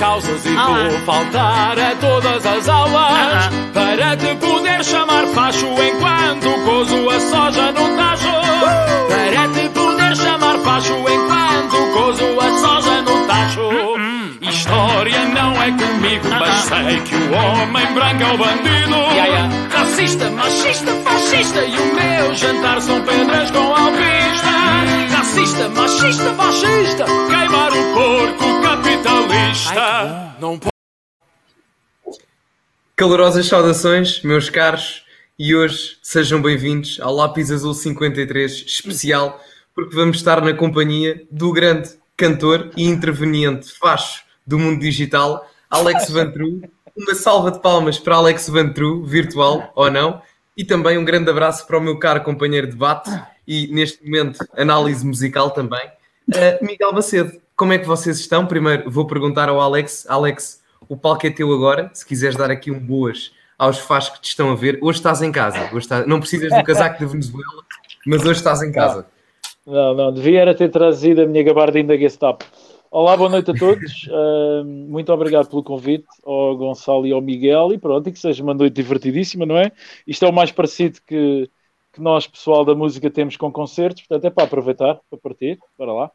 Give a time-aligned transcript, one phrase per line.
[0.00, 7.10] calças e vou faltar a todas as aulas para te poder chamar facho enquanto cozo
[7.10, 8.32] a soja no tacho.
[9.08, 13.60] Para te poder chamar facho enquanto cozo a soja no tacho.
[14.40, 18.96] História não é comigo, mas sei que o homem branco é o bandido.
[19.70, 24.49] Racista, machista, fascista e o meu jantar são pedras com alpista.
[25.30, 30.34] Racista, machista, fascista, queimar o porco capitalista.
[30.40, 30.72] Não pode.
[32.96, 35.04] Calorosas saudações, meus caros,
[35.38, 39.40] e hoje sejam bem-vindos ao Lápis Azul 53 especial,
[39.72, 46.10] porque vamos estar na companhia do grande cantor e interveniente facho do mundo digital, Alex
[46.10, 46.60] Vantru.
[46.96, 50.20] Uma salva de palmas para Alex Vantru, virtual ou não,
[50.60, 53.10] e também um grande abraço para o meu caro companheiro de debate
[53.48, 55.86] e, neste momento, análise musical também,
[56.28, 57.32] uh, Miguel Macedo.
[57.56, 58.44] Como é que vocês estão?
[58.44, 60.04] Primeiro vou perguntar ao Alex.
[60.06, 61.90] Alex, o palco é teu agora.
[61.94, 65.22] Se quiseres dar aqui um boas aos fãs que te estão a ver, hoje estás
[65.22, 65.60] em casa.
[65.72, 66.06] Hoje estás...
[66.06, 67.62] Não precisas do casaco da Venezuela,
[68.06, 69.06] mas hoje estás em casa.
[69.66, 72.44] Não, não, devia era ter trazido a minha gabardina da Gestapo.
[72.92, 74.08] Olá, boa noite a todos.
[74.10, 77.72] Uh, muito obrigado pelo convite ao Gonçalo e ao Miguel.
[77.72, 79.70] E pronto, e que seja uma noite divertidíssima, não é?
[80.06, 81.48] Isto é o mais parecido que,
[81.92, 84.02] que nós, pessoal da música, temos com concertos.
[84.02, 85.58] Portanto, é para aproveitar, para partir.
[85.78, 86.10] Bora lá.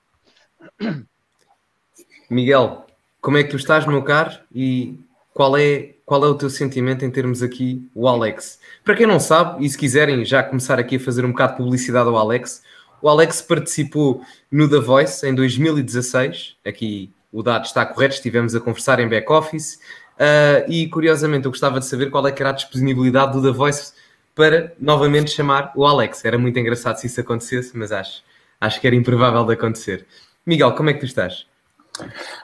[2.30, 2.86] Miguel,
[3.22, 4.38] como é que tu estás, meu caro?
[4.54, 5.00] E
[5.34, 8.60] qual é, qual é o teu sentimento em termos aqui o Alex?
[8.84, 11.58] Para quem não sabe, e se quiserem já começar aqui a fazer um bocado de
[11.60, 12.62] publicidade ao Alex,
[13.06, 16.58] o Alex participou no The Voice em 2016.
[16.66, 19.76] Aqui o dado está correto, estivemos a conversar em back-office.
[20.16, 23.56] Uh, e curiosamente, eu gostava de saber qual é que era a disponibilidade do The
[23.56, 23.94] Voice
[24.34, 26.26] para novamente chamar o Alex.
[26.26, 28.24] Era muito engraçado se isso acontecesse, mas acho,
[28.60, 30.08] acho que era improvável de acontecer.
[30.44, 31.46] Miguel, como é que tu estás?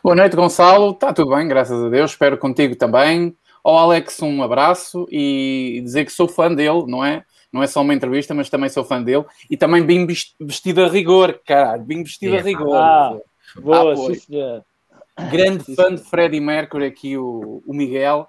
[0.03, 0.91] Boa noite, Gonçalo.
[0.91, 2.11] Está tudo bem, graças a Deus.
[2.11, 3.35] Espero contigo também.
[3.63, 7.25] Ao Alex, um abraço e dizer que sou fã dele, não é?
[7.51, 9.25] Não é só uma entrevista, mas também sou fã dele.
[9.49, 10.07] E também bem
[10.39, 11.83] vestido a rigor, caralho.
[11.83, 12.75] Bem vestido a rigor.
[12.75, 13.17] Ah,
[13.57, 14.63] boa, senhor.
[15.29, 18.27] Grande sim, fã de Freddie Mercury aqui, o, o Miguel.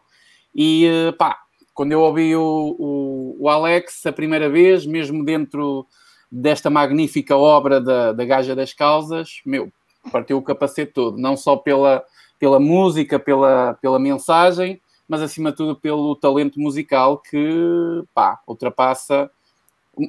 [0.55, 1.39] E pá,
[1.73, 5.87] quando eu ouvi o, o, o, Alex a primeira vez, mesmo dentro
[6.31, 9.73] desta magnífica obra da, da Gaja das Causas, meu,
[10.11, 11.17] partiu o capacete todo.
[11.17, 12.05] Não só pela,
[12.39, 14.81] pela música, pela, pela mensagem,
[15.13, 19.31] mas acima de tudo pelo talento musical que pá, ultrapassa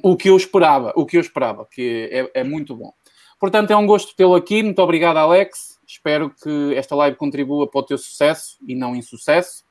[0.02, 2.90] o que eu esperava, o que eu esperava, que é, é muito bom.
[3.38, 4.62] Portanto, é um gosto tê-lo aqui.
[4.62, 5.78] Muito obrigado, Alex.
[5.86, 9.66] Espero que esta live contribua para o teu sucesso e não insucesso.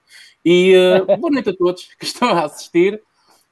[0.45, 3.01] E uh, boa noite a todos que estão a assistir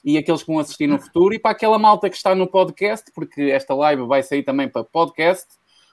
[0.06, 1.34] e aqueles que vão assistir no futuro.
[1.34, 4.84] E para aquela malta que está no podcast, porque esta live vai sair também para
[4.84, 5.48] podcast.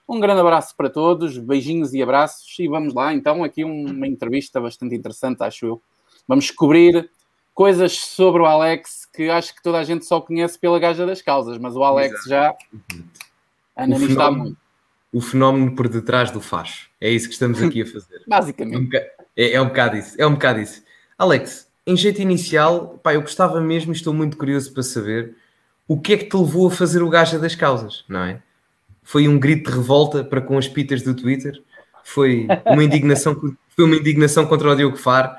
[0.08, 2.58] Um grande abraço para todos, beijinhos e abraços.
[2.58, 5.82] E vamos lá, então, aqui uma entrevista bastante interessante, acho eu.
[6.26, 7.10] Vamos descobrir
[7.52, 11.20] coisas sobre o Alex que acho que toda a gente só conhece pela gaja das
[11.20, 12.28] causas, mas o Alex Exato.
[12.28, 12.56] já
[13.76, 14.56] analisar muito.
[15.12, 16.86] O fenómeno por detrás do faz.
[17.00, 18.22] É isso que estamos aqui a fazer.
[18.28, 18.96] Basicamente.
[19.36, 20.14] É, é um bocado isso.
[20.18, 20.82] É um bocado isso.
[21.18, 25.34] Alex, em jeito inicial, pá, eu gostava mesmo e estou muito curioso para saber
[25.88, 28.42] o que é que te levou a fazer o gaja das causas, não é?
[29.08, 31.62] Foi um grito de revolta para com as pitas do Twitter,
[32.04, 33.34] foi uma indignação,
[33.74, 35.30] foi uma indignação contra o Diogo Faro.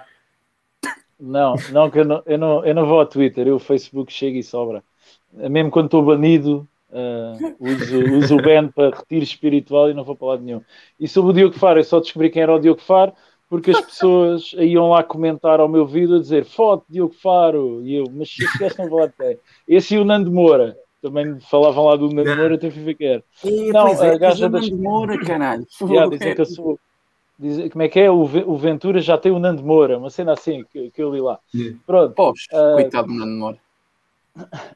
[1.19, 4.11] Não, não, que eu não, eu não, eu não vou ao Twitter, eu o Facebook
[4.11, 4.83] chega e sobra.
[5.31, 10.15] Mesmo quando estou banido, uh, uso, uso o ban para retiro espiritual e não vou
[10.15, 10.63] para lado nenhum.
[10.99, 13.13] E sobre o Diogo Faro, eu só descobri quem era o Diogo Faro
[13.47, 17.97] porque as pessoas iam lá comentar ao meu vídeo a dizer foto Diogo Faro e
[17.97, 19.39] eu, mas este não vou ter.
[19.67, 22.97] Esse e o Nando Moura também falavam lá do Nando Moura, até fui ver.
[23.01, 24.69] É, não, é, a gaja das...
[24.69, 25.65] Nando Moura, caralho.
[25.81, 26.79] Yeah, dizem que eu sou...
[27.37, 28.11] Dizem, como é que é?
[28.11, 31.21] O, o Ventura já tem o Nando Moura, uma cena assim que, que eu li
[31.21, 31.39] lá.
[31.55, 31.77] Yeah.
[31.85, 32.13] Pronto.
[32.13, 33.57] Poxa, uh, coitado do Nando Moura.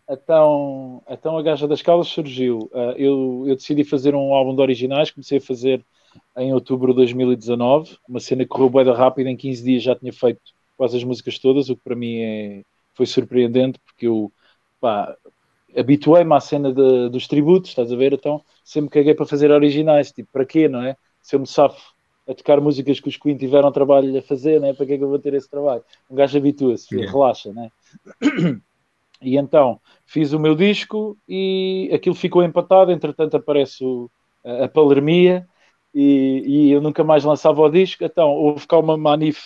[0.09, 2.69] Então, então a Gaja das Caldas surgiu.
[2.73, 5.83] Uh, eu, eu decidi fazer um álbum de originais, comecei a fazer
[6.37, 10.13] em outubro de 2019, uma cena que correu bem rápido, em 15 dias já tinha
[10.13, 10.41] feito
[10.77, 14.31] quase as músicas todas, o que para mim é, foi surpreendente, porque eu
[14.79, 15.15] pá,
[15.75, 18.13] habituei-me à cena de, dos tributos, estás a ver?
[18.13, 20.95] Então sempre caguei para fazer originais, tipo, para quê, não é?
[21.21, 21.93] Se eu me safo
[22.27, 24.73] a tocar músicas que os Queen tiveram trabalho a fazer, né?
[24.73, 25.83] para que é que eu vou ter esse trabalho?
[26.09, 27.11] Um gajo habitua-se, yeah.
[27.11, 27.69] relaxa, né?
[29.23, 32.91] E então fiz o meu disco e aquilo ficou empatado.
[32.91, 34.11] Entretanto, aparece o,
[34.43, 35.47] a, a palermia
[35.93, 38.03] e, e, eu nunca mais lançava o disco.
[38.03, 39.39] Então houve cá uma manif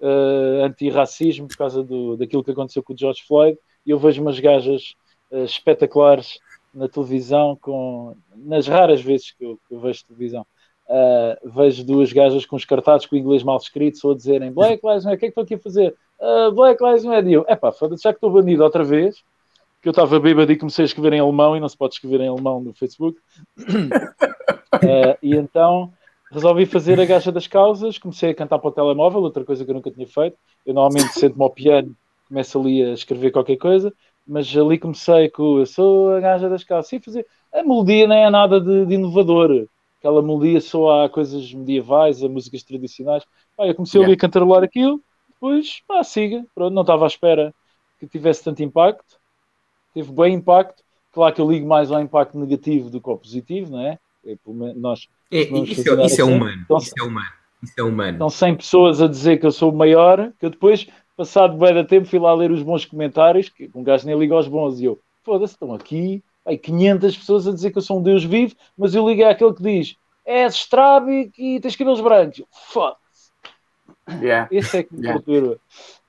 [0.00, 3.58] uh, anti-racismo por causa do, daquilo que aconteceu com o George Floyd.
[3.86, 4.94] E eu vejo umas gajas
[5.42, 6.38] espetaculares
[6.74, 10.44] na televisão, com, nas raras vezes que eu, que eu vejo televisão,
[10.88, 14.52] uh, vejo duas gajas com os cartazes com o inglês mal escrito, só a dizerem
[14.52, 15.94] Black Lives Matter, o que é que estou aqui a fazer?
[16.18, 17.28] Uh, Black Lives Matter.
[17.28, 17.46] E eu,
[17.78, 19.22] foda-se, já que estou banido outra vez,
[19.80, 22.20] que eu estava bêbado e comecei a escrever em alemão e não se pode escrever
[22.20, 23.18] em alemão no Facebook.
[23.58, 25.92] uh, e então
[26.32, 29.70] resolvi fazer a gaja das causas, comecei a cantar para o telemóvel, outra coisa que
[29.70, 30.36] eu nunca tinha feito.
[30.66, 31.94] Eu normalmente sento-me ao piano,
[32.26, 33.92] começo ali a escrever qualquer coisa,
[34.26, 36.88] mas ali comecei com eu sou a gaja das causas.
[36.88, 37.26] Sim, fazer.
[37.52, 39.66] A melodia nem é nada de, de inovador.
[39.98, 43.24] Aquela melodia só há coisas medievais, a músicas tradicionais.
[43.56, 44.10] Pá, eu comecei yeah.
[44.10, 46.44] ali a cantarolar aquilo, depois, pá, siga.
[46.54, 47.54] Pronto, não estava à espera
[47.98, 49.18] que tivesse tanto impacto.
[49.94, 50.82] Teve bem impacto.
[51.12, 53.98] Claro que eu ligo mais ao impacto negativo do que ao positivo, não é?
[54.26, 54.36] é
[54.74, 56.22] nós é, isso, é, isso é assim.
[56.22, 56.62] humano.
[56.64, 57.32] Então, isso é humano.
[57.62, 58.12] Isso é humano.
[58.12, 60.86] Estão 100 pessoas a dizer que eu sou o maior, que eu depois,
[61.16, 64.34] passado bem da tempo, fui lá ler os bons comentários, que um gajo nem liga
[64.34, 67.98] aos bons, e eu, foda-se, estão aqui, aí 500 pessoas a dizer que eu sou
[67.98, 72.42] um Deus vivo, mas eu liguei àquele que diz, és estrábico e tens cabelos brancos.
[72.50, 73.30] Foda-se.
[74.20, 74.48] Yeah.
[74.50, 75.22] Esse é que me yeah.
[75.22, 75.58] procura.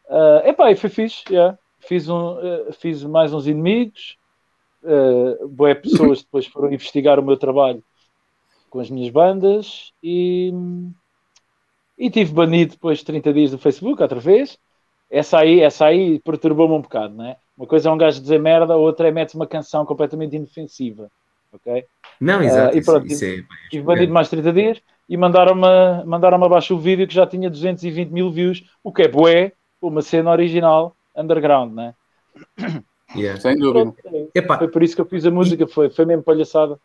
[0.07, 1.57] Uh, epá, e foi fixe, yeah.
[1.79, 4.17] fiz, um, uh, fiz mais uns inimigos,
[4.83, 7.83] uh, boé pessoas depois foram investigar o meu trabalho
[8.69, 10.53] com as minhas bandas e,
[11.97, 14.59] e tive banido depois de 30 dias do Facebook outra vez.
[15.09, 17.37] Essa aí, essa aí perturbou-me um bocado, não é?
[17.57, 21.09] Uma coisa é um gajo dizer merda, a outra é meter uma canção completamente inofensiva,
[21.53, 21.85] ok?
[22.19, 22.75] Não, exato.
[22.75, 26.75] Uh, e pronto, isso, tive, é, tive banido mais 30 dias e mandaram-me mandaram abaixo
[26.75, 30.95] o vídeo que já tinha 220 mil views, o que é bué, uma cena original
[31.15, 31.93] underground, não é?
[33.15, 33.39] Yeah.
[33.39, 33.93] Sem dúvida.
[34.01, 36.77] Pronto, é, foi por isso que eu fiz a música, foi, foi mesmo palhaçada.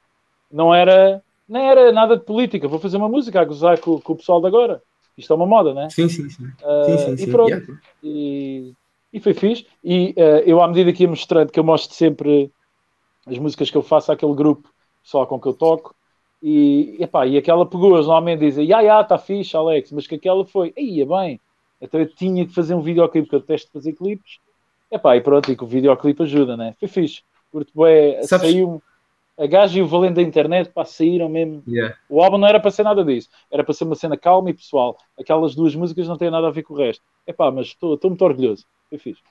[0.50, 2.68] Não era, nem era nada de política.
[2.68, 4.82] Vou fazer uma música a gozar com, com o pessoal de agora.
[5.20, 5.88] Isto é uma moda, né?
[5.90, 6.44] Sim, sim, sim.
[6.44, 7.24] Uh, sim, sim, sim.
[7.24, 7.50] E pronto.
[7.50, 7.80] Yeah.
[8.02, 8.72] E,
[9.12, 9.66] e foi fixe.
[9.84, 12.50] E uh, eu, à medida que ia mostrando, que eu mostro sempre
[13.26, 14.68] as músicas que eu faço àquele grupo
[15.02, 15.94] pessoal com que eu toco,
[16.42, 20.14] e, epá, e aquela pegou, eles normalmente dizem, ya, ya, está fixe, Alex, mas que
[20.14, 21.40] aquela foi, ia bem,
[21.80, 24.38] então eu tinha que fazer um videoclipe, porque eu testo fazer clipes,
[24.90, 26.74] epá, e pronto, e que o videoclipe ajuda, né?
[26.78, 27.22] Foi fixe.
[27.52, 28.82] Curto bem, saiu
[29.40, 31.62] a gaja e o valente da internet para saíram mesmo.
[31.66, 31.96] Yeah.
[32.10, 34.54] O álbum não era para ser nada disso, era para ser uma cena calma e
[34.54, 34.98] pessoal.
[35.18, 37.02] Aquelas duas músicas não têm nada a ver com o resto.
[37.26, 38.66] É pá, mas estou muito orgulhoso.
[38.90, 39.22] Foi fixe.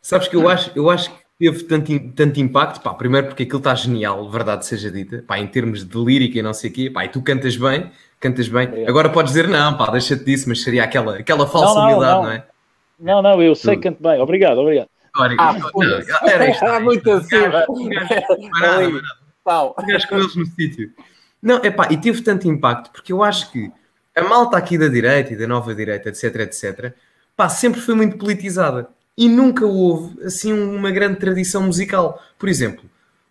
[0.00, 3.58] Sabes que eu acho, eu acho que teve tanto, tanto impacto, pá, primeiro porque aquilo
[3.58, 6.90] está genial, verdade seja dita, pá, em termos de lírica e não sei o quê,
[6.90, 8.68] pá, e tu cantas bem, cantas bem.
[8.72, 8.88] É.
[8.88, 12.14] Agora podes dizer, não, pá, deixa-te disso, mas seria aquela, aquela falsa não, não, humildade,
[12.14, 12.22] não.
[12.22, 12.46] não é?
[12.98, 14.20] Não, não, eu sei que canto bem.
[14.20, 14.89] Obrigado, obrigado.
[15.16, 16.64] Ah, não, era isto.
[16.64, 17.36] Ah, muito assim.
[19.42, 19.74] Pau.
[19.74, 20.92] com eles no sítio.
[21.42, 23.72] Não, é pá, e teve tanto impacto porque eu acho que
[24.14, 26.92] a malta aqui da direita e da nova direita, etc, etc,
[27.36, 32.22] pá, sempre foi muito politizada e nunca houve assim uma grande tradição musical.
[32.38, 32.84] Por exemplo,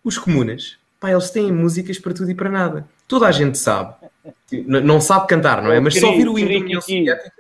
[0.04, 2.88] os comunas, pá, eles têm músicas para tudo e para nada.
[3.08, 3.96] Toda a gente sabe,
[4.52, 5.80] não sabe cantar, não é?
[5.80, 7.38] Mas só ouvir o hino da União Soviética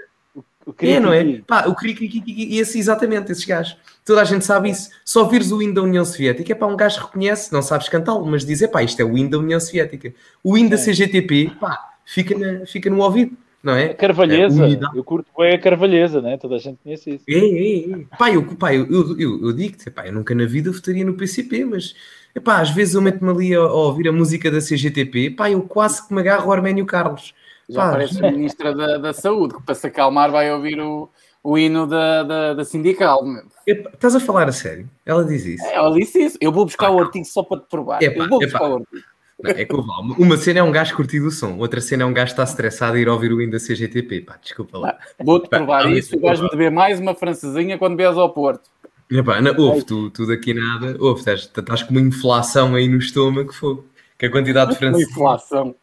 [0.69, 1.41] o é, não é?
[1.45, 3.77] Pá, o e esse, exatamente, esses gajos.
[4.05, 4.89] Toda a gente sabe isso.
[5.03, 8.25] Só vires o hino da União Soviética, é pá, um gajo reconhece, não sabes cantá-lo,
[8.25, 10.13] mas dizer, pá, isto é o hino da União Soviética.
[10.43, 10.79] O hino da é.
[10.79, 13.85] CGTP, pá, fica, na, fica no ouvido, não é?
[13.85, 16.37] A Carvalheza, é, eu curto bem a Carvalheza, né?
[16.37, 17.25] Toda a gente conhece isso.
[17.27, 18.17] É, é, é.
[18.17, 21.13] Pá, eu, pá, eu, eu, eu, eu digo-te, pá, eu nunca na vida votaria no
[21.15, 21.93] PCP, mas
[22.35, 25.61] Epá, às vezes eu meto-me ali a, a, ouvir a música da CGTP, pá, eu
[25.63, 27.33] quase que me agarro ao Arménio Carlos.
[27.69, 31.09] Já pá, parece a Ministra da, da Saúde, que para se acalmar vai ouvir o,
[31.43, 33.23] o hino da, da, da sindical.
[33.65, 34.89] Epa, estás a falar a sério?
[35.05, 35.63] Ela diz isso.
[35.65, 36.37] É, ela disse isso.
[36.41, 38.01] Eu vou buscar ah, o artigo só para te provar.
[38.01, 39.03] Epa, eu vou buscar o artigo.
[39.41, 42.11] Não, é que uma cena é um gajo curtir o som, outra cena é um
[42.11, 44.21] gajo que está estressado a ir ouvir o hino da CGTP.
[44.21, 44.97] Pá, desculpa lá.
[45.23, 46.17] Vou-te provar pá, isso.
[46.17, 48.69] O gajo me beber mais uma francesinha quando vies ao Porto.
[49.09, 52.97] Epá, não, ouve, tu, tu daqui nada, ouve, estás, estás com uma inflação aí no
[52.97, 53.85] estômago, fogo.
[54.17, 55.07] Que a quantidade de francesinha.
[55.07, 55.75] Uma inflação.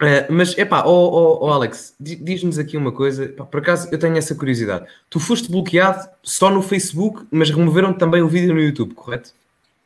[0.00, 3.28] Uh, mas, é pá, oh, oh, oh, Alex, diz-nos aqui uma coisa.
[3.28, 4.86] por acaso, eu tenho essa curiosidade.
[5.10, 9.34] Tu foste bloqueado só no Facebook, mas removeram também o vídeo no YouTube, correto?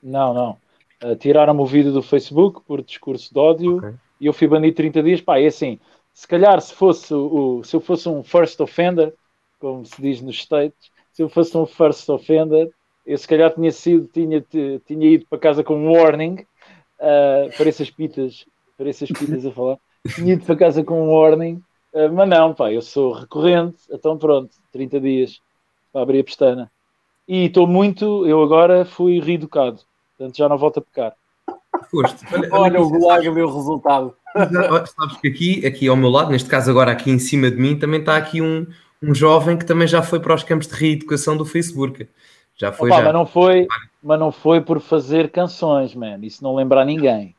[0.03, 0.57] Não, não.
[1.03, 3.95] Uh, Tiraram-me o vídeo do Facebook por discurso de ódio okay.
[4.21, 5.21] e eu fui banido 30 dias.
[5.23, 5.81] Pá, é assim,
[6.13, 9.15] se calhar se, fosse o, se eu fosse um first offender,
[9.59, 12.71] como se diz nos States, se eu fosse um first offender,
[13.07, 14.45] eu se calhar tinha sido, tinha,
[14.87, 16.35] tinha ido para casa com um warning
[16.99, 18.45] uh, para essas pitas,
[18.77, 19.79] para essas pitas a falar
[20.09, 24.19] tinha ido para casa com um warning, uh, mas não, pá, eu sou recorrente, então
[24.19, 25.41] pronto, 30 dias
[25.93, 26.71] para abrir a pestana.
[27.29, 29.81] E estou muito, eu agora fui reeducado,
[30.17, 31.15] portanto já não volto a pecar.
[31.91, 32.25] Foste.
[32.33, 34.15] Olha, olha o gulag deu o resultado.
[34.97, 37.79] Sabes que aqui, aqui ao meu lado, neste caso agora aqui em cima de mim,
[37.79, 38.67] também está aqui um,
[39.03, 42.09] um jovem que também já foi para os campos de reeducação do Facebook.
[42.57, 43.05] Já foi Opa, já.
[43.05, 43.67] Mas não foi,
[44.03, 46.19] mas não foi por fazer canções, man.
[46.23, 47.35] Isso não lembra a ninguém.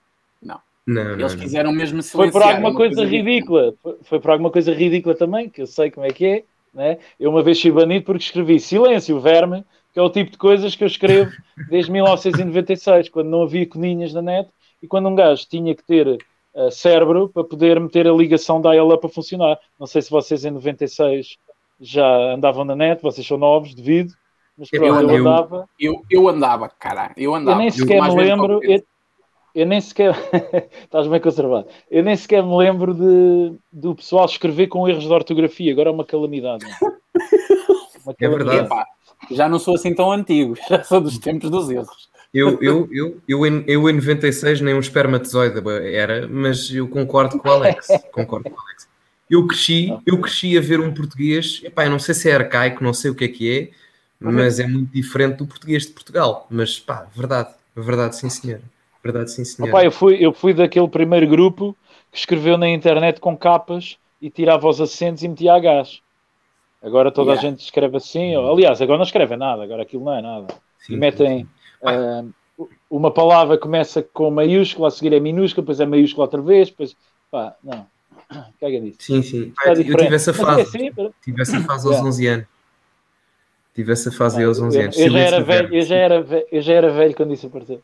[0.86, 1.04] Não.
[1.04, 1.44] Não, Eles não, não.
[1.44, 3.74] quiseram mesmo Foi por alguma é uma coisa ridícula.
[3.74, 3.98] ridícula.
[4.04, 6.44] Foi, por alguma coisa ridícula também, que eu sei como é que é.
[6.74, 6.98] Né?
[7.20, 9.63] Eu uma vez fui banido porque escrevi silêncio, verme,
[9.94, 11.32] que é o tipo de coisas que eu escrevo
[11.70, 14.50] desde 1996, quando não havia coninhas na net
[14.82, 18.72] e quando um gajo tinha que ter uh, cérebro para poder meter a ligação da
[18.84, 19.58] up a funcionar.
[19.80, 21.38] Não sei se vocês em 96
[21.80, 24.13] já andavam na net, vocês são novos, devido,
[24.58, 25.70] mas Eu pronto, eu, andei- andava.
[25.80, 27.13] Eu, eu andava, caralho.
[27.18, 27.56] Eu andava.
[27.58, 28.60] Eu nem Eu sequer mais me lembro.
[28.63, 28.84] Eu,
[29.53, 30.15] eu nem sequer.
[30.83, 31.67] Estás bem conservado.
[31.89, 35.72] Eu nem sequer me lembro de, do pessoal escrever com erros de ortografia.
[35.72, 36.65] Agora é uma calamidade.
[38.05, 38.65] Uma É verdade.
[38.65, 38.86] Epá,
[39.31, 42.10] já não sou assim tão antigo, já sou dos tempos dos erros.
[42.33, 45.62] Eu, eu, eu, eu, em, eu em 96 nem um espermatozoide
[45.93, 47.88] era, mas eu concordo com o Alex.
[48.12, 48.88] Concordo com o Alex.
[49.29, 52.83] Eu cresci, eu cresci a ver um português, epá, eu não sei se é arcaico,
[52.83, 53.69] não sei o que é que é,
[54.19, 56.48] mas é muito diferente do português de Portugal.
[56.50, 58.62] Mas pá, verdade, verdade, sim senhor.
[59.03, 59.69] Verdade, sim senhor.
[59.69, 61.75] Opa, eu, fui, eu fui daquele primeiro grupo
[62.12, 66.01] que escreveu na internet com capas e tirava os acentos e metia a gás.
[66.81, 67.48] Agora toda Yeah.
[67.48, 68.36] a gente escreve assim.
[68.36, 70.48] ou- Aliás, agora não escreve nada, agora aquilo não é nada.
[70.79, 71.50] Sim, e metem sim, sim.
[71.83, 72.24] ah,
[72.89, 76.95] uma palavra começa com maiúscula, a seguir é minúscula, depois é maiúscula outra vez, depois
[77.31, 77.86] pá, não,
[78.60, 78.98] caga nisso.
[79.01, 79.43] Sim, sim.
[79.50, 80.62] Está Ah, eu tive essa é fase.
[80.62, 81.10] assim, pá.
[81.24, 82.07] Tive essa fase aos Yeah.
[82.07, 82.45] 11 anos.
[83.74, 84.98] Tive essa fase Não, aos 11 eu, anos.
[84.98, 85.75] eu já era Silêncio velho, verbo.
[85.75, 87.81] eu, já era velho, eu já era velho quando isso apareceu.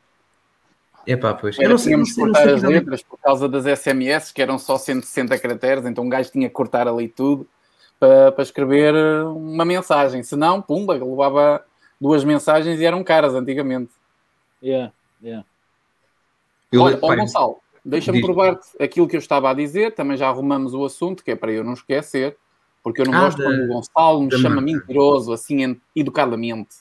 [1.05, 1.57] Epá, pois.
[1.57, 3.49] Eu Era, não sei, não tínhamos que sei, não cortar sei as letras por causa
[3.49, 7.47] das SMS, que eram só 160 caracteres, então um gajo tinha que cortar ali tudo
[7.99, 8.93] para, para escrever
[9.25, 10.21] uma mensagem.
[10.23, 11.63] Senão, pumba, levava
[11.99, 13.91] duas mensagens e eram caras antigamente.
[14.61, 15.45] Yeah, yeah.
[16.71, 20.73] Eu, Olha, ó Gonçalo, deixa-me provar-te aquilo que eu estava a dizer, também já arrumamos
[20.73, 22.37] o assunto, que é para eu não esquecer,
[22.83, 24.71] porque eu não Ah, gosto da- quando o Gonçalo me chama marca.
[24.71, 26.77] mentiroso, assim, en- educadamente.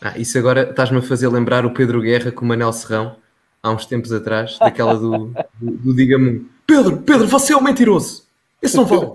[0.00, 3.16] Ah, isso agora estás-me a fazer lembrar o Pedro Guerra com o Manel Serrão,
[3.62, 5.28] há uns tempos atrás, daquela do,
[5.60, 6.48] do, do Diga-me um.
[6.66, 8.24] Pedro, Pedro, você é um mentiroso.
[8.60, 9.12] Esse não vale.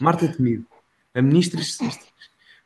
[0.00, 0.64] Marta Temido,
[1.14, 1.60] a ministra,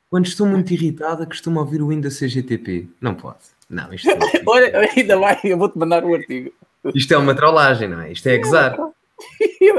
[0.09, 2.89] quando estou muito irritada, costumo ouvir o Windows CGTP.
[3.01, 3.39] Não pode.
[3.69, 6.53] Não, isto, isto, Olha, ainda vai, eu vou-te mandar o artigo.
[6.95, 8.13] isto é uma trollagem, não é?
[8.13, 8.77] Isto é gozar.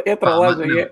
[0.05, 0.79] É trollagem, não.
[0.79, 0.89] é.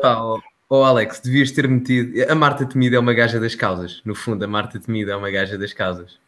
[0.00, 2.30] Pá, Alex, devias ter metido.
[2.30, 4.00] A Marta Temida é uma gaja das causas.
[4.04, 6.18] No fundo, a Marta Temida é uma gaja das causas.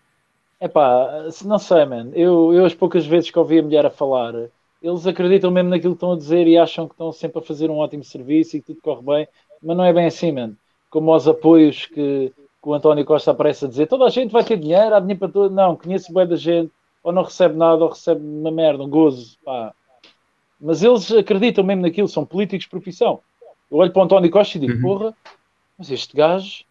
[0.65, 2.11] Epá, não sei, man.
[2.15, 4.33] Eu, eu as poucas vezes que ouvi a mulher a falar,
[4.81, 7.71] eles acreditam mesmo naquilo que estão a dizer e acham que estão sempre a fazer
[7.71, 9.29] um ótimo serviço e que tudo corre bem,
[9.63, 10.55] mas não é bem assim, man.
[10.89, 14.43] Como os apoios que, que o António Costa aparece a dizer, toda a gente vai
[14.43, 15.55] ter dinheiro, há dinheiro para todo.
[15.55, 19.37] Não, conheço bem da gente, ou não recebe nada, ou recebe uma merda, um gozo,
[19.45, 19.75] pá.
[20.59, 23.21] Mas eles acreditam mesmo naquilo, são políticos de profissão.
[23.71, 24.81] Eu olho para o António Costa e digo, Uhum.
[24.81, 25.15] porra,
[25.77, 26.65] mas este gajo,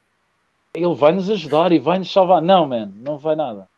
[0.73, 2.41] ele vai nos ajudar e vai nos salvar.
[2.41, 3.71] Não, man, não vai nada.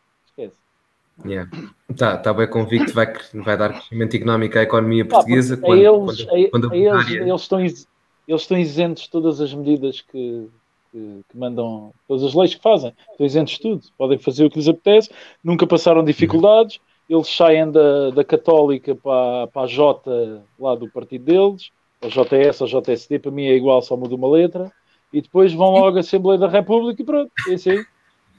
[1.18, 1.30] Esquece.
[1.30, 1.50] Yeah.
[1.98, 6.68] Tá, tá bem convicto, vai, vai dar crescimento económico à economia portuguesa a eles, quando,
[6.68, 6.74] a-
[7.10, 7.88] quando eles, estão, eles
[8.28, 10.48] estão isentos de todas as medidas que,
[10.92, 14.50] que, que mandam, todas as leis que fazem, estão isentos de tudo, podem fazer o
[14.50, 15.10] que lhes apetece,
[15.44, 16.80] nunca passaram dificuldades,
[17.10, 21.70] eles saem da, da Católica para, para a J lá do partido deles,
[22.02, 24.72] a JS ou JSD, para mim é igual, só muda uma letra,
[25.14, 27.86] e depois vão logo à Assembleia da República e pronto, é isso aí.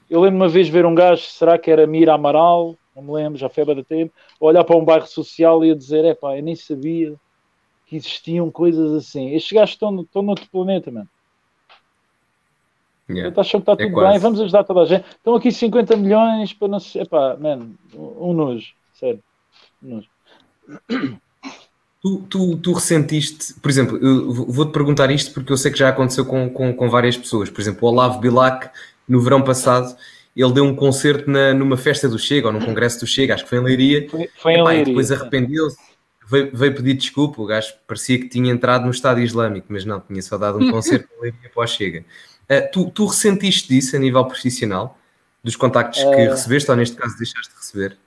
[0.09, 2.75] Eu lembro uma vez ver um gajo, será que era Mira Amaral?
[2.95, 5.75] Não me lembro, já foi há bastante tempo, olhar para um bairro social e a
[5.75, 7.13] dizer: é pá, eu nem sabia
[7.85, 9.33] que existiam coisas assim.
[9.33, 11.07] Estes gajos estão, estão noutro planeta, mano.
[13.09, 13.33] Yeah.
[13.33, 14.11] Eu acham que está É tudo quase.
[14.11, 15.05] bem, vamos ajudar toda a gente.
[15.09, 17.03] Estão aqui 50 milhões para não sei.
[17.03, 19.23] Epá, mano, um nojo, sério.
[19.81, 20.09] Um nojo.
[22.01, 23.99] Tu, tu, tu ressentiste, por exemplo,
[24.51, 27.49] vou-te perguntar isto porque eu sei que já aconteceu com, com, com várias pessoas.
[27.49, 28.69] Por exemplo, o Olavo Bilac,
[29.07, 29.95] no verão passado,
[30.35, 33.43] ele deu um concerto na, numa festa do Chega ou num congresso do Chega, acho
[33.43, 34.09] que foi em Leiria.
[34.09, 34.85] Foi, foi em Epá, e Leiria.
[34.85, 35.77] depois arrependeu-se,
[36.27, 37.41] veio, veio pedir desculpa.
[37.41, 40.69] O gajo parecia que tinha entrado no Estado Islâmico, mas não, tinha só dado um
[40.71, 42.05] concerto em Leiria para o Chega.
[42.49, 44.97] Uh, tu, tu ressentiste disso a nível profissional?
[45.43, 47.97] Dos contactos que Uh, recebeste, ou neste caso deixaste de receber?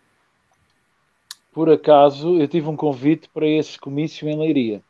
[1.52, 4.82] Por acaso, eu tive um convite para esse comício em Leiria.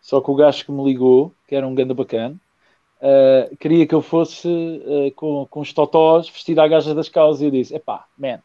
[0.00, 2.36] Só que o gajo que me ligou, que era um ganda bacana,
[3.02, 7.42] uh, queria que eu fosse uh, com, com os totós vestido à gaja das causas.
[7.42, 8.40] E eu disse: epá, man,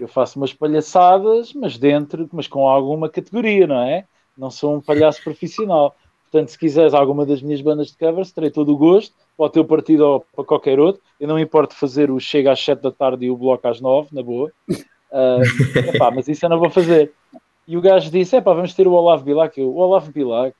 [0.00, 4.06] eu faço umas palhaçadas, mas dentro, mas com alguma categoria, não é?
[4.36, 5.94] Não sou um palhaço profissional.
[6.30, 9.50] Portanto, se quiseres alguma das minhas bandas de covers, terei todo o gosto, para o
[9.50, 11.00] teu partido ou para qualquer outro.
[11.20, 14.08] Eu não importo fazer o Chega às 7 da tarde e o Bloco às 9,
[14.10, 14.50] na boa.
[14.68, 15.44] Uh,
[15.94, 17.12] epá, mas isso eu não vou fazer.
[17.68, 19.58] E o gajo disse: epá, vamos ter o Olavo Bilac.
[19.58, 20.56] Eu, o Olavo Bilac.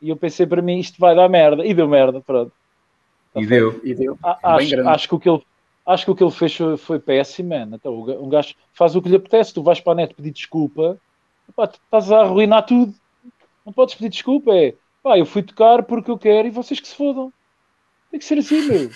[0.00, 1.64] E eu pensei para mim: isto vai dar merda.
[1.64, 2.52] E deu merda, pronto.
[3.36, 3.80] E deu.
[3.84, 4.18] E deu.
[4.22, 4.88] Acho, grande.
[4.88, 5.42] acho que o que ele.
[5.86, 7.70] Acho que o que ele fez foi, foi péssimo, man.
[7.72, 9.54] Então, um gajo faz o que lhe apetece.
[9.54, 10.98] Tu vais para a net pedir desculpa
[11.52, 12.94] pá, estás a arruinar tudo.
[13.64, 16.88] Não podes pedir desculpa, é pá, eu fui tocar porque eu quero e vocês que
[16.88, 17.32] se fodam.
[18.10, 18.90] Tem que ser assim, meu.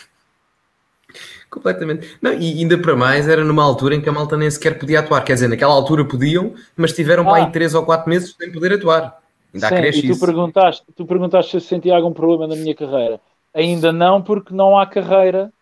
[1.50, 2.16] Completamente.
[2.22, 5.00] Não, e ainda para mais era numa altura em que a malta nem sequer podia
[5.00, 5.22] atuar.
[5.22, 7.36] Quer dizer, naquela altura podiam, mas tiveram ah.
[7.36, 9.21] aí 3 ou 4 meses sem poder atuar.
[9.54, 13.20] Ainda Sim, e tu perguntaste, tu perguntaste se eu sentia algum problema na minha carreira.
[13.52, 15.52] Ainda não, porque não há carreira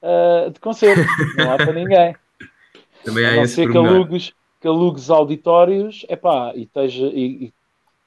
[0.00, 1.04] uh, de concerto.
[1.36, 2.14] Não há para ninguém.
[3.04, 7.46] Também há a não esse ser que alugues, que alugues auditórios epá, e, esteja, e,
[7.46, 7.52] e,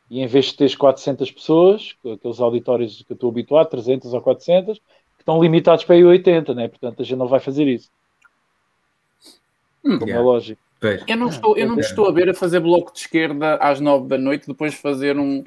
[0.10, 4.22] e em vez de teres 400 pessoas, aqueles auditórios que eu estou habituado, 300 ou
[4.22, 4.84] 400, que
[5.20, 6.70] estão limitados para aí 80, né?
[6.70, 7.90] portanto a gente não vai fazer isso.
[9.84, 10.16] Hum, Como yeah.
[10.16, 10.62] é lógico.
[11.08, 14.08] Eu não, estou, eu não estou a ver a fazer bloco de esquerda às 9
[14.08, 15.44] da noite, depois fazer um,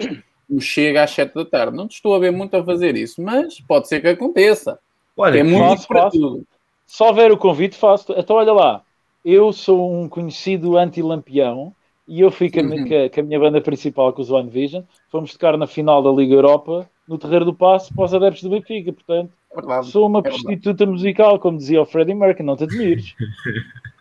[0.50, 1.76] um chega às 7 da tarde.
[1.76, 4.78] Não estou a ver muito a fazer isso, mas pode ser que aconteça.
[5.16, 6.18] Olha, é muito faço, para faço.
[6.18, 6.47] tudo.
[6.87, 8.14] Se houver o convite, faço.
[8.16, 8.83] Então, olha lá,
[9.25, 11.75] eu sou um conhecido anti-lampião
[12.07, 12.88] e eu fui com, uhum.
[12.88, 16.35] com, a minha banda principal, com os One Vision, fomos tocar na final da Liga
[16.35, 18.92] Europa, no Terreiro do Passo, para os adeptos do Benfica.
[18.92, 23.14] Portanto, é sou uma é prostituta musical, como dizia o Freddie Mercury, não te admires.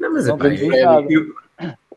[0.00, 1.34] Não, mas é pá, eu, eu,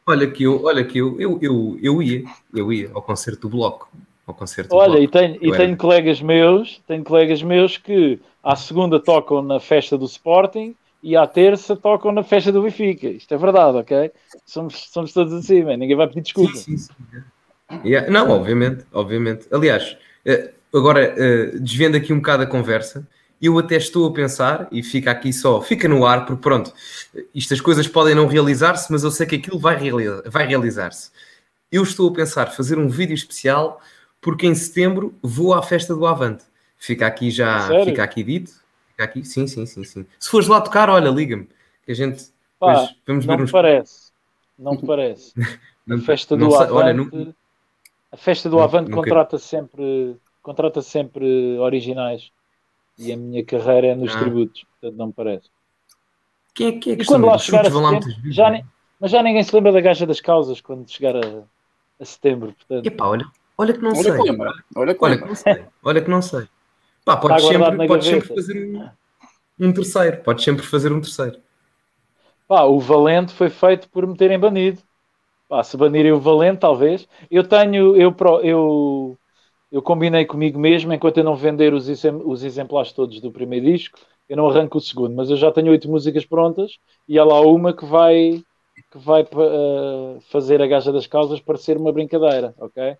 [0.05, 3.49] olha que eu, olha que eu, eu, eu, eu ia, eu ia ao concerto do
[3.49, 3.89] Bloco.
[4.25, 5.03] Ao concerto olha, bloco.
[5.03, 9.97] e tenho, e tenho colegas meus, tenho colegas meus que à segunda tocam na festa
[9.97, 13.07] do Sporting e à terça tocam na festa do Benfica.
[13.07, 14.11] Isto é verdade, ok?
[14.45, 15.77] Somos, somos todos assim, man.
[15.77, 16.55] ninguém vai pedir desculpa.
[16.55, 17.83] Sim, sim, sim.
[17.85, 18.09] Yeah.
[18.09, 19.47] Não, obviamente, obviamente.
[19.51, 23.07] Aliás, eh, agora eh, desvendo aqui um bocado a conversa,
[23.41, 26.73] eu até estou a pensar, e fica aqui só, fica no ar, porque pronto,
[27.33, 31.09] estas coisas podem não realizar-se, mas eu sei que aquilo vai, realizar, vai realizar-se.
[31.71, 33.81] Eu estou a pensar fazer um vídeo especial,
[34.19, 36.43] porque em setembro vou à festa do Avante.
[36.77, 37.85] Fica aqui já, Sério?
[37.85, 38.51] fica aqui dito.
[38.91, 40.05] Fica aqui, sim, sim, sim, sim.
[40.19, 41.47] Se fores lá tocar, olha, liga-me,
[41.85, 42.25] que a gente
[42.59, 43.51] Pá, vamos ver não uns...
[43.51, 44.11] parece,
[44.57, 45.33] não te parece.
[45.89, 47.33] a festa do Avante, olha, não...
[48.11, 52.31] a festa do não, Avante contrata sempre, contrata sempre originais
[52.99, 54.19] e a minha carreira é nos ah.
[54.19, 55.49] tributos, portanto não me parece.
[56.53, 58.65] Quem é, é que e quando lá chegar a setembro, já nem,
[58.99, 61.43] mas já ninguém se lembra da gaja das causas quando chegar a,
[61.99, 62.53] a setembro.
[62.53, 62.85] Portanto.
[62.85, 63.25] Epá, olha,
[63.57, 64.11] olha que não olha sei.
[64.11, 64.53] Que lembra.
[64.75, 65.65] Olha, que olha que não sei.
[65.83, 66.47] Olha que não sei.
[67.05, 68.89] Pá, podes sempre, podes sempre fazer um,
[69.67, 70.17] um terceiro.
[70.17, 71.39] Podes sempre fazer um terceiro.
[72.45, 74.81] Pá, o Valente foi feito por me terem banido.
[75.47, 77.07] Pá, se banirem o Valente, talvez.
[77.31, 79.17] Eu tenho, eu, eu
[79.71, 83.99] eu combinei comigo mesmo, enquanto eu não vender os, os exemplares todos do primeiro disco,
[84.27, 86.77] eu não arranco o segundo, mas eu já tenho oito músicas prontas
[87.07, 88.43] e há lá uma que vai
[88.91, 92.95] que vai uh, fazer a gaja das causas parecer uma brincadeira, ok?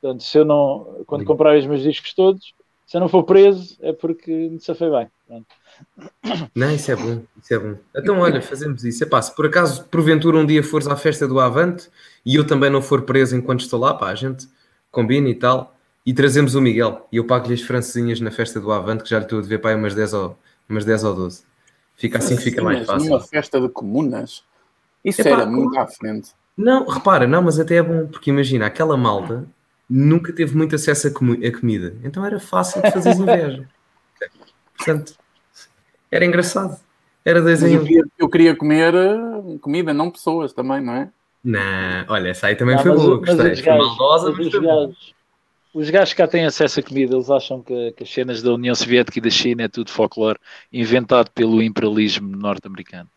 [0.00, 2.54] Portanto, se eu não, quando comprar os meus discos todos,
[2.86, 5.08] se eu não for preso, é porque me safei bem.
[5.26, 5.46] Pronto.
[6.54, 7.76] Não, isso é bom, isso é bom.
[7.94, 9.04] Então, olha, fazemos isso.
[9.04, 11.88] Epá, se por acaso, porventura, um dia fores à festa do Avante
[12.24, 14.48] e eu também não for preso enquanto estou lá, pá, a gente
[14.90, 15.77] combina e tal
[16.08, 19.18] e trazemos o Miguel e eu pago-lhe as francesinhas na festa do Avante, que já
[19.18, 21.42] lhe estou a dever para aí umas 10 ou, umas 10 ou 12.
[21.96, 23.10] Fica assim, fica mais fácil.
[23.10, 24.42] Uma festa de comunas?
[25.04, 26.30] Isso Epá, era muito à frente.
[26.56, 29.44] Não, repara, não, mas até é bom, porque imagina, aquela malta
[29.86, 33.68] nunca teve muito acesso a, com a comida, então era fácil de fazer inveja.
[34.78, 35.12] Portanto,
[36.10, 36.80] era engraçado.
[37.22, 37.86] Era desenho.
[37.86, 41.10] Eu, eu queria comer eh, comida, não pessoas também, não é?
[41.44, 41.60] Não,
[42.08, 43.56] olha, essa aí também não, foi boa, gostei.
[43.56, 44.90] Foi maldosa, mas foi boa.
[45.74, 48.52] Os gajos que cá têm acesso a comida, eles acham que, que, as cenas da
[48.52, 50.38] União Soviética e da China é tudo folclore
[50.72, 53.08] inventado pelo imperialismo norte-americano.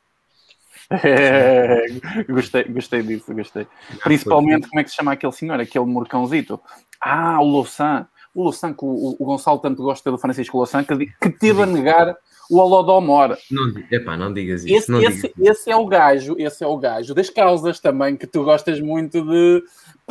[1.03, 1.85] É,
[2.27, 3.65] gostei, gostei disso, gostei.
[4.03, 6.59] Principalmente, como é que se chama aquele senhor, aquele morcãozito?
[6.99, 8.07] Ah, o Louçã.
[8.33, 11.65] O Louçã, que o, o Gonçalo tanto gosta do Francisco Louçã, que, que teve a
[11.65, 12.15] negar
[12.51, 13.37] o Holodomor.
[13.49, 14.75] Não, epá, não digas isso.
[14.75, 18.17] Esse, não esse, digas esse é o gajo, esse é o gajo das causas também,
[18.17, 19.63] que tu gostas muito de.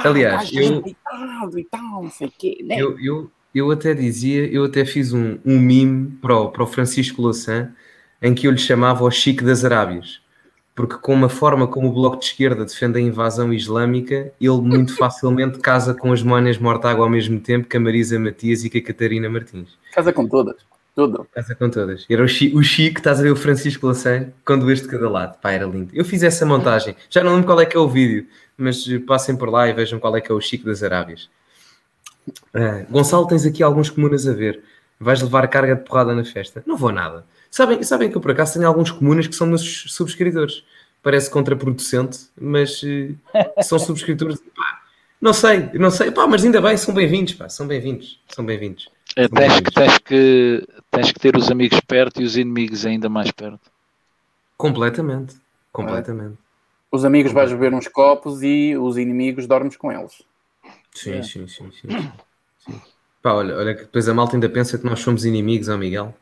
[0.05, 0.83] Aliás, eu,
[2.65, 2.77] né?
[2.81, 6.67] eu, eu, eu até dizia, eu até fiz um, um mime para o, para o
[6.67, 7.73] Francisco Louçã
[8.23, 10.21] em que eu lhe chamava o Chique das Arábias.
[10.75, 14.95] Porque com uma forma como o Bloco de Esquerda defende a invasão islâmica, ele muito
[14.97, 18.79] facilmente casa com as Mónias Mortágua ao mesmo tempo que a Marisa Matias e que
[18.79, 19.79] a Catarina Martins.
[19.93, 20.57] Casa com todas.
[21.01, 21.27] Tudo.
[21.33, 22.05] Casa com todas.
[22.11, 25.39] Era o Chico, o estás a ver o Francisco Laçanho com duas de cada lado.
[25.41, 25.91] Pá, era lindo.
[25.95, 26.95] Eu fiz essa montagem.
[27.09, 29.99] Já não lembro qual é que é o vídeo, mas passem por lá e vejam
[29.99, 31.31] qual é que é o Chico das Arábias.
[32.29, 34.63] Uh, Gonçalo, tens aqui alguns comunas a ver.
[34.99, 36.63] Vais levar carga de porrada na festa?
[36.67, 37.25] Não vou nada.
[37.51, 40.63] Sabem, sabem que eu por acaso tenho alguns comunas que são meus subscritores.
[41.03, 43.17] Parece contraproducente, mas uh,
[43.63, 44.39] são subscritores.
[44.55, 44.83] Pá,
[45.19, 46.11] não sei, não sei.
[46.11, 47.39] Pá, mas ainda bem, são bem-vindos.
[47.49, 48.21] São bem-vindos.
[48.29, 48.91] São bem-vindos.
[49.17, 53.09] É, tens, que, tens, que, tens que ter os amigos perto e os inimigos ainda
[53.09, 53.71] mais perto.
[54.57, 55.37] Completamente.
[55.73, 56.39] Completamente.
[56.93, 60.23] Os amigos vais beber uns copos e os inimigos dormes com eles.
[60.93, 61.23] Sim, é.
[61.23, 61.89] sim, sim, sim.
[62.59, 62.81] sim.
[63.23, 66.15] Pá, olha, olha que depois a malta ainda pensa que nós somos inimigos, ó Miguel.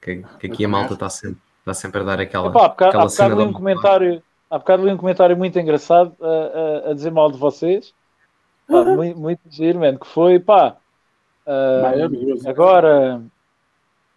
[0.00, 2.48] Que, que aqui a malta está sempre, está sempre a dar aquela.
[2.48, 5.58] Opa, há bocado, aquela há bocado li um comentário, há bocado li um comentário muito
[5.58, 7.92] engraçado a, a, a dizer mal de vocês.
[8.68, 10.76] Pá, muito, muito giro, man, que foi, pá.
[11.46, 13.22] Uh, agora,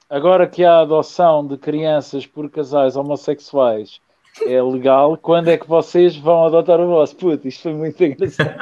[0.09, 4.01] agora que há adoção de crianças por casais homossexuais
[4.45, 7.15] é legal, quando é que vocês vão adotar o vosso?
[7.15, 8.55] Puto, isto foi muito engraçado.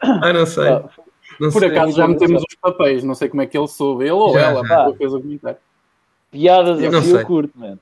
[0.00, 0.70] ah, não sei.
[1.40, 4.04] Não por sei, acaso já metemos os papéis, não sei como é que ele soube,
[4.04, 4.92] ele ou já, ela, já.
[4.92, 5.58] fez o comentário.
[6.30, 7.80] Piadas eu assim eu curto, mano.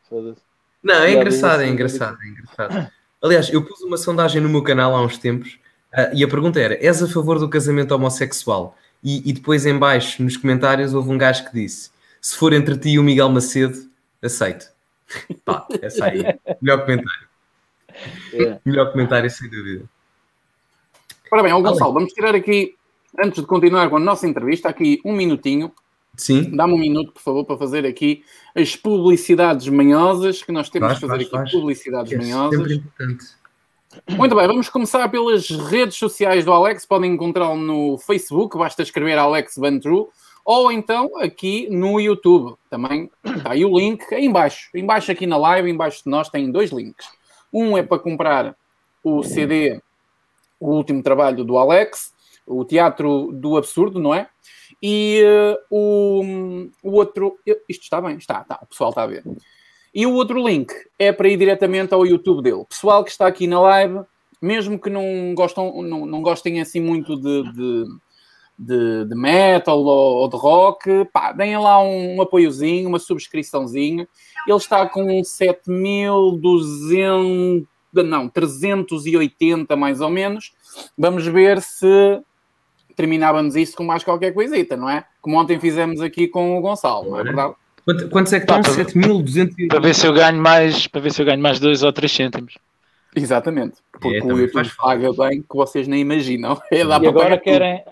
[0.82, 2.90] Não, é engraçado, é assim engraçado, é engraçado.
[3.20, 5.58] Aliás, eu pus uma sondagem no meu canal há uns tempos
[5.92, 8.76] uh, e a pergunta era: és a favor do casamento homossexual?
[9.02, 12.76] E, e, depois, em baixo, nos comentários, houve um gajo que disse: se for entre
[12.76, 13.88] ti e o Miguel Macedo,
[14.22, 14.66] aceito.
[15.44, 16.22] Pá, essa aí.
[16.60, 17.28] Melhor comentário.
[18.32, 18.58] É.
[18.64, 19.84] Melhor comentário, sem dúvida.
[21.30, 22.74] Ora bem, Gonçalo, vamos tirar aqui,
[23.18, 25.72] antes de continuar com a nossa entrevista, aqui um minutinho.
[26.16, 26.56] Sim.
[26.56, 28.24] Dá-me um minuto, por favor, para fazer aqui
[28.54, 31.52] as publicidades manhosas, que nós temos que fazer aqui faz.
[31.52, 32.58] publicidades é manhosas.
[32.58, 33.24] Sempre importante.
[34.06, 36.84] Muito bem, vamos começar pelas redes sociais do Alex.
[36.84, 40.10] Podem encontrá-lo no Facebook, basta escrever Alex Vantru,
[40.44, 42.56] ou então aqui no YouTube.
[42.68, 44.70] Também está aí o link aí embaixo.
[44.74, 47.08] Embaixo aqui na live, embaixo de nós, tem dois links.
[47.52, 48.54] Um é para comprar
[49.02, 49.80] o CD
[50.60, 52.12] o último trabalho do Alex,
[52.46, 54.28] o Teatro do Absurdo, não é?
[54.82, 56.22] E uh, o,
[56.82, 57.38] o outro.
[57.68, 58.16] Isto está bem?
[58.16, 59.24] Está, está, o pessoal está a ver.
[59.94, 62.64] E o outro link é para ir diretamente ao YouTube dele.
[62.68, 64.00] Pessoal que está aqui na live,
[64.40, 67.84] mesmo que não, gostam, não, não gostem assim muito de, de,
[68.58, 74.08] de, de metal ou, ou, de rock, pá, deem lá um, um apoiozinho, uma subscriçãozinha.
[74.46, 80.52] Ele está com 7200 não, 380 mais ou menos.
[80.96, 82.20] Vamos ver se
[82.94, 85.04] terminávamos isso com mais qualquer coisita, não é?
[85.20, 87.54] Como ontem fizemos aqui com o Gonçalo, não é verdade?
[88.10, 88.60] Quantos é que estão?
[88.60, 91.92] 7.200 para ver se eu ganho mais, para ver se eu ganho mais 2 ou
[91.92, 92.58] 3 cêntimos.
[93.16, 96.60] Exatamente, porque é, o YouTube paga bem que vocês nem imaginam.
[96.70, 97.82] É, e agora querem,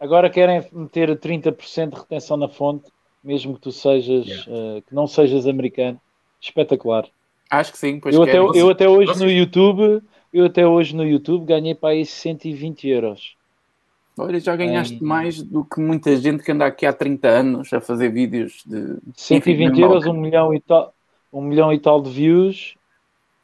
[0.00, 2.86] agora querem meter 30% de retenção na fonte,
[3.22, 4.44] mesmo que tu sejas, yeah.
[4.48, 6.00] uh, que não sejas americano.
[6.40, 7.06] Espetacular.
[7.50, 8.00] Acho que sim.
[8.00, 11.90] Pois eu, até, eu até hoje no YouTube, eu até hoje no YouTube ganhei para
[11.90, 13.35] aí 120 euros.
[14.18, 17.80] Olha, já ganhaste mais do que muita gente que anda aqui há 30 anos a
[17.80, 20.94] fazer vídeos de 120 Enfim, euros, um milhão e tal,
[21.32, 22.74] um milhão e tal de views.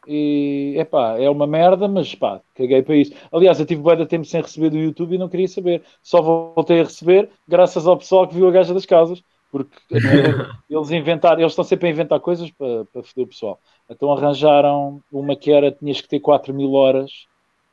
[0.09, 3.13] E epá, é uma merda, mas pá, caguei para isso.
[3.31, 5.83] Aliás, eu tive bué de tempo sem receber do YouTube e não queria saber.
[6.03, 9.77] Só voltei a receber graças ao pessoal que viu a gaja das casas porque
[10.71, 13.61] eles inventaram, eles estão sempre a inventar coisas para, para foder o pessoal.
[13.89, 17.27] Então arranjaram uma que era, tinhas que ter 4 mil horas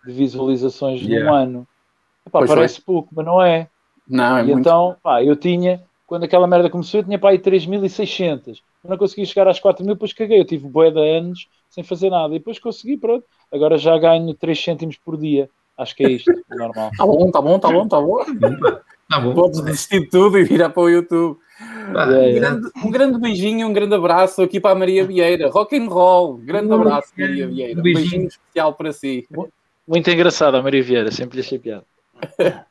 [0.06, 1.26] de visualizações yeah.
[1.26, 1.68] num ano.
[2.30, 2.86] Epá, parece foi.
[2.86, 3.68] pouco, mas não é.
[4.08, 4.60] Não, é e muito...
[4.60, 8.60] então, pá, eu tinha, quando aquela merda começou, eu tinha para aí 3.600.
[8.84, 10.40] Eu não consegui chegar às 4 mil, depois caguei.
[10.40, 12.34] Eu tive boé de anos sem fazer nada.
[12.34, 13.26] E depois consegui, pronto.
[13.52, 15.50] Agora já ganho 3 cêntimos por dia.
[15.78, 16.92] Acho que é isto, normal.
[16.98, 18.24] Tá bom, tá bom, tá bom, tá bom.
[19.10, 19.34] Tá bom.
[19.34, 21.40] Podes desistir de tudo e virar para o YouTube.
[21.96, 25.50] Ah, um, grande, um, grande, beijinho, um grande abraço aqui para a Maria Vieira.
[25.50, 27.80] Rock and roll, grande abraço, Maria Vieira.
[27.80, 29.28] Um beijinho, beijinho especial para si.
[29.88, 31.84] Muito engraçado a Maria Vieira, sempre lhe achei piada.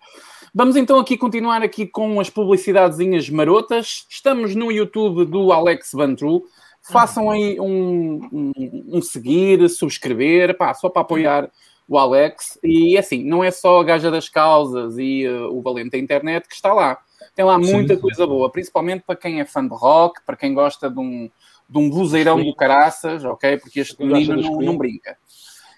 [0.54, 4.06] Vamos então aqui continuar aqui com as publicidadezinhas marotas.
[4.08, 6.44] Estamos no YouTube do Alex Vantru.
[6.82, 8.52] Façam aí um, um,
[8.94, 11.50] um seguir, subscrever, pá, só para apoiar
[11.86, 12.58] o Alex.
[12.64, 16.48] E assim, não é só a gaja das causas e uh, o Valente da Internet
[16.48, 16.98] que está lá
[17.38, 18.00] tem lá muita Sim.
[18.00, 21.30] coisa boa, principalmente para quem é fã de rock, para quem gosta de um,
[21.68, 23.58] de um bluseirão do caraças, ok?
[23.58, 25.16] Porque este menino não, não, brinca.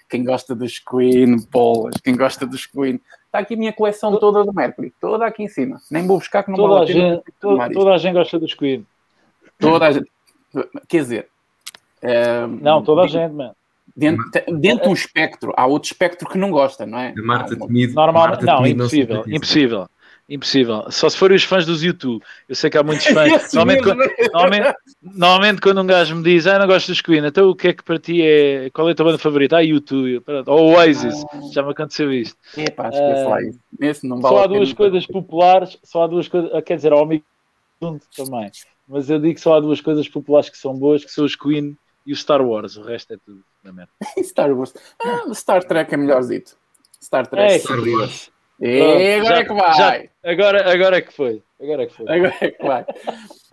[0.09, 2.99] Quem gosta dos Queen, bolas, quem gosta dos Queen.
[3.31, 5.77] Está aqui a minha coleção toda do Mercury, toda aqui em cima.
[5.89, 8.55] Nem vou buscar que não toda vale a gente, toda, toda a gente gosta dos
[8.55, 8.85] Queen.
[9.57, 10.11] Toda a gente.
[10.89, 11.29] Quer dizer.
[12.03, 13.55] É, não, toda a gente, mano.
[13.95, 14.25] Dentro,
[14.59, 17.13] dentro de um espectro, há outro espectro que não gosta, não é?
[17.13, 17.95] De Marta Temido.
[17.95, 19.89] Normalmente, não, impossível, impossível.
[20.31, 20.89] Impossível.
[20.93, 22.23] Só se forem os fãs dos YouTube.
[22.49, 23.53] Eu sei que há muitos fãs.
[23.53, 23.99] normalmente, quando,
[24.33, 27.69] normalmente, normalmente, quando um gajo me diz, ah, não gosto dos Queen, então o que
[27.69, 28.71] é que para ti é.
[28.71, 29.57] Qual é a tua banda favorita?
[29.57, 30.23] Ah, YouTube.
[30.47, 31.25] Ou Oasis.
[31.33, 31.41] Ah.
[31.53, 32.39] Já me aconteceu isto.
[32.57, 35.77] Epá, uh, Esse não vale só há duas coisas populares.
[35.83, 36.51] Só há duas coisas.
[36.65, 37.25] Quer dizer, ao amigo
[38.17, 38.53] também.
[38.87, 41.35] Mas eu digo que só há duas coisas populares que são boas, que são os
[41.35, 42.77] Queen e o Star Wars.
[42.77, 43.91] O resto é tudo na merda.
[44.23, 44.75] Star Wars.
[45.03, 46.57] Ah, Star Trek é melhorzito.
[47.03, 47.53] Star Trek.
[47.53, 48.31] É, Star Wars.
[48.61, 48.81] E
[49.15, 49.75] agora já, é que vai.
[49.75, 51.43] Já, agora, agora é que foi.
[51.61, 52.09] Agora é que foi.
[52.09, 52.85] Agora é que vai.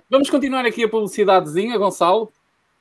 [0.09, 2.31] Vamos continuar aqui a publicidadezinha, Gonçalo.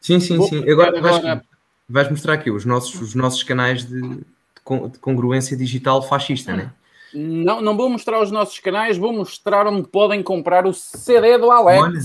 [0.01, 0.69] Sim, sim, Vou sim.
[0.71, 1.45] Agora, agora
[1.89, 6.73] vais mostrar aqui os nossos, os nossos canais de, de, de congruência digital fascista, né?
[7.15, 11.51] Não, não vou mostrar os nossos canais, vou mostrar onde podem comprar o CD do
[11.51, 11.83] Alex.
[11.83, 12.01] Olha,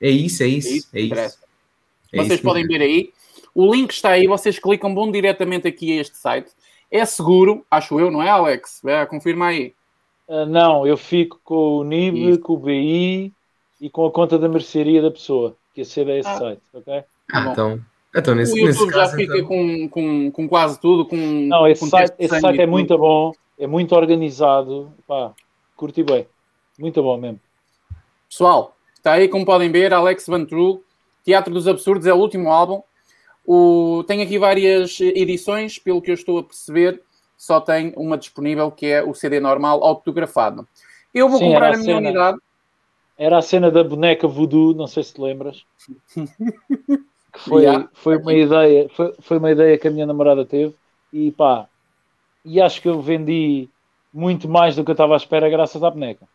[0.00, 0.88] é isso, é isso, é isso.
[0.94, 1.38] É isso.
[2.12, 3.12] É vocês isso podem ver aí.
[3.54, 6.50] O link está aí, vocês clicam, vão diretamente aqui a este site.
[6.90, 8.80] É seguro, acho eu, não é, Alex?
[8.82, 9.74] Vai, confirma aí.
[10.26, 12.40] Uh, não, eu fico com o NIB, isso.
[12.40, 13.32] com o BI
[13.80, 16.36] e com a conta da mercearia da pessoa, que acede a esse ah.
[16.36, 17.04] site, ok?
[17.32, 17.80] Ah, então,
[18.14, 19.48] então nesse, o YouTube nesse já caso, fica então...
[19.48, 21.06] com, com, com quase tudo.
[21.06, 24.92] Com, não, esse com site, esse site é muito bom, é muito organizado.
[25.06, 25.32] Pá,
[25.76, 26.26] curti bem.
[26.78, 27.40] Muito bom mesmo.
[28.28, 30.80] Pessoal, está aí como podem ver, Alex Van True,
[31.24, 32.82] Teatro dos Absurdos é o último álbum.
[33.50, 37.00] O, tem aqui várias edições, pelo que eu estou a perceber,
[37.34, 40.68] só tem uma disponível que é o CD normal autografado.
[41.14, 42.38] Eu vou Sim, comprar a, minha cena, unidade.
[43.16, 45.64] Era a cena da boneca voodoo, não sei se te lembras.
[47.32, 47.88] que foi, yeah.
[47.94, 50.74] foi uma ideia, foi, foi uma ideia que a minha namorada teve
[51.10, 51.66] e pá,
[52.44, 53.66] e acho que eu vendi
[54.12, 56.28] muito mais do que eu estava à espera graças à boneca.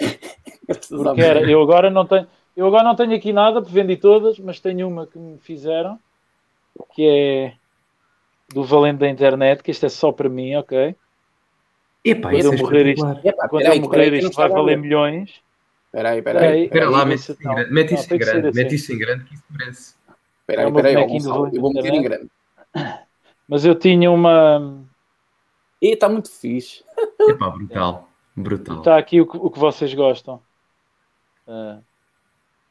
[0.88, 4.58] Porque era, eu agora não tenho, eu agora não tenho aqui nada, vendi todas, mas
[4.58, 5.98] tenho uma que me fizeram,
[6.94, 7.54] que é
[8.52, 10.94] do valente da internet, que isto é só para mim, ok?
[12.04, 15.42] Epá, quando eu é morrer isto, Epá, quando eu morrer isto vai valer milhões.
[15.86, 16.64] Espera aí, espera aí.
[16.64, 19.34] Espera lá, mete isso em grande, mete isso em grande, mete isso em grande que
[19.34, 19.94] isso merece.
[20.40, 21.18] Espera aí, espera aí,
[21.54, 22.30] eu vou meter em grande.
[23.48, 24.84] Mas eu tinha uma...
[25.80, 26.84] E está muito fixe.
[27.20, 28.78] Epá, brutal, brutal.
[28.78, 30.40] Está aqui o que, o que vocês gostam.
[31.46, 31.82] Uh,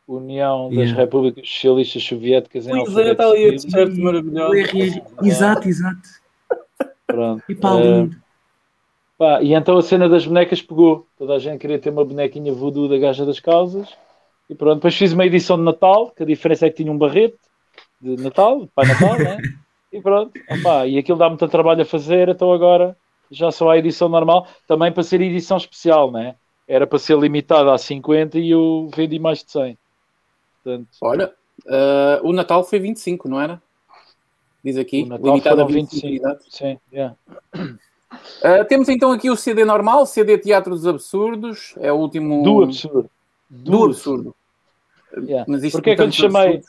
[0.07, 0.97] União das yeah.
[0.97, 5.01] Repúblicas Socialistas Soviéticas em Pois é, está ali a t-shirt maravilhoso.
[5.21, 6.09] Exato, exato.
[7.07, 7.43] Pronto.
[7.47, 8.15] E pá, lindo.
[9.17, 11.07] Pá, e então a cena das bonecas pegou.
[11.17, 13.87] Toda a gente queria ter uma bonequinha voodoo da Gaja das Causas.
[14.49, 16.97] E pronto, depois fiz uma edição de Natal, que a diferença é que tinha um
[16.97, 17.37] barrete
[18.01, 19.37] de Natal, de Pai Natal, né?
[19.91, 22.97] E pronto, opá, e aquilo dá muito trabalho a fazer, então agora
[23.31, 26.35] já só há edição normal, também para ser edição especial, né?
[26.67, 29.77] Era para ser limitada a 50 e eu vendi mais de 100.
[30.63, 31.33] Portanto, Olha,
[31.65, 33.61] uh, o Natal foi 25, não era?
[34.63, 36.07] Diz aqui, limitado a 25.
[36.07, 37.15] 25 sim, yeah.
[37.53, 42.43] Uh, temos então aqui o CD normal, CD Teatro dos Absurdos, é o último.
[42.43, 43.09] Do absurdo.
[43.49, 44.35] Do, do absurdo.
[45.17, 45.45] Yeah.
[45.47, 46.61] Mas isto Porquê é que eu te chamei?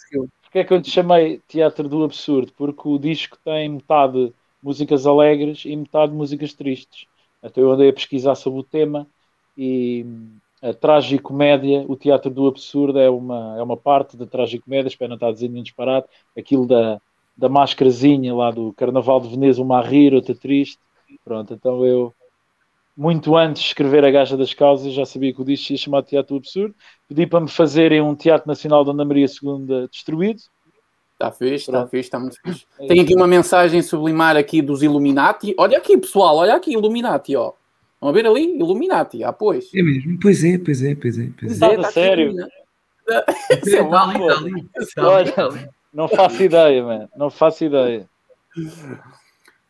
[0.42, 2.52] Porquê é que eu te chamei Teatro do Absurdo?
[2.56, 7.06] Porque o disco tem metade músicas alegres e metade músicas tristes.
[7.42, 9.06] Então eu andei a pesquisar sobre o tema
[9.56, 10.06] e
[10.64, 15.16] a tragicomédia, o teatro do absurdo é uma, é uma parte da tragicomédia, espero não
[15.16, 17.00] estar a dizer nenhum disparate, aquilo da,
[17.36, 20.78] da máscarazinha lá do Carnaval de Veneza, uma a rir, outra triste,
[21.22, 22.14] Pronto, então eu,
[22.96, 26.02] muito antes de escrever A Gaja das Causas, já sabia que o disco ia chamar
[26.02, 26.74] Teatro Absurdo.
[27.08, 30.40] Pedi para me fazerem um Teatro Nacional da Ana Maria II destruído.
[31.12, 32.66] Está fixe, está fixe, está muito fixe.
[32.80, 35.54] É Tem aqui uma mensagem sublimar aqui dos Illuminati.
[35.58, 37.52] Olha aqui, pessoal, olha aqui, Illuminati, ó.
[38.04, 38.58] Vão ver ali?
[38.58, 39.72] Illuminati, ah, pois.
[39.74, 41.30] É mesmo, pois é, pois é, pois é.
[41.40, 42.34] Pois é, tá sério?
[43.08, 44.18] Está ali,
[44.78, 45.68] está ali, está ali.
[45.90, 47.08] Não faço ideia, mano.
[47.16, 48.06] Não faço ideia.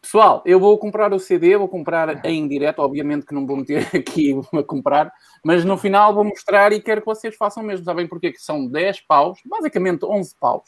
[0.03, 3.89] Pessoal, eu vou comprar o CD, vou comprar em direto, obviamente que não vou meter
[3.95, 5.13] aqui a comprar,
[5.45, 7.85] mas no final vou mostrar e quero que vocês façam mesmo.
[7.85, 10.65] Sabem porque que são 10 paus, basicamente 11 paus.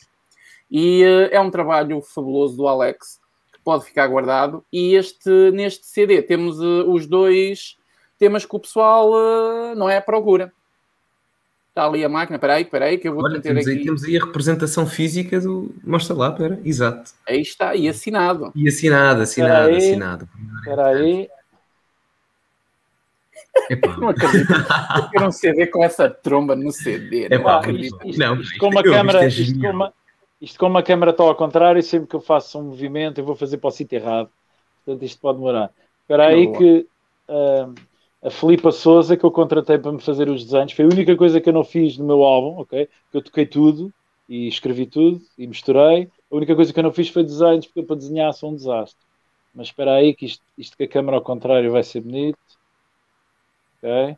[0.70, 3.18] E uh, é um trabalho fabuloso do Alex,
[3.66, 4.64] pode ficar guardado.
[4.72, 7.76] E este, neste CD temos uh, os dois
[8.16, 10.52] temas que o pessoal uh, não é procura.
[11.70, 13.78] Está ali a máquina, espera aí, espera aí, que eu vou Olha, meter temos aqui.
[13.78, 15.74] Aí, temos aí a representação física do.
[15.82, 17.10] Mostra lá, espera, exato.
[17.28, 18.52] Aí está, e assinado.
[18.54, 20.28] E assinado, assinado, aí, assinado.
[20.60, 21.28] Espera aí.
[23.98, 24.52] não acredito.
[24.52, 27.26] Eu quero um CD com essa tromba no CD.
[27.26, 29.92] Epá, não, isto, isto, não, isto, com uma câmera, é isto, com uma,
[30.40, 33.34] isto com uma câmera está ao contrário, sempre que eu faço um movimento eu vou
[33.34, 34.30] fazer para o sítio errado.
[34.84, 35.72] Portanto, isto pode demorar.
[36.02, 36.86] Espera aí que.
[37.28, 37.74] Uh,
[38.26, 40.72] a Filipa Souza, que eu contratei para me fazer os desenhos.
[40.72, 42.88] Foi a única coisa que eu não fiz no meu álbum, ok?
[43.10, 43.92] Que eu toquei tudo
[44.28, 46.10] e escrevi tudo e misturei.
[46.28, 48.98] A única coisa que eu não fiz foi desenhos, porque para desenhar sou um desastre.
[49.54, 52.38] Mas espera aí, que isto, isto com a câmera ao contrário vai ser bonito.
[53.78, 54.16] Ok?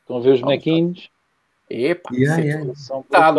[0.00, 1.08] Estão a ver os bonequinhos?
[1.72, 2.70] Epa, yeah, yeah.
[2.70, 3.32] Está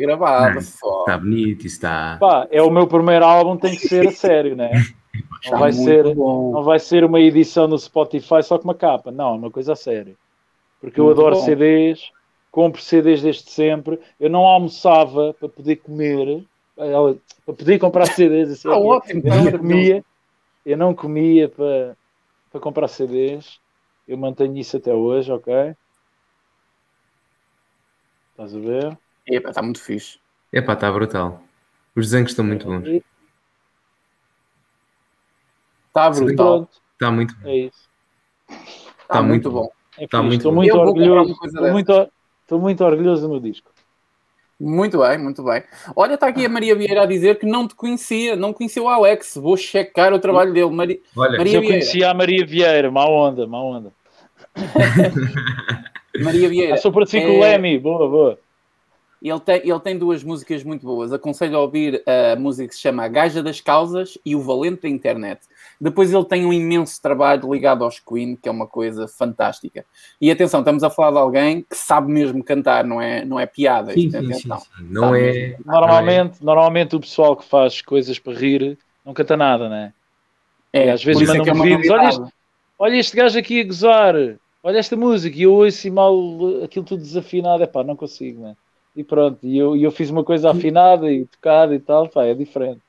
[0.00, 0.58] gravado.
[0.58, 2.16] Está bonito, está.
[2.18, 4.70] Pá, é o meu primeiro álbum, tem que ser a sério, né?
[5.48, 9.34] Não vai, ser, não vai ser uma edição no Spotify só com uma capa, não,
[9.34, 10.16] é uma coisa a sério.
[10.80, 11.42] Porque eu adoro bom.
[11.42, 12.10] CDs,
[12.50, 14.00] compro CDs desde sempre.
[14.18, 18.52] Eu não almoçava para poder comer, para poder comprar CDs.
[18.52, 20.04] Assim, ah, ótimo, eu, não comia,
[20.64, 21.96] eu não comia para,
[22.50, 23.60] para comprar CDs.
[24.08, 25.74] Eu mantenho isso até hoje, ok?
[28.34, 28.98] Estás a ver?
[29.26, 30.18] Epa, está muito fixe.
[30.52, 31.40] Epá, está brutal.
[31.94, 32.86] Os desenhos estão muito bons.
[35.88, 36.68] Está brutal.
[36.94, 37.48] Está muito bom.
[37.48, 37.88] é isso.
[39.02, 39.70] Está muito muito bom.
[39.96, 40.26] É Tá fixe.
[40.26, 40.56] muito Estou bom.
[40.56, 41.36] muito orgulhoso.
[41.44, 42.10] Estou muito,
[42.42, 43.70] estou muito orgulhoso do meu disco.
[44.58, 45.62] Muito bem, muito bem.
[45.96, 48.88] Olha, está aqui a Maria Vieira a dizer que não te conhecia, não conhecia o
[48.88, 49.36] Alex.
[49.36, 50.70] Vou checar o trabalho dele.
[50.70, 51.02] Mari...
[51.16, 51.78] Olha, Maria eu Vieira.
[51.78, 53.92] conhecia a Maria Vieira, má onda, má onda.
[56.20, 56.74] Maria Vieira.
[56.74, 58.38] Ah, sou parecido com é- o Lemmy, boa, boa.
[59.22, 61.10] Ele tem, ele tem duas músicas muito boas.
[61.10, 64.82] Aconselho a ouvir a música que se chama A Gaja das Causas e O Valente
[64.82, 65.40] da Internet.
[65.80, 69.86] Depois ele tem um imenso trabalho ligado aos Queen, que é uma coisa fantástica.
[70.20, 73.46] E atenção, estamos a falar de alguém que sabe mesmo cantar, não é, não é
[73.46, 73.94] piada.
[73.94, 74.58] sim, isto, sim, sim, atenção.
[74.58, 74.68] sim.
[74.90, 75.56] Não é.
[75.64, 79.94] Normalmente, normalmente o pessoal que faz coisas para rir não canta nada, né?
[80.70, 82.30] É, às vezes por isso é mandam é uma vídeos, olha
[82.78, 84.14] Olha este gajo aqui a gozar,
[84.64, 86.16] olha esta música, e eu ouço e mal
[86.64, 88.56] aquilo tudo desafinado, é pá, não consigo, né?
[88.96, 92.24] E pronto, e eu, e eu fiz uma coisa afinada e tocada e tal, pá,
[92.24, 92.80] é diferente.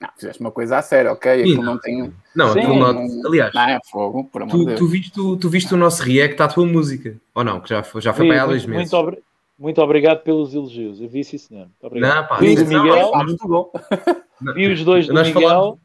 [0.00, 1.32] Não, fizeste uma coisa a sério, ok?
[1.42, 2.12] Aquilo não tem.
[2.36, 4.78] Não, Sim, aquilo não- não- aliás, Não, é fogo, por amor de tu, Deus.
[4.80, 7.60] tu, viste, o- tu viste o nosso react à tua música, ou não?
[7.60, 8.92] Que já foi, já foi para aí há dois muito, meses.
[8.92, 9.22] muito, obri-
[9.58, 11.66] muito obrigado pelos elogios, eu vi sim senhor.
[11.66, 12.14] Muito obrigado.
[12.14, 13.72] Não, pá, vi isso do não, Miguel, Ah, muito bom.
[14.54, 15.78] vi os dois do Nós Miguel falámos-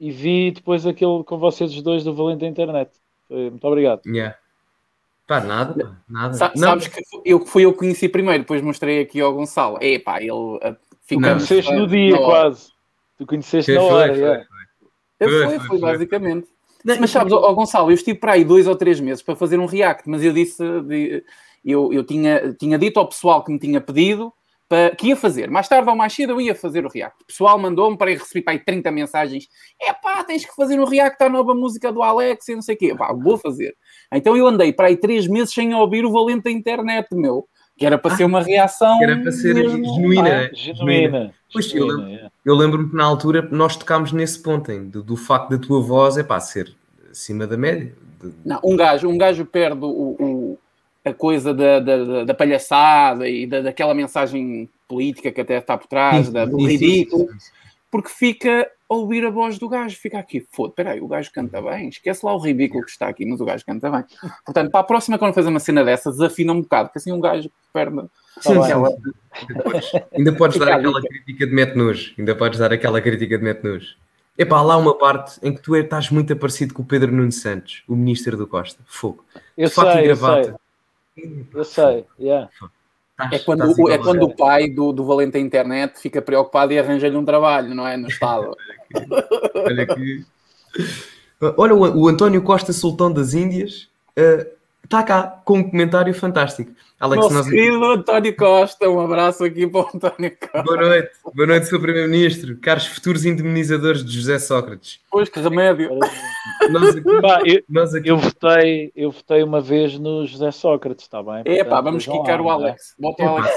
[0.00, 2.90] e vi depois aquele com vocês os dois do Valente da Internet.
[3.30, 4.02] Muito obrigado.
[4.06, 4.36] Yeah.
[5.28, 6.34] Pá, nada, pá, nada.
[6.34, 9.76] Sa- não, Sabes que eu, fui eu que conheci primeiro, depois mostrei aqui ao Gonçalo.
[9.80, 10.58] Epá, ele uh,
[11.02, 11.46] ficamos.
[11.46, 12.70] Conheceste no dia quase.
[13.18, 14.24] Tu conheceste na foi, hora, foi.
[15.20, 16.48] Ele Foi, foi, foi, foi, basicamente.
[16.82, 19.58] Não, Mas sabes, ó, Gonçalo, eu estive para aí dois ou três meses para fazer
[19.60, 21.22] um react, mas eu disse, de-
[21.64, 24.32] eu, eu tinha, tinha dito ao pessoal que me tinha pedido
[24.68, 25.50] para, que ia fazer.
[25.50, 27.22] Mais tarde ou mais cedo eu ia fazer o react.
[27.22, 29.48] O pessoal mandou-me para ir receber para aí 30 mensagens.
[29.80, 32.74] É pá, tens que fazer um react à nova música do Alex e não sei
[32.74, 32.94] o quê.
[32.94, 33.74] Pá, vou fazer.
[34.12, 37.48] Então eu andei para aí três meses sem ouvir o valente da internet, meu.
[37.76, 38.98] Que era para ser uma reação.
[38.98, 40.40] que era para ser mesmo, genuína, é?
[40.42, 40.50] né?
[40.52, 41.34] Genuína.
[41.52, 42.30] Pois, eu genuína, lembro- yeah.
[42.44, 45.80] Eu lembro-me que na altura nós tocámos nesse ponto, hein, do, do facto da tua
[45.80, 46.74] voz é pá, ser
[47.10, 47.94] acima da média.
[48.20, 50.58] De- Não, um gajo, um gajo perde o, o-
[51.04, 55.76] a coisa da, da, da- da palhaçada e da, daquela mensagem política que até está
[55.76, 57.50] por trás, Sim, da- do ridículo, sim, sim.
[57.90, 61.60] porque fica a ouvir a voz do gajo, fica aqui, foda, peraí, o gajo canta
[61.60, 64.04] bem, esquece lá o ridículo que está aqui, mas o gajo canta bem.
[64.44, 67.20] Portanto, para a próxima, quando fazer uma cena dessa, desafina um bocado, porque assim um
[67.20, 68.00] gajo perde
[68.40, 68.88] Sim, aquela-.
[68.88, 72.14] Ainda podes, ainda podes Fica dar aquela crítica de mete nojo.
[72.18, 73.96] Ainda podes dar aquela crítica de mete nojo.
[74.38, 77.10] Epá, há lá uma parte em que tu é- estás muito parecido com o Pedro
[77.12, 78.80] Nuno Santos, o ministro do Costa.
[78.86, 79.24] Fogo.
[79.56, 80.02] Eu De fato sei.
[80.04, 80.58] gravata.
[81.54, 82.48] Eu sei, yeah.
[83.20, 84.00] Estás- É quando, estás o- é igual.
[84.02, 87.86] quando o pai do, do Valente da Internet fica preocupado e arranja-lhe um trabalho, não
[87.86, 87.96] é?
[87.96, 88.56] No Estado.
[89.54, 90.24] Olha aqui.
[91.56, 93.88] Olha, o, o António Costa, sultão das Índias,
[94.88, 96.72] está cá com um comentário fantástico.
[96.98, 97.48] Alex, Nosso nós...
[97.48, 100.62] querido António Costa, um abraço aqui para o António Costa.
[100.62, 101.10] boa noite.
[101.34, 101.80] Boa noite, Sr.
[101.80, 102.56] Primeiro-Ministro.
[102.56, 105.00] Caros futuros indemnizadores de José Sócrates.
[105.10, 105.90] Pois que remédio.
[106.70, 111.04] Nós aqui, Pá, eu, nós aqui eu votei, eu votei uma vez no José Sócrates,
[111.04, 111.42] está bem?
[111.44, 112.54] É pá, vamos quicar o não é?
[112.54, 112.94] Alex.
[112.98, 113.54] Bota o Alex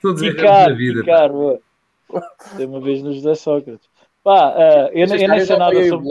[0.00, 1.28] todos na vida.
[1.28, 1.60] boa.
[2.08, 3.88] Votei uma vez no José Sócrates.
[4.22, 6.08] Pá, ah, eu, eu eu sei já nada sobre,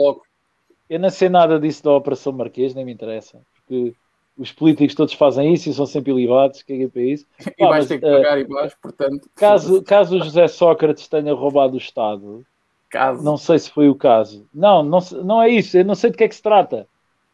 [0.90, 3.94] eu nem sei nada disso da Operação Marquês, nem me interessa, porque
[4.38, 7.26] os políticos todos fazem isso e são sempre ilibados, que é para isso.
[7.40, 9.28] E Pá, vais mas, ter que eh, pagar e vais, portanto.
[9.34, 12.44] Caso, caso o José Sócrates tenha roubado o Estado,
[12.88, 13.22] Caso.
[13.24, 14.46] não sei se foi o caso.
[14.54, 16.86] Não, não, não é isso, eu não sei de que é que se trata.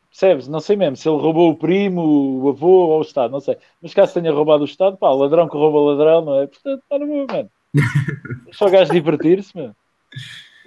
[0.08, 0.46] Percebes?
[0.48, 3.56] Não sei mesmo se ele roubou o primo, o avô ou o Estado, não sei.
[3.82, 6.46] Mas caso tenha roubado o Estado, pá, ladrão que rouba ladrão, não é?
[6.46, 7.50] Portanto, está no meu, mano.
[8.44, 9.72] Deixa o gajo divertir-se, meu.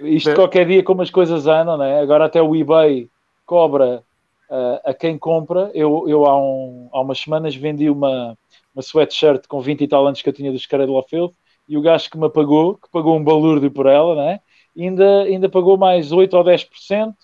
[0.00, 0.34] Isto É.
[0.34, 2.00] qualquer dia como as coisas andam, não é?
[2.00, 3.08] Agora até o eBay
[3.46, 4.02] cobra
[4.50, 5.70] ah, a quem compra.
[5.74, 8.36] Eu, eu há, um, há umas semanas vendi uma,
[8.74, 11.34] uma sweatshirt com 20 e tal anos que eu tinha dos Carello of Filth
[11.68, 14.40] e o gajo que me pagou, que pagou um balúrdio por ela, não é?
[14.76, 17.14] ainda, ainda pagou mais 8 ou 10%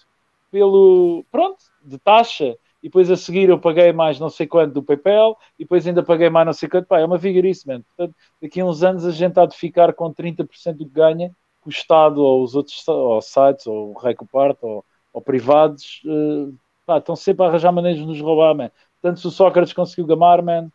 [0.50, 2.56] pelo, pronto, de taxa.
[2.82, 6.02] E depois a seguir eu paguei mais não sei quanto do PayPal e depois ainda
[6.02, 6.86] paguei mais não sei quanto.
[6.86, 7.84] Pá, é uma vigarice, mano.
[7.84, 11.30] Portanto, daqui a uns anos a gente há de ficar com 30% do que ganha,
[11.62, 16.52] que o Estado ou os outros ou sites, ou Recopart, ou, ou privados, eh,
[16.86, 18.70] pá, estão sempre a arranjar maneiras de nos roubar, man.
[19.00, 20.70] Portanto, se o Sócrates conseguiu gamar, man,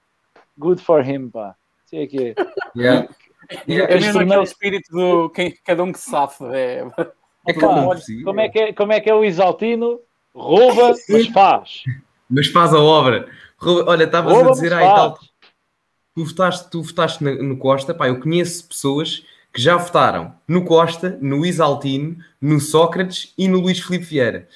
[0.58, 1.56] good for him, pá.
[1.86, 2.36] Sim, é que é.
[2.76, 3.08] Yeah.
[3.68, 6.44] Yeah, É mesmo aquele espírito do quem, cada um que se safe.
[6.54, 6.86] É.
[7.48, 8.26] é Pá, olha, possível.
[8.26, 10.00] como, é que é, como é que é o Isaltino?
[10.36, 11.84] Rouba, mas faz.
[12.30, 13.28] Mas faz a obra.
[13.58, 15.30] Rouba- Olha, estavas a dizer, ah, e tal, faz.
[16.14, 20.64] tu votaste, tu votaste na- no Costa, pá, eu conheço pessoas que já votaram no
[20.64, 24.48] Costa, no Isaltino, no Sócrates e no Luís Filipe Vieira.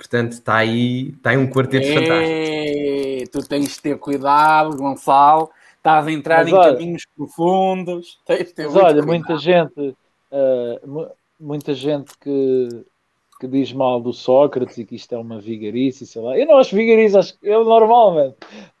[0.00, 2.30] Portanto, está aí, está aí um quarteto fantástico.
[2.32, 5.50] É, tu tens de ter cuidado, Gonçalo.
[5.76, 8.18] Estás a entrar Mas em olha- caminhos profundos.
[8.24, 9.06] Tens de ter Mas muito olha, cuidado.
[9.06, 9.96] muita gente,
[10.32, 12.68] uh, muita gente que,
[13.38, 16.34] que diz mal do Sócrates e que isto é uma vigarice, sei lá.
[16.38, 18.34] Eu não acho vigarice, acho que é normal, mano.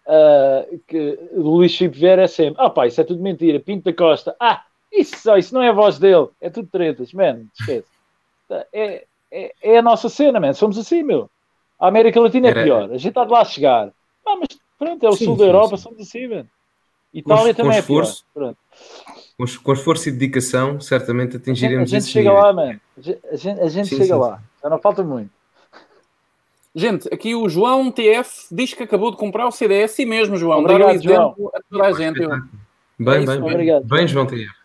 [0.06, 3.84] Uh, que o Luís Filipe Vieira é sempre, ah pá, isso é tudo mentira, Pinto
[3.84, 7.84] da Costa, ah, isso, isso não é a voz dele, é tudo tretas, mano, esquece.
[8.72, 11.30] É, é, é, a nossa cena, mano, somos assim, meu.
[11.78, 13.92] A América Latina é pior, a gente está de lá a chegar.
[14.26, 15.82] Ah, mas pronto, é o sim, sul sim, da Europa, sim.
[15.82, 16.48] somos assim, mano.
[17.12, 18.54] Itália com, também com é esforço, pior.
[19.36, 22.80] Com, com esforço e dedicação, certamente atingiremos A gente, a gente chega lá, mano.
[22.96, 24.42] A gente, a gente chega lá.
[24.62, 25.30] Já não falta muito.
[26.74, 30.60] Gente, aqui o João TF diz que acabou de comprar o CDS e mesmo, João.
[30.60, 31.34] Obrigado, um João.
[31.52, 32.22] a toda a gente.
[32.22, 32.30] Eu...
[32.98, 34.59] Bem, é bem, bem, bem, João TF.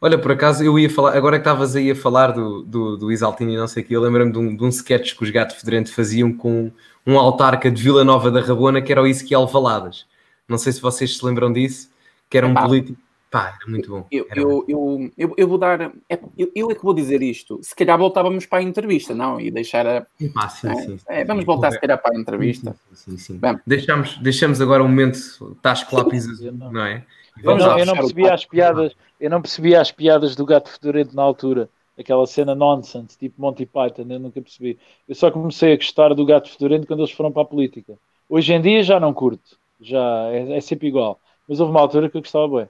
[0.00, 3.12] Olha, por acaso eu ia falar, agora que estavas aí a falar do, do, do
[3.12, 5.30] Isaltino e não sei o que, eu lembro-me de um, de um sketch que os
[5.30, 6.70] Gato Fedorento faziam com
[7.06, 10.06] um autarca de Vila Nova da Rabona que era o Ezequiel Valadas.
[10.48, 11.90] Não sei se vocês se lembram disso,
[12.28, 12.98] que era um político
[13.30, 14.06] Pá, era muito bom.
[14.10, 15.92] Eu, eu, eu, eu, eu, vou dar.
[16.08, 17.58] É, eu, eu é que vou dizer isto.
[17.62, 19.40] Se calhar voltávamos para a entrevista, não?
[19.40, 20.06] E deixar a.
[20.36, 22.76] Ah, sim, é, sim, é, vamos voltar, se calhar, para a entrevista.
[22.92, 23.40] Sim, sim.
[23.66, 27.04] Deixamos, deixamos agora um momento Tasco Lápis não é?
[27.42, 30.70] Vamos eu não, eu não percebi as piadas, eu não percebi as piadas do gato
[30.70, 31.68] fedorento na altura.
[31.98, 34.78] Aquela cena nonsense, tipo Monty Python, eu nunca percebi.
[35.08, 37.94] Eu só comecei a gostar do gato fedorento quando eles foram para a política.
[38.28, 41.18] Hoje em dia já não curto, já é, é sempre igual.
[41.48, 42.68] Mas houve uma altura que eu gostava bem.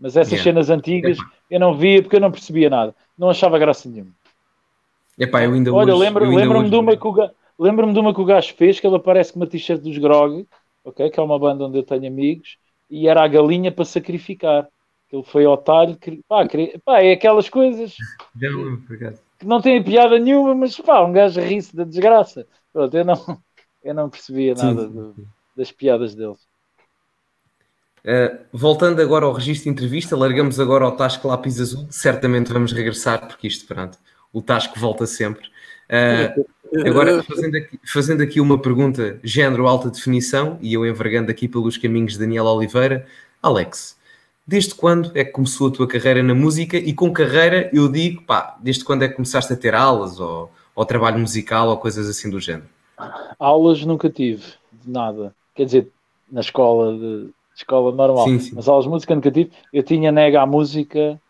[0.00, 0.44] Mas essas yeah.
[0.44, 1.18] cenas antigas
[1.50, 2.94] eu não via porque eu não percebia nada.
[3.18, 4.12] Não achava graça nenhuma.
[5.18, 8.24] Epá, eu ainda Olha, lembro-me lembro de, uma que o, lembro de uma que o
[8.24, 10.46] gajo fez, que ele aparece com uma t-shirt dos Grog,
[10.82, 12.56] okay, que é uma banda onde eu tenho amigos,
[12.90, 14.66] e era a galinha para sacrificar.
[15.12, 16.46] Ele foi ao talho, que, pá,
[16.84, 17.96] pá, é aquelas coisas
[19.38, 22.46] que não têm piada nenhuma, mas pá, um gajo ri-se da desgraça.
[22.72, 23.38] Pronto, eu não,
[23.82, 24.94] eu não percebia nada sim, sim.
[24.94, 25.14] Do,
[25.56, 26.48] das piadas deles.
[28.04, 31.86] Uh, voltando agora ao registro de entrevista, largamos agora ao Tasco Lápis Azul.
[31.90, 33.98] Certamente vamos regressar, porque isto, pronto,
[34.32, 35.48] o Tasco volta sempre.
[35.90, 41.48] Uh, agora, fazendo aqui, fazendo aqui uma pergunta, género alta definição, e eu envergando aqui
[41.48, 43.06] pelos caminhos de Daniel Oliveira.
[43.42, 43.98] Alex,
[44.46, 46.76] desde quando é que começou a tua carreira na música?
[46.76, 50.50] E com carreira, eu digo, pá, desde quando é que começaste a ter aulas, ou,
[50.74, 52.68] ou trabalho musical, ou coisas assim do género?
[53.38, 55.34] Aulas nunca tive, de nada.
[55.54, 55.88] Quer dizer,
[56.30, 58.24] na escola de escola normal.
[58.24, 58.52] Sim, sim.
[58.54, 59.50] Mas aulas de música nunca tive.
[59.72, 61.20] Eu tinha nega à música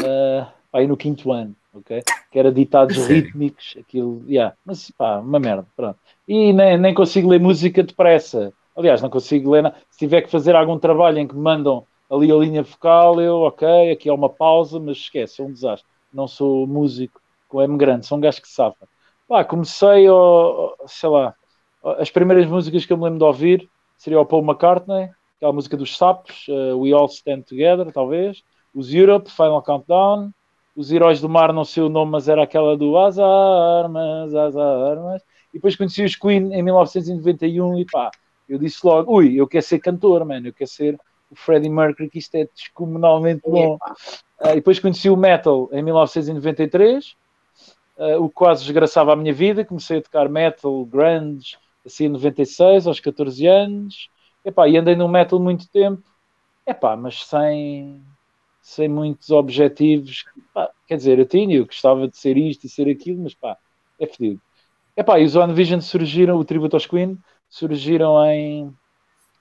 [0.00, 2.02] uh, aí no quinto ano, ok?
[2.30, 4.54] Que era ditados rítmicos, aquilo, yeah.
[4.64, 5.98] mas pá, uma merda, pronto.
[6.26, 8.52] E nem, nem consigo ler música depressa.
[8.76, 9.72] Aliás, não consigo ler.
[9.90, 13.40] Se tiver que fazer algum trabalho em que me mandam ali a linha vocal, eu,
[13.42, 15.88] ok, aqui é uma pausa, mas esquece, é um desastre.
[16.12, 18.88] Não sou músico com M grande, sou um gajo que safa.
[19.28, 21.34] Pá, comecei, oh, sei lá,
[21.98, 25.76] as primeiras músicas que eu me lembro de ouvir seria o Paul McCartney, aquela música
[25.76, 28.42] dos sapos, uh, We All Stand Together, talvez,
[28.74, 30.30] os Europe, Final Countdown,
[30.76, 34.56] os Heróis do Mar, não sei o nome, mas era aquela do As Armas, As
[34.56, 35.22] Armas,
[35.52, 38.10] e depois conheci os Queen em 1991 e pá,
[38.48, 41.00] eu disse logo, ui, eu quero ser cantor, mano, eu quero ser
[41.30, 43.78] o Freddie Mercury, que isto é descomunalmente bom.
[44.40, 49.16] Uh, e depois conheci o metal em 1993, uh, eh, o que quase desgraçava a
[49.16, 54.10] minha vida, comecei a tocar metal, grunge, assim em 96, aos 14 anos,
[54.46, 56.04] Epá, e andei no metal muito tempo,
[56.64, 58.00] epá, mas sem,
[58.66, 60.24] sem muitos objetivos.
[60.36, 63.56] Epá, quer dizer, eu tinha, eu gostava de ser isto e ser aquilo, mas pá,
[63.96, 64.40] é fedido.
[64.96, 67.16] Epá, e os One Vision surgiram, o tributo aos Queen,
[67.48, 68.74] surgiram em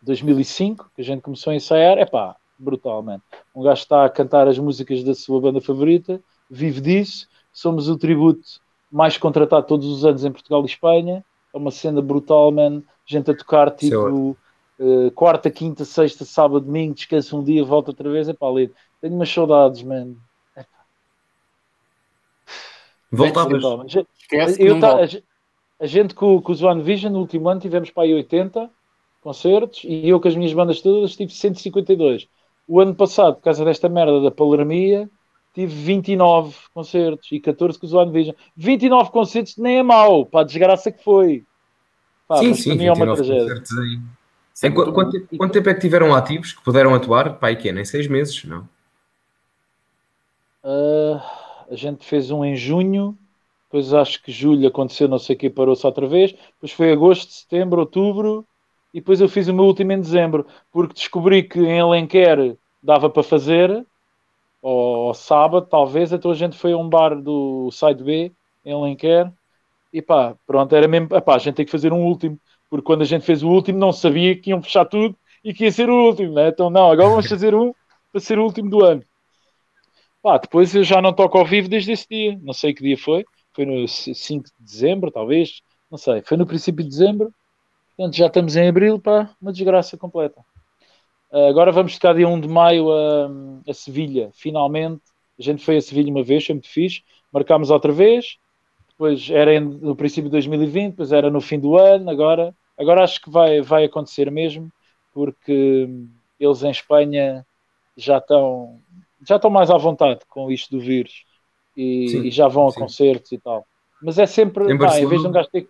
[0.03, 3.23] 2005, que a gente começou a ensaiar, epá, brutalmente.
[3.55, 7.97] Um gajo está a cantar as músicas da sua banda favorita, vive disso, somos o
[7.97, 8.61] tributo
[8.91, 12.84] mais contratado todos os anos em Portugal e Espanha, é uma cena brutal, man.
[13.07, 14.38] Gente a tocar tipo
[14.78, 18.28] Uh, quarta, quinta, sexta, sábado, domingo, descanso um dia, volta outra vez.
[18.28, 18.73] É pá, ali.
[19.06, 20.18] Tenho umas saudades, mano.
[23.12, 23.64] Voltavas.
[24.58, 28.01] Eu, tá, a, a, gente com, com os One Vision no último ano tivemos para
[28.01, 28.68] aí 80
[29.22, 32.28] concertos e eu com as minhas bandas todas tive 152.
[32.68, 35.08] O ano passado, por causa desta merda da palermia,
[35.53, 38.36] tive 29 concertos e 14 com os One Vision.
[38.58, 41.45] 29 concertos nem é mau, para a desgraça que foi.
[42.28, 43.64] Pá, sim, sim, para mim é uma tragédia.
[44.64, 47.38] Em, quanto, quanto, quanto, tempo é que tiveram ativos que puderam atuar?
[47.38, 47.72] Pai, que é?
[47.72, 48.68] Nem seis meses, não?
[50.66, 51.22] Uh,
[51.70, 53.16] a gente fez um em junho,
[53.66, 56.32] depois acho que julho aconteceu, não sei o que, parou-se outra vez.
[56.32, 58.45] Depois foi agosto, setembro, outubro,
[58.93, 63.09] e depois eu fiz o meu último em dezembro, porque descobri que em Alenquer dava
[63.09, 63.86] para fazer,
[64.61, 68.32] ou, ou sábado, talvez, então a gente foi a um bar do Side B,
[68.66, 69.32] em Alenquer,
[69.93, 72.39] e pá, pronto, era mesmo, pá, a gente tem que fazer um último
[72.70, 75.63] porque quando a gente fez o último não sabia que iam fechar tudo e que
[75.63, 76.49] ia ser o último, né?
[76.49, 77.74] então não, agora vamos fazer um
[78.11, 79.03] para ser o último do ano.
[80.26, 82.36] Pá, depois eu já não toco ao vivo desde esse dia.
[82.41, 83.23] Não sei que dia foi.
[83.53, 85.61] Foi no 5 de dezembro, talvez.
[85.89, 86.23] Não sei.
[86.23, 87.32] Foi no princípio de dezembro.
[87.95, 90.41] Portanto, já estamos em abril, pá, uma desgraça completa.
[91.32, 93.30] Uh, agora vamos ficar dia 1 de maio a,
[93.69, 95.03] a Sevilha, finalmente.
[95.38, 97.03] A gente foi a Sevilha uma vez, sempre fiz.
[97.32, 98.39] Marcámos outra vez.
[98.89, 102.09] Depois era no princípio de 2020, depois era no fim do ano.
[102.09, 104.71] Agora, agora acho que vai, vai acontecer mesmo,
[105.13, 105.88] porque
[106.39, 107.45] eles em Espanha
[107.95, 108.82] já estão
[109.28, 111.26] já estão mais à vontade com isto do vírus
[111.76, 112.80] e, sim, e já vão a sim.
[112.80, 113.66] concertos e tal.
[114.01, 115.68] Mas é sempre, em, pá, em vez de um gajo ter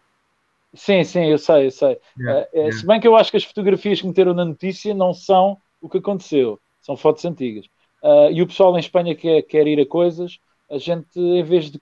[0.75, 1.97] Sim, sim, eu sei, eu sei.
[2.19, 2.77] Yeah, uh, yeah.
[2.77, 5.89] Se bem que eu acho que as fotografias que meteram na notícia não são o
[5.89, 7.65] que aconteceu, são fotos antigas.
[8.03, 10.37] Uh, e o pessoal em Espanha quer, quer ir a coisas,
[10.69, 11.81] a gente, em vez de,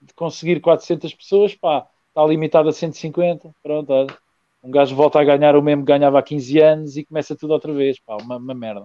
[0.00, 3.54] de conseguir 400 pessoas, pá, está limitado a 150.
[3.62, 4.16] Pronto, olha.
[4.64, 7.52] Um gajo volta a ganhar o mesmo que ganhava há 15 anos e começa tudo
[7.52, 8.84] outra vez, pá, uma, uma merda.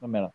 [0.00, 0.32] Uma merda.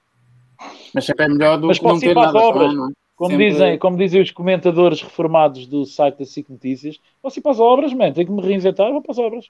[0.94, 2.38] Mas sempre é melhor do Mas que não ter nada.
[2.38, 2.74] Obras.
[2.74, 2.90] Não, não.
[2.90, 3.06] É?
[3.16, 3.50] Como, Sempre...
[3.50, 7.60] dizem, como dizem os comentadores reformados do site da SIC Notícias, posso ir para as
[7.60, 9.50] obras, man, tenho que me reinventar, vou para as obras.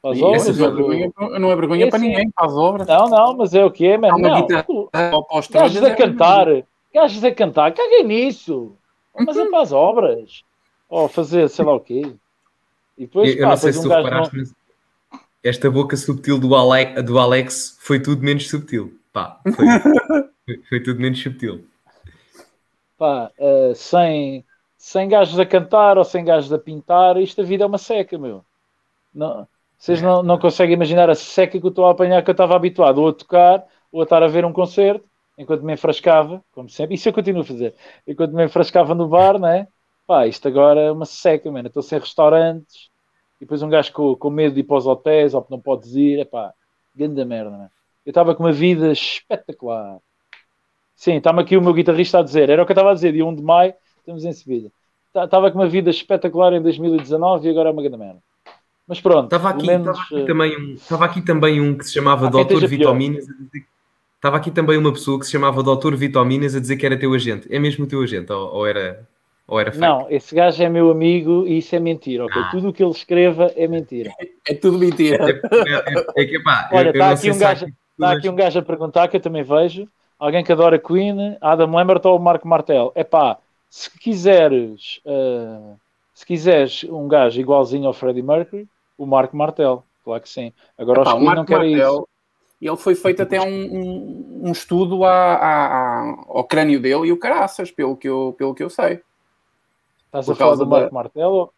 [0.00, 0.56] Para as obras.
[0.56, 2.86] Não é vergonha, não é vergonha é, para ninguém, para as obras.
[2.86, 4.16] Não, não, mas é o que é, man.
[4.16, 4.46] Não,
[5.50, 6.46] gajos a cantar,
[6.94, 8.76] gajos a cantar, caguei nisso.
[9.18, 10.44] Mas é para as obras.
[10.88, 12.12] Ou fazer sei lá o quê.
[12.96, 15.20] E depois, eu, pá, não sei se um tu reparaste, não...
[15.42, 18.96] esta boca subtil do Alex, do Alex foi tudo menos subtil.
[19.18, 19.66] Pá, foi,
[20.44, 21.64] foi, foi tudo menos subtil
[22.98, 24.44] pá, uh, sem,
[24.76, 28.18] sem gajos a cantar ou sem gajos a pintar, isto a vida é uma seca,
[28.18, 28.44] meu.
[29.14, 29.48] Não,
[29.78, 32.56] vocês não, não conseguem imaginar a seca que eu estou a apanhar que eu estava
[32.56, 35.08] habituado ou a tocar ou a estar a ver um concerto
[35.38, 37.74] enquanto me enfrascava, como sempre, isso eu continuo a fazer,
[38.06, 39.68] enquanto me enfrascava no bar, né?
[40.06, 41.68] Pá, isto agora é uma seca, mano.
[41.68, 42.90] Estou sem restaurantes
[43.36, 45.60] e depois um gajo com, com medo de ir para os hotéis ou que não
[45.60, 46.52] podes ir, é pá,
[46.94, 47.70] grande merda, né?
[48.08, 49.98] Eu estava com uma vida espetacular.
[50.96, 52.48] Sim, está-me aqui o meu guitarrista a dizer.
[52.48, 54.72] Era o que eu estava a dizer, dia 1 de maio, estamos em Sevilha.
[55.08, 58.22] Estava tá, com uma vida espetacular em 2019 e agora é uma grande merda.
[58.86, 59.24] Mas pronto.
[59.24, 60.24] Estava aqui, menos, aqui, uh...
[60.24, 62.66] também, um, estava aqui também um que se chamava ah, Dr.
[62.66, 63.26] Vitaminas.
[64.14, 65.94] Estava aqui também uma pessoa que se chamava Dr.
[65.94, 67.46] Vitaminas a dizer que era teu agente.
[67.54, 68.32] É mesmo o teu agente?
[68.32, 69.06] Ou, ou era,
[69.46, 69.82] ou era fake?
[69.82, 72.24] Não, esse gajo é meu amigo e isso é mentira.
[72.24, 72.40] Okay?
[72.40, 72.48] Ah.
[72.50, 74.12] Tudo o que ele escreva é mentira.
[74.48, 75.22] É, tudo mentira.
[75.22, 77.66] É, é, é que, pá, Olha, está aqui, um gajo,
[77.98, 79.88] está aqui um gajo a perguntar que eu também vejo
[80.18, 82.92] alguém que adora Queen, Adam Lambert ou Marco Martel.
[82.94, 83.38] É pá,
[83.70, 85.78] se quiseres, uh,
[86.12, 90.52] se quiseres um gajo igualzinho ao Freddie Mercury, o Marco Martel, claro que sim.
[90.76, 92.08] Agora Epá, os Queen não querem isso.
[92.60, 97.12] Ele foi feito até um, um, um estudo a, a, a, ao crânio dele e
[97.12, 99.00] o caraças, pelo que eu, pelo que eu sei.
[100.06, 100.92] Estás Por a falar do Marco da...
[100.92, 101.52] Martel?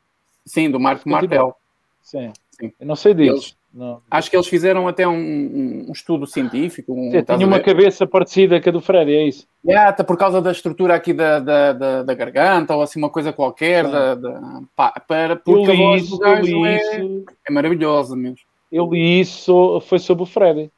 [0.45, 1.57] Sim, do Marco Martel.
[2.03, 2.33] Sim.
[2.51, 2.73] sim.
[2.79, 3.57] Eu não sei disso.
[3.73, 4.03] Não.
[4.11, 6.93] Acho que eles fizeram até um, um estudo científico.
[6.93, 9.47] Um, Sim, tinha uma cabeça parecida com a do Freddy, é isso?
[9.65, 13.11] Yeah, até por causa da estrutura aqui da, da, da, da garganta ou assim uma
[13.11, 13.85] coisa qualquer.
[13.85, 17.25] Da, da, pá, para, porque eu li isso, eu li é, isso.
[17.49, 18.41] é maravilhosa mesmo.
[18.73, 20.71] Eu li isso, foi sobre o Freddy,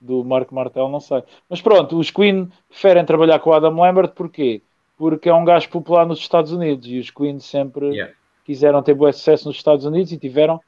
[0.00, 1.22] do Marco Martel, não sei.
[1.50, 4.62] Mas pronto, os Queen preferem trabalhar com o Adam Lambert, porquê?
[4.96, 8.12] Porque é um gajo popular nos Estados Unidos e os Queen sempre yeah.
[8.44, 10.60] quiseram ter bom sucesso nos Estados Unidos e tiveram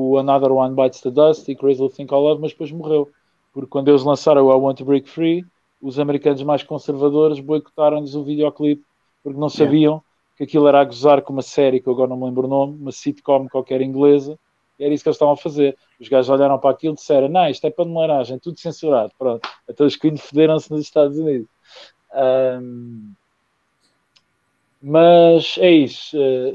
[0.00, 3.08] o Another One Bites the Dust e Crazy Little Thing I Love, mas depois morreu.
[3.52, 5.44] Porque quando eles lançaram o I Want to Break Free,
[5.80, 8.84] os americanos mais conservadores boicotaram-lhes o videoclipe
[9.22, 10.04] porque não sabiam yeah.
[10.36, 12.48] que aquilo era a gozar com uma série que eu agora não me lembro o
[12.48, 14.38] nome, uma sitcom qualquer inglesa,
[14.78, 15.76] e era isso que eles estavam a fazer.
[15.98, 19.10] Os gajos olharam para aquilo e disseram: Não, isto é para paneleiragem, tudo censurado.
[19.18, 21.48] Pronto, então os Queen federam-se nos Estados Unidos.
[22.14, 23.12] Um,
[24.80, 26.16] mas é isso.
[26.16, 26.54] Uh,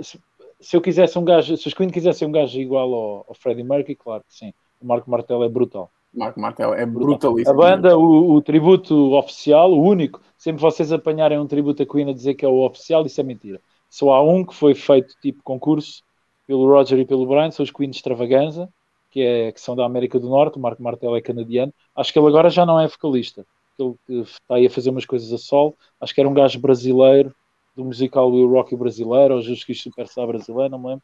[0.62, 3.64] se eu quisesse um gajo, se os Queen quisessem um gajo igual ao, ao Freddie
[3.64, 4.54] Mercury, claro que sim.
[4.80, 5.92] O Marco Martel é brutal.
[6.14, 7.54] Marco Martel é brutalíssimo.
[7.54, 12.10] A banda, o, o, tributo oficial, o único, sempre vocês apanharem um tributo a Queen
[12.10, 13.62] a dizer que é o oficial, isso é mentira.
[13.90, 16.04] Só há um que foi feito tipo concurso
[16.46, 18.70] pelo Roger e pelo Brian, são os Queen Extravaganza,
[19.10, 21.74] que, é, que são da América do Norte, o Marco Martel é canadiano.
[21.96, 23.46] Acho que ele agora já não é vocalista,
[23.80, 25.76] ele está aí a fazer umas coisas a sol.
[26.00, 27.34] Acho que era um gajo brasileiro
[27.76, 31.04] do musical Will Rock brasileiro, ou Jesus Cristo Superstar brasileiro, não me lembro.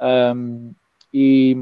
[0.00, 0.74] Um,
[1.12, 1.56] e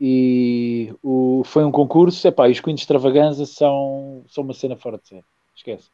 [0.00, 4.96] e o, foi um concurso, epá, e os Queen Extravaganza são, são uma cena fora
[4.96, 5.90] de série, esquece.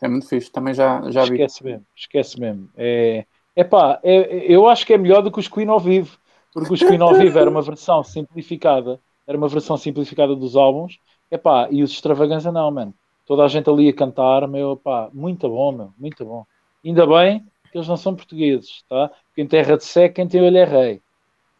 [0.00, 1.32] É muito fixe, também já, já vi.
[1.32, 2.68] Esquece mesmo, esquece mesmo.
[2.76, 6.16] É, epá, é, eu acho que é melhor do que os Queen ao vivo,
[6.54, 11.00] porque os Queen ao vivo era uma versão simplificada, era uma versão simplificada dos álbuns,
[11.28, 12.94] epá, e os Extravaganza não, mano
[13.30, 16.44] toda a gente ali a cantar, meu, pá, muito bom, meu, muito bom.
[16.84, 19.08] Ainda bem que eles não são portugueses, tá?
[19.28, 21.00] Porque em terra de sé, quem tem olho é rei.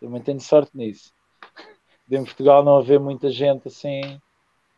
[0.01, 1.12] Também tenho sorte nisso.
[2.09, 4.01] De em Portugal não haver muita gente assim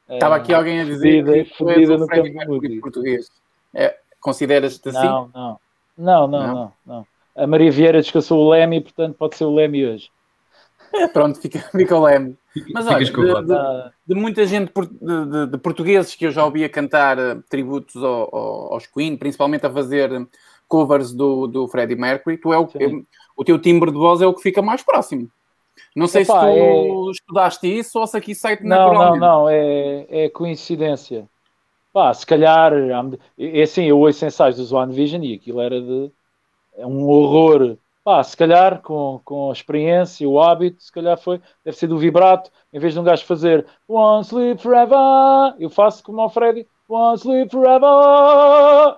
[0.06, 3.30] Estava aqui alguém a dizer fodida, que fodida no campo de português.
[3.72, 4.98] É, Consideras-te assim?
[4.98, 5.60] Não, não.
[5.96, 7.06] Não, não, Não?
[7.34, 10.10] A Maria Vieira descansou o Leme, portanto pode ser o Leme hoje.
[10.92, 12.36] É, pronto, fica, fica o leme.
[12.72, 16.68] Mas olha, de, de- de muita gente de, de- de portugueses que eu já ouvia
[16.68, 20.26] cantar eh, tributos ao- ao- aos Queen, principalmente a fazer eh,
[20.68, 23.06] covers do, do Freddie Mercury, tu é o, Sim.
[23.36, 25.30] o teu timbre de voz é o que fica mais próximo.
[25.96, 29.20] Não sei Epá, se tu é- estudaste isso ou se aqui sai-te Não, não, naturalmente.
[29.20, 31.26] não, é, é coincidência.
[31.92, 32.72] Pá, se calhar,
[33.38, 36.10] é assim, eu ouço ensaios do One Vision e aquilo era de
[36.78, 37.76] é um horror.
[38.04, 41.96] Pá, se calhar, com, com a experiência, o hábito, se calhar foi, deve ser do
[41.98, 46.66] vibrato, em vez de um gajo fazer One Sleep Forever, eu faço como ao Freddy,
[46.88, 47.88] One Sleep Forever,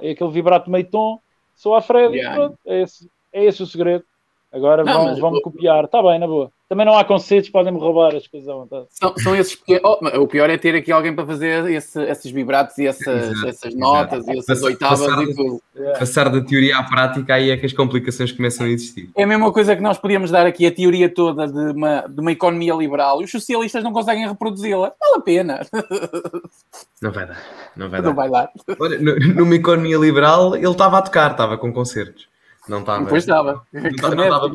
[0.00, 1.20] é aquele vibrato meio tom,
[1.54, 2.34] sou a Freddy, Yeah.
[2.34, 4.04] pronto, é esse, é esse o segredo.
[4.50, 6.50] Agora Não, vão, vão-me copiar, está bem, na boa.
[6.74, 8.86] Também não há concertos, podem-me roubar as coisas à vontade.
[8.90, 9.82] São, são esses pequenos.
[9.84, 13.46] oh, o pior é ter aqui alguém para fazer esse- esses vibratos e essas, Exato,
[13.48, 13.78] essas exato.
[13.78, 15.62] notas e essas Passar- oitavas passar- e tudo.
[15.96, 19.08] Passar da teoria à prática, aí é que as complicações começam a existir.
[19.16, 22.20] É a mesma coisa que nós podíamos dar aqui a teoria toda de uma, de
[22.20, 24.92] uma economia liberal e os socialistas não conseguem reproduzi-la.
[25.00, 25.60] Vale a pena.
[27.00, 27.42] Não vai dar.
[27.76, 28.28] Não vai Não dar.
[28.28, 28.50] vai dar.
[28.80, 32.28] Olha, nu- numa economia liberal, ele estava a tocar, estava com concertos.
[32.68, 33.04] Não estava.
[33.04, 33.62] Depois estava.
[33.72, 34.48] Não estava, não estava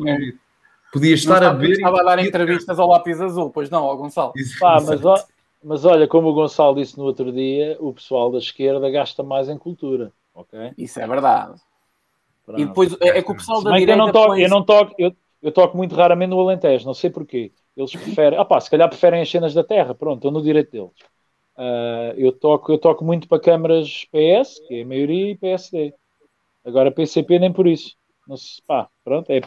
[0.92, 1.72] Podia Não estar a estava, beber.
[1.72, 4.32] estava a dar entrevistas ao lápis azul, pois não, ao Gonçalo.
[4.58, 5.24] Pá, mas, ó-
[5.62, 9.48] mas olha, como o Gonçalo disse no outro dia, o pessoal da esquerda gasta mais
[9.48, 10.12] em cultura.
[10.34, 10.58] Ok?
[10.76, 11.60] Isso é verdade.
[12.44, 12.60] Pronto.
[12.60, 14.48] E depois é, é que o pessoal da que eu direita não toco, põe- eu
[14.48, 17.52] não toco, eu, eu toco muito raramente no Alentejo, não sei porquê.
[17.76, 20.70] Eles preferem, ah pá, se calhar preferem as cenas da terra, pronto, estou no direito
[20.72, 20.90] deles.
[21.56, 25.94] Ah, eu, toco, eu toco muito para câmaras PS, que é a maioria, e PSD.
[26.64, 27.96] Agora PCP nem por isso.
[28.26, 29.40] Não se, pá, pronto, é,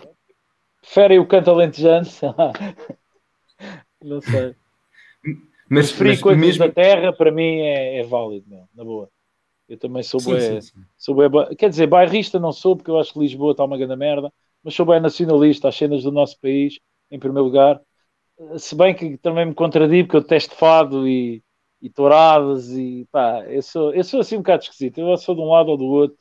[0.83, 2.51] preferem o canto alentejano, sei lá.
[4.01, 4.55] não sei.
[5.69, 6.57] Mas, Preferir mas coisas mesmo.
[6.57, 9.09] da terra, para mim, é, é válido, meu, na boa.
[9.69, 10.85] Eu também sou Sim, bué- sim, sim.
[10.97, 13.95] sou ba- quer dizer, bairrista não sou, porque eu acho que Lisboa está uma grande
[13.97, 16.79] merda, mas sou bem nacionalista, as cenas do nosso país,
[17.11, 17.81] em primeiro lugar.
[18.59, 21.43] Se bem que também me contradigo, porque eu testo fado e,
[21.81, 24.99] e touradas e pá, eu sou, eu sou assim um bocado esquisito.
[24.99, 26.17] Eu ou sou de um lado ou do outro.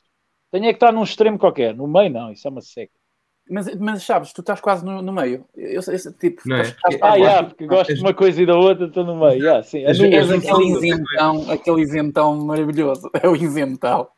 [0.53, 2.93] Tenho é que estar num extremo qualquer, no meio não, isso é uma seca.
[3.51, 5.45] Mas, mas sabes, tu estás quase no, no meio.
[5.57, 6.63] Eu, eu- tipo, Não é?
[6.63, 9.43] estás, estás Ah, yeah, porque gosto de uma coisa e da outra, estou no meio.
[9.43, 10.37] Yeah, sim, És as- anulo.
[10.37, 13.11] aquele isentão, aquele isentão maravilhoso.
[13.21, 14.09] É o isentão.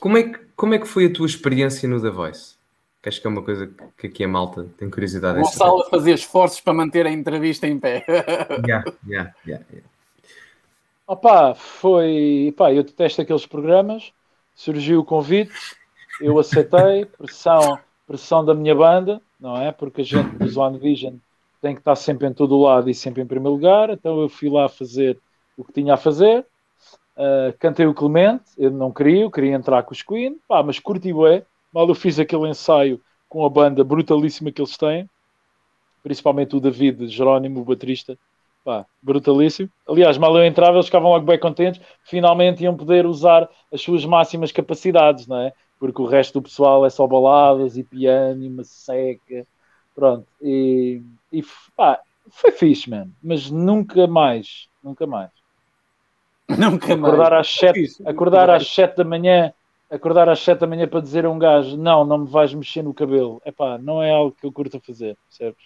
[0.00, 2.56] Como é, que, como é que foi a tua experiência no The Voice?
[3.00, 5.44] Que acho que é uma coisa que aqui a malta tem curiosidade saber.
[5.44, 8.04] Gonçalo a fazer esforços para manter a entrevista em pé.
[8.66, 9.88] Yeah, yeah, yeah, yeah.
[11.06, 12.54] Opa, foi.
[12.56, 14.12] Pá, eu detesto aqueles programas.
[14.54, 15.52] Surgiu o convite,
[16.20, 17.04] eu aceitei.
[17.04, 19.72] Pressão, pressão da minha banda, não é?
[19.72, 21.14] Porque a gente dos One Vision
[21.60, 23.90] tem que estar sempre em todo lado e sempre em primeiro lugar.
[23.90, 25.18] Então eu fui lá fazer
[25.56, 26.44] o que tinha a fazer.
[27.16, 30.78] Uh, cantei o Clemente, eu não queria, eu queria entrar com os Queen, pá, mas
[30.78, 31.44] curti bué.
[31.72, 35.08] Mal eu fiz aquele ensaio com a banda brutalíssima que eles têm,
[36.02, 38.18] principalmente o David Jerónimo, o baterista,
[38.64, 39.68] pá, brutalíssimo.
[39.86, 44.04] Aliás, mal eu entrava, eles ficavam logo bem contentes, finalmente iam poder usar as suas
[44.04, 45.52] máximas capacidades, não é?
[45.82, 49.44] Porque o resto do pessoal é só baladas e piano e uma seca,
[49.92, 50.24] pronto.
[50.40, 51.02] E,
[51.32, 51.44] e
[51.76, 51.98] pá,
[52.30, 55.32] foi fixe, mano, mas nunca mais, nunca mais.
[56.48, 57.12] Nunca mais.
[57.12, 58.02] Acordar às sete, Fixe.
[58.06, 59.52] acordar às sete da manhã,
[59.90, 62.84] acordar às sete da manhã para dizer a um gajo, não, não me vais mexer
[62.84, 63.42] no cabelo.
[63.44, 65.64] Epá, não é algo que eu curto fazer, percebes?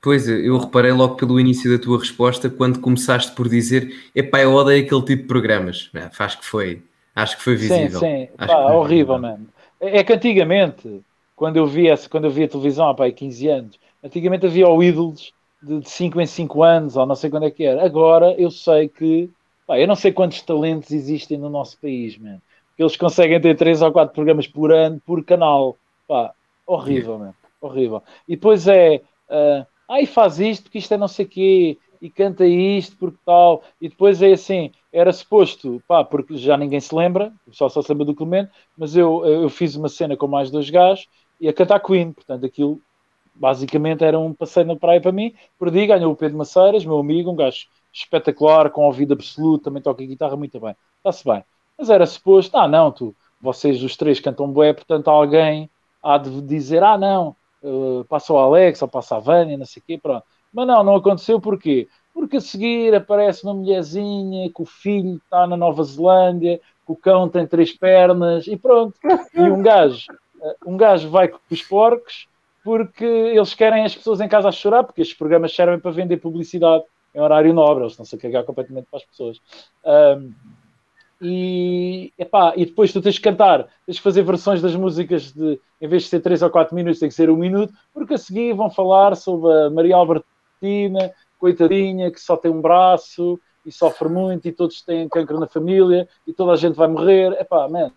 [0.00, 4.54] Pois, eu reparei logo pelo início da tua resposta quando começaste por dizer epá, eu
[4.54, 5.90] odeio aquele tipo de programas.
[5.92, 6.82] É, acho que foi,
[7.22, 8.00] acho que foi visível.
[8.00, 9.18] Sim, sim, pá, foi horrível, visível.
[9.18, 9.46] mano.
[9.80, 11.00] É é que antigamente,
[11.36, 14.82] quando eu via, quando eu via televisão há pá, aí 15 anos, antigamente havia o
[14.82, 17.84] Ídolos de 5 em 5 anos, ou não sei quando é que era.
[17.84, 19.30] Agora eu sei que,
[19.66, 22.40] pá, eu não sei quantos talentos existem no nosso país, mano.
[22.78, 25.76] Eles conseguem ter 3 ou 4 programas por ano, por canal.
[26.06, 26.32] Pá,
[26.66, 27.34] horrível, mano.
[27.60, 28.02] Horrível.
[28.28, 32.46] E depois é, ah, ai, faz isto porque isto é não sei quê, e canta
[32.46, 37.32] isto porque tal, e depois é assim, era suposto, pá, porque já ninguém se lembra,
[37.46, 40.50] o pessoal só se lembra do Clemente, mas eu, eu fiz uma cena com mais
[40.50, 41.08] dois gajos
[41.40, 42.80] e a cantar Queen, portanto aquilo
[43.34, 47.30] basicamente era um passeio na praia para mim, perdi, ganhou o Pedro Maceiras, meu amigo,
[47.30, 51.44] um gajo espetacular, com ouvido absoluto, também toca guitarra muito bem, está-se bem,
[51.78, 55.70] mas era suposto, ah não, tu, vocês os três cantam bué, portanto alguém
[56.02, 59.80] há de dizer, ah não, uh, passa o Alex ou passa a Vânia, não sei
[59.80, 60.24] o quê, pronto.
[60.52, 61.88] Mas não, não aconteceu porquê?
[62.12, 66.96] Porque a seguir aparece uma mulherzinha que o filho está na Nova Zelândia, que o
[66.96, 68.94] cão tem três pernas e pronto.
[69.34, 70.06] E um gajo,
[70.40, 72.28] uh, um gajo vai com os porcos
[72.64, 76.18] porque eles querem as pessoas em casa a chorar, porque estes programas servem para vender
[76.18, 76.84] publicidade
[77.14, 79.40] em horário nobre, eles estão-se a cagar completamente para as pessoas.
[79.84, 80.32] Um,
[81.20, 85.58] e, epá, e depois tu tens que cantar, tens que fazer versões das músicas de,
[85.80, 88.18] em vez de ser 3 ou 4 minutos, tem que ser um minuto, porque a
[88.18, 90.30] seguir vão falar sobre a Maria Albertina,
[91.38, 96.08] coitadinha, que só tem um braço e sofre muito e todos têm cancro na família
[96.26, 97.32] e toda a gente vai morrer.
[97.40, 97.90] Epá, man,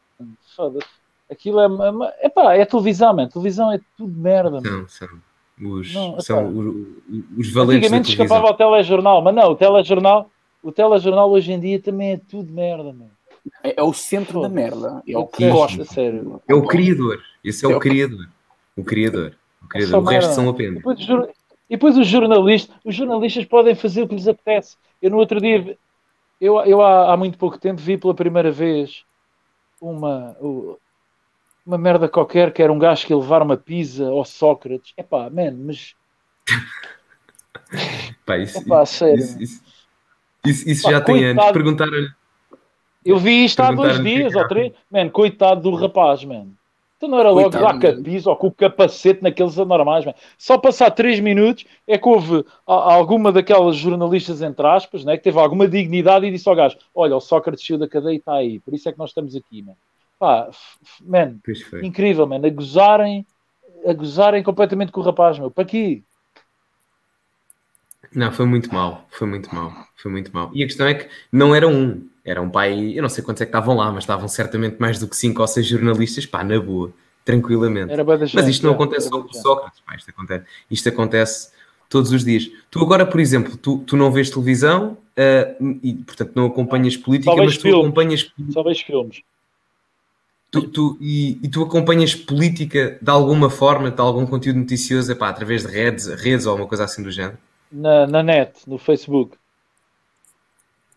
[0.56, 0.86] foda-se.
[1.30, 3.28] Aquilo é, epá, é televisão, man.
[3.28, 4.60] Televisão é tudo merda.
[4.62, 5.08] Não, são
[5.62, 6.76] os, não, são os,
[7.38, 10.30] os valentes Antigamente escapava ao telejornal, mas não, o telejornal,
[10.62, 13.12] o telejornal hoje em dia também é tudo merda, mano.
[13.64, 15.02] É, é o centro Pô, da merda.
[15.08, 16.42] É o que gosta, sério.
[16.48, 17.22] É o criador.
[17.44, 18.28] Esse é, é o, criador.
[18.76, 19.36] O criador.
[19.64, 20.04] O, criador.
[20.04, 20.76] o resto são apenas.
[20.76, 21.00] Depois,
[21.72, 24.76] e depois os jornalistas, os jornalistas podem fazer o que lhes apetece.
[25.02, 25.78] Eu no outro dia,
[26.42, 29.06] eu, eu há, há muito pouco tempo vi pela primeira vez
[29.80, 30.36] uma,
[31.66, 34.92] uma merda qualquer que era um gajo que ia levar uma pizza ao Sócrates.
[34.98, 35.96] É pá, man, mas.
[38.26, 39.24] Pá, isso, Epá, sério.
[39.24, 39.64] Isso, isso,
[40.46, 41.52] isso, isso Pá, já tem anos.
[41.54, 42.10] Perguntaram-lhe.
[43.06, 44.74] Eu vi isto há dois dias ou três.
[44.92, 46.48] Man, coitado do rapaz, man.
[47.02, 50.06] Então não era logo Coitado, lá piso ou com o capacete naqueles anormais.
[50.06, 50.14] Man.
[50.38, 55.40] Só passar 3 minutos é que houve alguma daquelas jornalistas, entre aspas, né, que teve
[55.40, 58.60] alguma dignidade e disse ao gajo: Olha, o Sócrates saiu da cadeia e está aí,
[58.60, 59.74] por isso é que nós estamos aqui, man.
[60.20, 60.52] Pá,
[61.04, 61.38] man,
[61.82, 62.46] incrível, man.
[62.46, 63.26] A gozarem,
[63.84, 65.50] a gozarem completamente com o rapaz, meu.
[65.50, 66.04] Para aqui.
[68.14, 70.52] Não, foi muito mal, foi muito mal, foi muito mal.
[70.54, 73.42] E a questão é que não era um, era um pai, eu não sei quantos
[73.42, 76.44] é que estavam lá, mas estavam certamente mais do que cinco ou seis jornalistas, pá,
[76.44, 76.92] na boa,
[77.26, 77.92] tranquilamente.
[78.34, 81.52] mas isto não acontece só com Sócrates, pá, isto acontece, isto acontece
[81.90, 82.50] todos os dias.
[82.70, 87.36] Tu agora, por exemplo, tu, tu não vês televisão uh, e, portanto, não acompanhas política,
[87.36, 87.80] mas tu filmes.
[87.80, 88.32] acompanhas...
[88.52, 89.22] Só vês filmes.
[90.52, 95.30] Tu, tu, e, e, tu acompanhas política de alguma forma, de algum conteúdo noticioso, epá,
[95.30, 97.38] através de redes, redes ou alguma coisa assim do género?
[97.72, 99.38] Na, na net, no Facebook.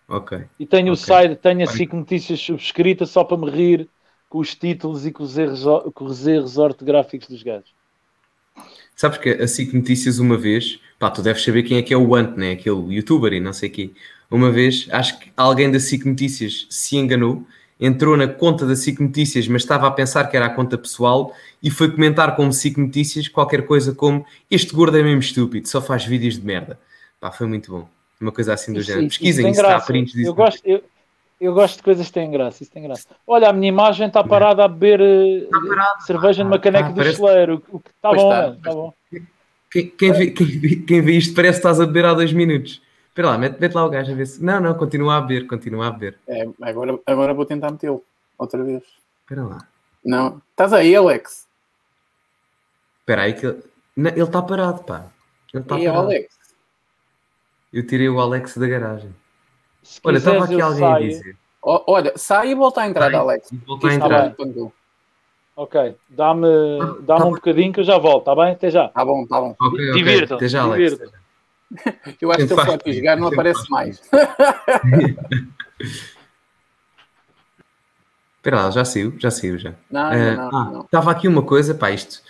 [0.09, 0.45] Ok.
[0.59, 0.93] E tenho okay.
[0.93, 3.89] o site, tenho a SIC Notícias subscrita só para me rir
[4.29, 7.73] com os títulos e com os erros, com os erros ortográficos dos gajos.
[8.95, 11.97] Sabes que a SIC Notícias uma vez, pá, tu deves saber quem é que é
[11.97, 12.53] o Ant, né?
[12.53, 13.91] Aquele youtuber e não sei quê.
[14.31, 17.45] Uma vez, acho que alguém da SIC Notícias se enganou,
[17.81, 21.35] entrou na conta da SIC Notícias, mas estava a pensar que era a conta pessoal
[21.63, 25.81] e foi comentar como SIC Notícias qualquer coisa como este gordo é mesmo estúpido, só
[25.81, 26.79] faz vídeos de merda.
[27.21, 27.94] Pá, foi muito bom
[28.25, 29.09] uma coisa assim do isso, género.
[29.09, 30.31] Pesquisem isso, está prints disso.
[30.31, 30.83] Eu gosto, eu,
[31.41, 33.07] eu gosto de coisas que têm graça, isso tem graça.
[33.27, 36.91] Olha, a minha imagem está parada a beber tá parado, cerveja tá, numa caneca tá,
[36.91, 37.21] do parece...
[37.21, 38.95] que está bom, está, tá bom.
[39.71, 42.33] Quem, quem, vê, quem, vê, quem vê isto parece que estás a beber há dois
[42.33, 42.81] minutos.
[43.09, 44.43] Espera lá, mete, mete lá o gajo a ver se.
[44.43, 46.19] Não, não, continua a beber, continua a beber.
[46.27, 48.03] É, agora, agora vou tentar metê-lo
[48.39, 48.83] outra vez.
[49.23, 49.69] Espera lá.
[50.05, 51.47] Não, estás aí, Alex.
[53.01, 53.63] Espera aí que ele.
[53.97, 55.07] está parado, pá.
[55.53, 55.99] Ele está parado.
[55.99, 56.34] Alex.
[57.75, 59.13] Eu tirei o Alex da garagem.
[59.83, 60.95] Se Olha, estava aqui alguém saio.
[60.95, 61.37] a dizer.
[61.61, 63.51] olha, sai e volta a entrar, sai, Alex.
[63.67, 64.37] Volta a entrar.
[65.57, 66.47] Ok, dá-me
[66.81, 68.53] ah, dá tá um bocadinho que eu já volto, está bem?
[68.53, 68.89] Até já.
[68.89, 69.57] Tá bom, tá bom.
[69.61, 70.05] Okay, okay.
[70.05, 70.37] Divirtam.
[70.37, 70.99] Até já, Alex.
[72.21, 74.01] Eu acho que ele foi jogar, não aparece mais.
[78.37, 79.75] Espera lá, já saiu, já saiu já.
[79.91, 80.81] Não, uh, não, ah, não.
[80.83, 82.23] Estava aqui uma coisa, pá, isto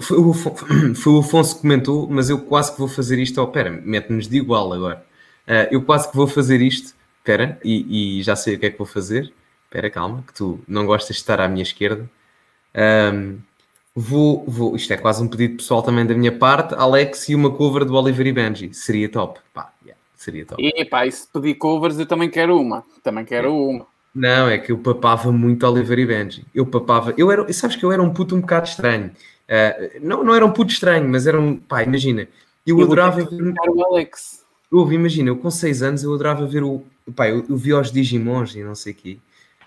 [0.00, 0.32] foi o,
[0.94, 3.40] foi o Afonso que comentou, mas eu quase que vou fazer isto.
[3.40, 5.04] Oh, pera, mete-nos de igual agora.
[5.46, 6.94] Uh, eu quase que vou fazer isto.
[7.18, 9.32] Espera, e, e, já sei o que é que vou fazer.
[9.64, 12.08] Espera, calma, que tu não gostas de estar à minha esquerda.
[12.74, 13.38] Um,
[13.94, 16.74] vou, vou, isto é quase um pedido pessoal também da minha parte.
[16.74, 18.72] Alex e uma cover do Oliver e Benji.
[18.72, 19.40] Seria top.
[19.52, 20.62] Pá, yeah, seria top.
[20.62, 22.84] E pá, e se pedir covers, eu também quero uma.
[23.02, 23.50] Também quero é.
[23.50, 23.86] uma.
[24.14, 26.44] Não, é que eu papava muito Oliver e Benji.
[26.54, 27.14] Eu papava.
[27.16, 29.12] Eu era, sabes que eu era um puto um bocado estranho.
[29.50, 31.56] Uh, não, não era um puto estranho, mas era um.
[31.56, 32.28] Pá, imagina.
[32.64, 33.54] Eu, eu adorava ver.
[33.68, 34.44] O Alex.
[34.70, 36.84] Eu, imagina, eu com 6 anos eu adorava ver o.
[37.16, 39.18] Pá, eu, eu vi os Digimons e não sei o quê.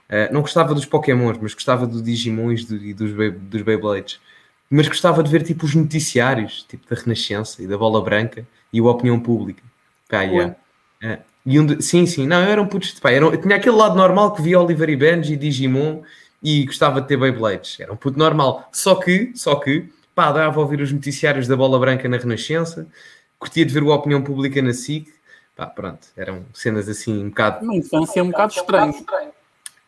[0.09, 3.11] Uh, não gostava dos Pokémons, mas gostava dos Digimons e dos,
[3.41, 4.21] dos Beyblades.
[4.69, 8.79] Mas gostava de ver tipo os noticiários, tipo da Renascença e da Bola Branca e
[8.79, 9.61] a opinião pública.
[10.07, 10.55] Pá, yeah.
[11.03, 11.83] uh, e um de...
[11.83, 12.87] Sim, sim, não, eu era um puto.
[13.01, 13.35] Pá, era um...
[13.35, 16.03] tinha aquele lado normal que via Oliver e Benji, Digimon
[16.43, 17.79] e gostava de ter Beyblades.
[17.79, 18.67] Era um puto normal.
[18.71, 22.87] Só que, só que, pá, dava a ouvir os noticiários da Bola Branca na Renascença,
[23.39, 25.07] curtia de ver a opinião pública na SIC.
[25.55, 27.63] Pá, pronto, eram cenas assim um bocado.
[27.63, 28.93] Uma infância um bocado estranha.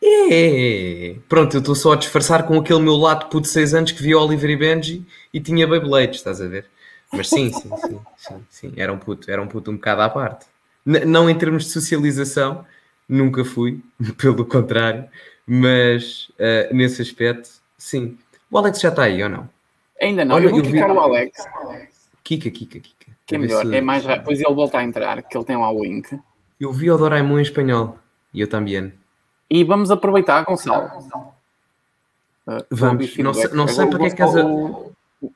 [0.02, 3.48] É, é, é, pronto, eu estou só a disfarçar com aquele meu lado puto de
[3.48, 6.66] 6 anos que via Oliver e Benji e tinha Beyblades, estás a ver?
[7.12, 10.08] Mas sim, sim, sim, sim, sim, era um puto, era um puto um bocado à
[10.08, 10.46] parte.
[10.84, 12.64] N não em termos de socialização,
[13.08, 13.80] nunca fui,
[14.18, 15.06] pelo contrário,
[15.46, 18.18] mas uh, nesse aspecto, sim.
[18.50, 19.48] O Alex já está aí ou não?
[20.00, 20.80] Ainda não, Olha, eu vou eu vi...
[20.80, 21.44] o Alex.
[22.24, 23.12] Kika, Kika, Kika.
[23.24, 24.20] Que é melhor, é mais rápido.
[24.20, 26.18] Depois ele volta a entrar, que ele tem lá o link.
[26.60, 27.98] Eu vi o Doraemon em espanhol.
[28.32, 28.92] E eu também.
[29.48, 30.90] E vamos aproveitar, Gonçalo.
[32.46, 33.16] Uh, vamos.
[33.16, 34.46] Não sei, não sei para que é que és a...
[34.46, 34.92] O,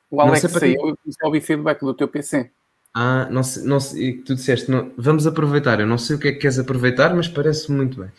[0.09, 2.51] o Alex saiu, eu comecei a ouvir feedback do teu PC.
[2.93, 5.79] Ah, não sei, não sei, tu disseste, não, vamos aproveitar.
[5.79, 8.11] Eu não sei o que é que queres aproveitar, mas parece muito bem.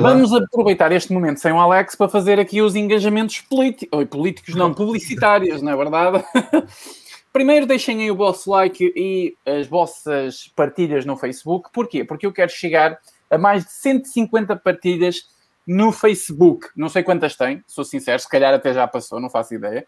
[0.00, 0.38] Vamos lá.
[0.38, 5.60] aproveitar este momento sem o Alex para fazer aqui os engajamentos políticos, políticos não, publicitários,
[5.60, 6.24] não é verdade?
[7.30, 11.68] Primeiro deixem aí o vosso like e as vossas partilhas no Facebook.
[11.70, 12.02] Porquê?
[12.02, 12.98] Porque eu quero chegar
[13.30, 15.28] a mais de 150 partilhas
[15.66, 16.68] no Facebook.
[16.74, 19.86] Não sei quantas tem, sou sincero, se calhar até já passou, não faço ideia.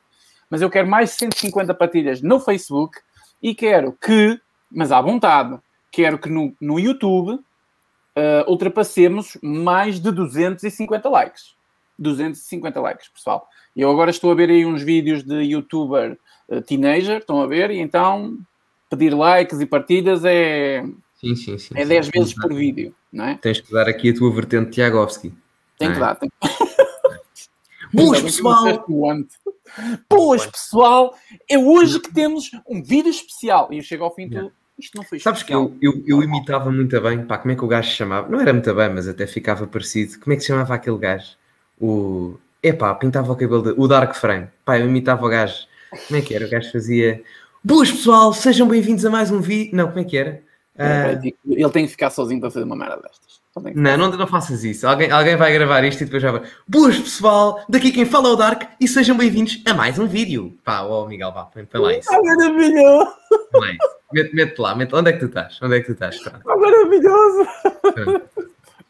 [0.50, 2.98] Mas eu quero mais de 150 partilhas no Facebook
[3.46, 5.56] e quero que, mas à vontade,
[5.92, 11.54] quero que no, no YouTube uh, ultrapassemos mais de 250 likes.
[11.96, 13.46] 250 likes, pessoal.
[13.76, 16.18] Eu agora estou a ver aí uns vídeos de youtuber
[16.48, 18.36] uh, teenager, estão a ver, e então
[18.90, 20.84] pedir likes e partilhas é,
[21.14, 23.36] sim, sim, sim, é 10 vezes por vídeo, não é?
[23.36, 25.32] Tens que dar aqui a tua vertente Tiagovski.
[25.78, 26.00] Tem que é?
[26.00, 26.16] dar.
[26.16, 26.28] Tem...
[27.96, 28.86] Boas, pessoal!
[30.10, 31.16] Boas, pessoal!
[31.48, 33.68] É hoje que temos um vídeo especial.
[33.72, 34.52] E eu chego ao fim do.
[34.78, 35.70] Isto não foi Sabes especial.
[35.70, 37.24] que eu, eu, eu, imitava muito bem.
[37.24, 38.28] Pá, como é que o gajo se chamava?
[38.28, 40.20] Não era muito bem, mas até ficava parecido.
[40.20, 41.36] Como é que se chamava aquele gajo?
[41.80, 42.38] O.
[42.62, 43.62] Epá, pintava o cabelo.
[43.62, 43.80] De...
[43.80, 44.48] O Dark Frame.
[44.62, 45.66] Pá, eu imitava o gajo.
[46.06, 46.44] Como é que era?
[46.44, 47.22] O gajo fazia.
[47.64, 48.34] Boas, pessoal!
[48.34, 49.74] Sejam bem-vindos a mais um vídeo.
[49.74, 50.42] Não, como é que era?
[50.74, 51.32] Uh...
[51.46, 53.40] Ele tem que ficar sozinho para fazer uma merda destas.
[53.74, 54.86] Não, não, não faças isso.
[54.86, 56.42] Alguém, alguém vai gravar isto e depois já vai.
[56.68, 60.58] Boas pessoal, daqui quem fala é o Dark e sejam bem-vindos a mais um vídeo.
[60.62, 62.12] Pá, ó oh, Miguel, vá, põe lá isso.
[62.12, 63.12] Ah, maravilhoso!
[64.12, 64.94] Mete, mete lá, mete.
[64.94, 65.58] Onde é que tu estás?
[65.62, 66.18] Onde é que tu estás?
[66.18, 66.42] Pronto.
[66.44, 67.48] Maravilhoso!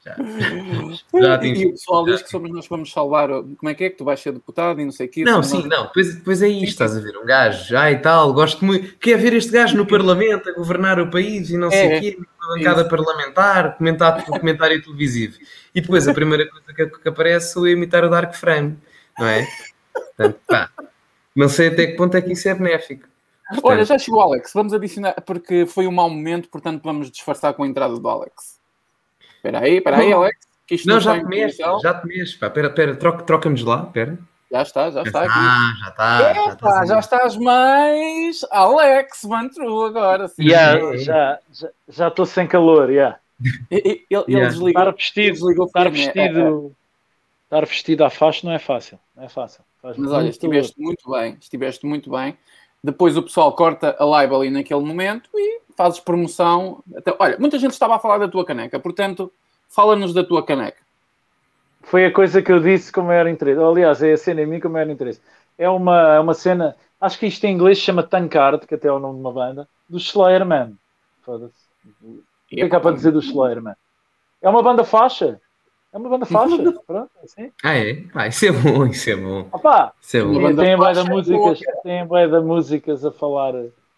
[0.06, 3.28] Já, e, o pessoal diz que somos nós que vamos salvar.
[3.28, 5.24] Como é que é que tu vais ser deputado e não sei o quê?
[5.24, 5.68] Não, sim, nós...
[5.68, 5.86] não.
[5.86, 7.16] Depois, depois é isto, estás a ver?
[7.16, 8.96] Um gajo, ai tal, gosto muito.
[8.98, 12.00] Quer ver este gajo no Parlamento a governar o país e não sei o é,
[12.00, 15.38] quê, na bancada é parlamentar, comentar, comentário televisivo.
[15.74, 18.78] E depois a primeira coisa que, que aparece é imitar o Dark Frame,
[19.18, 19.46] não é?
[19.92, 20.70] Portanto, pá,
[21.34, 23.08] não sei até que ponto é que isso é benéfico.
[23.48, 23.66] Portanto...
[23.66, 27.54] Olha, já chegou o Alex, vamos adicionar, porque foi um mau momento, portanto vamos disfarçar
[27.54, 28.55] com a entrada do Alex.
[29.46, 30.36] Espera aí, espera aí, Alex.
[30.66, 32.30] Que isto não, não já te mexes, já te mexes.
[32.30, 34.18] Espera, espera, troca, troca-nos lá, espera.
[34.50, 35.32] Já está, já, já está, aqui.
[35.34, 36.20] Ah, já está.
[36.20, 40.28] Epa, já, está já estás mais Alex Mantru agora.
[40.28, 40.44] Sim.
[40.44, 43.18] Yeah, já estou já, já sem calor, yeah.
[43.70, 44.48] Ele, ele yeah.
[44.48, 44.68] desligou.
[44.68, 46.70] Estar vestido, estar vestido, é, é.
[47.44, 48.98] estar vestido à faixa não é fácil.
[49.14, 49.62] Não é fácil.
[49.80, 52.36] Faz Mas olha, estiveste muito bem, estiveste muito bem.
[52.86, 56.84] Depois o pessoal corta a live ali naquele momento e fazes promoção.
[56.96, 59.32] Até, olha, muita gente estava a falar da tua caneca, portanto,
[59.68, 60.78] fala-nos da tua caneca.
[61.82, 63.60] Foi a coisa que eu disse com maior interesse.
[63.60, 65.20] Aliás, é a cena em mim com maior interesse.
[65.58, 68.92] É uma, é uma cena, acho que isto em inglês chama Tankard, que até é
[68.92, 70.74] o nome de uma banda, do Slayer Man.
[71.22, 71.66] Foda-se.
[72.00, 73.74] O que é que há para dizer do Slayer Man?
[74.40, 75.40] É uma banda faixa.
[75.96, 76.56] É uma banda faixa.
[76.86, 77.50] Pronto, assim.
[77.64, 78.04] Ah, é?
[78.14, 79.48] Ah, isso é bom, isso é bom.
[79.50, 80.32] Opa, isso é bom.
[80.32, 83.54] Tem, tem, bué músicas, tem bué de músicas a falar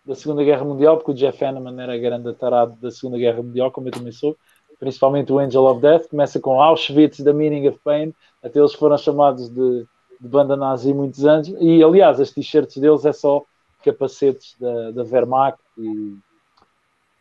[0.06, 3.72] da Segunda Guerra Mundial, porque o Jeff Hanneman era grande tarado da Segunda Guerra Mundial,
[3.72, 4.36] como eu também sou,
[4.78, 8.96] principalmente o Angel of Death, começa com Auschwitz, The Meaning of Pain, até eles foram
[8.96, 9.86] chamados de,
[10.20, 13.42] de banda nazi muitos anos, e aliás, as t-shirts deles é só
[13.84, 16.16] capacetes da, da Wehrmacht e,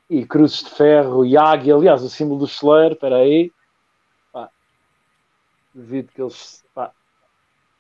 [0.10, 3.52] e cruzes de ferro e águia, aliás, o símbolo do Slayer, espera aí,
[5.78, 6.92] devido que eles, pá,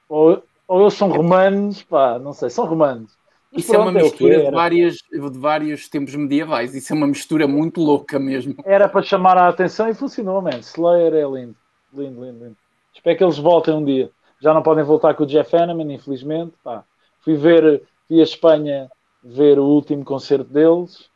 [0.08, 3.18] ou, ou eles são romanos, pá, não sei, são romanos,
[3.52, 6.76] isso é uma mistura é de, várias, de vários tempos medievais.
[6.76, 8.56] Isso é uma mistura muito louca mesmo.
[8.66, 10.60] Era para chamar a atenção e funcionou, man.
[10.60, 11.56] Slayer é lindo.
[11.93, 12.58] Lindo, lindo, lindo.
[12.93, 14.12] Espero que eles voltem um dia.
[14.39, 16.54] Já não podem voltar com o Jeff Hanneman, infelizmente.
[16.64, 16.84] Pá.
[17.22, 18.89] Fui ver, fui a Espanha
[19.24, 21.10] ver o último concerto deles,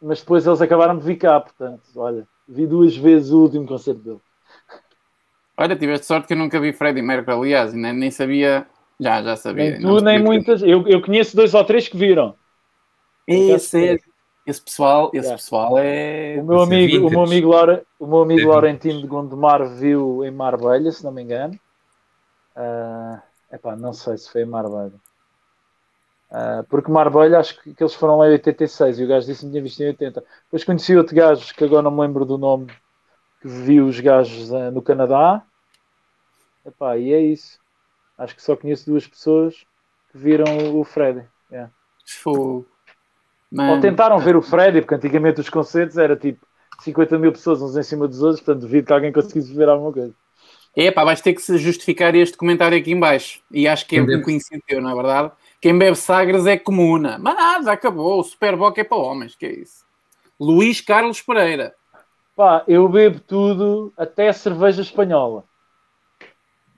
[0.00, 4.00] mas depois eles acabaram de vir cá, portanto, olha, vi duas vezes o último concerto
[4.00, 4.27] deles.
[5.58, 8.64] Olha, tiveste sorte que eu nunca vi Freddie Mercury, aliás, nem, nem sabia
[9.00, 9.72] já, já sabia.
[9.72, 10.62] Nem tu, nem muitas.
[10.62, 12.36] Eu, eu conheço dois ou três que viram.
[13.26, 14.00] Esse,
[14.46, 16.36] esse pessoal, esse pessoal é.
[16.40, 20.30] O meu amigo, o meu amigo, Laura, o meu amigo Laurentino de Gondomar viu em
[20.30, 21.58] Marbella, se não me engano.
[22.56, 23.20] Uh,
[23.52, 24.94] epá, não sei se foi em Marbella.
[26.30, 29.44] Uh, porque Marbella, acho que, que, eles foram lá em 86 e o gajo disse
[29.44, 30.24] que tinha visto em 80.
[30.44, 32.68] Depois conheci outro gajo que agora não me lembro do nome,
[33.40, 35.42] que viu os gajos uh, no Canadá.
[36.66, 37.58] Epá, e é isso.
[38.16, 39.54] Acho que só conheço duas pessoas
[40.10, 41.24] que viram o Freddy.
[41.50, 41.72] Yeah.
[43.72, 46.46] Ou tentaram ver o Freddy, porque antigamente os concertos era tipo
[46.80, 49.92] 50 mil pessoas uns em cima dos outros, portanto duvido que alguém conseguisse ver alguma
[49.92, 50.14] coisa.
[50.76, 53.40] É pá, vais ter que se justificar este comentário aqui em baixo.
[53.50, 55.32] E acho que é um conhecido teu, não é verdade?
[55.60, 57.18] Quem bebe Sagres é comuna.
[57.18, 58.20] Mas nada, acabou.
[58.20, 59.84] O Superboc é para homens, que é isso.
[60.38, 61.74] Luís Carlos Pereira.
[62.38, 65.44] Pá, eu bebo tudo, até cerveja espanhola.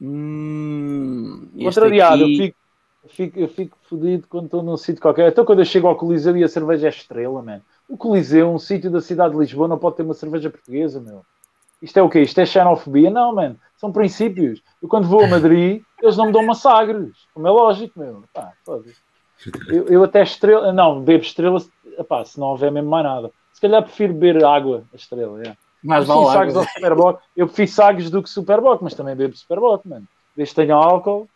[0.00, 2.56] Hum, Contrariado, aqui- eu fico,
[3.02, 5.30] eu fico, eu fico fodido quando estou num sítio qualquer.
[5.30, 7.62] Então quando eu chego ao Coliseu e a cerveja é estrela, man.
[7.88, 11.26] O Coliseu, um sítio da cidade de Lisboa, não pode ter uma cerveja portuguesa, meu.
[11.82, 12.22] Isto é o quê?
[12.22, 13.10] Isto é xenofobia?
[13.10, 13.56] Não, man.
[13.76, 14.62] São princípios.
[14.82, 17.28] Eu quando vou a Madrid, eles não me dão massagres.
[17.34, 18.24] Como é lógico, meu.
[18.32, 18.54] Pá,
[19.66, 20.72] eu, eu até estrela...
[20.72, 21.58] Não, bebo estrela
[21.98, 23.32] epá, se não houver mesmo mais nada.
[23.60, 25.54] Se calhar prefiro beber água, a estrela, é.
[25.84, 27.20] Mas Mas vale ao Superboc.
[27.36, 30.08] Eu prefiro sagres do que Superboc, mas também bebo Superboc, mano.
[30.34, 31.28] Desde que tenha álcool,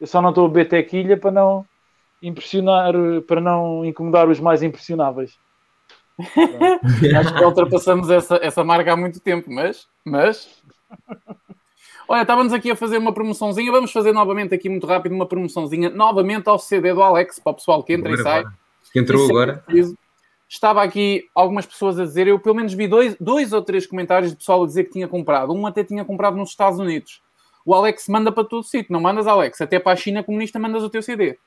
[0.00, 1.66] eu só não estou a beber tequilha para não
[2.22, 2.94] impressionar,
[3.26, 5.36] para não incomodar os mais impressionáveis.
[7.18, 9.88] Acho que já ultrapassamos essa, essa marca há muito tempo, mas.
[10.04, 10.62] mas...
[12.06, 13.72] Olha, estávamos aqui a fazer uma promoçãozinha.
[13.72, 17.54] Vamos fazer novamente aqui muito rápido uma promoçãozinha, novamente ao CD do Alex, para o
[17.56, 18.44] pessoal que entra e Bora, sai.
[18.92, 19.64] Que entrou Isso é agora.
[19.66, 19.98] preciso.
[20.48, 24.30] Estava aqui algumas pessoas a dizer, eu pelo menos vi dois, dois ou três comentários
[24.30, 25.52] de pessoal a dizer que tinha comprado.
[25.52, 27.22] Um até tinha comprado nos Estados Unidos.
[27.66, 29.60] O Alex manda para todo sítio, não mandas, Alex?
[29.60, 31.38] Até para a China comunista mandas o teu CD.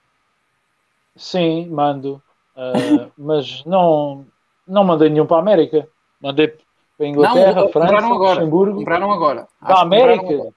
[1.15, 2.21] Sim, mando.
[2.55, 2.73] Ah,
[3.17, 4.25] mas não,
[4.67, 5.87] não mandei nenhum para a América.
[6.19, 8.33] Mandei para a Inglaterra, não, França, compraram agora.
[8.39, 8.77] Luxemburgo.
[8.79, 9.47] Compraram agora.
[9.59, 10.33] Para a América?
[10.33, 10.49] agora.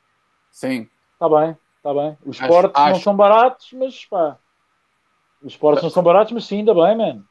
[0.51, 0.89] Sim.
[1.13, 2.17] Está bem, está bem.
[2.25, 3.03] Os Acho- portos não acho.
[3.03, 4.39] são baratos, mas pá.
[5.43, 7.25] Os portos não são baratos, mas sim, ainda bem, mano.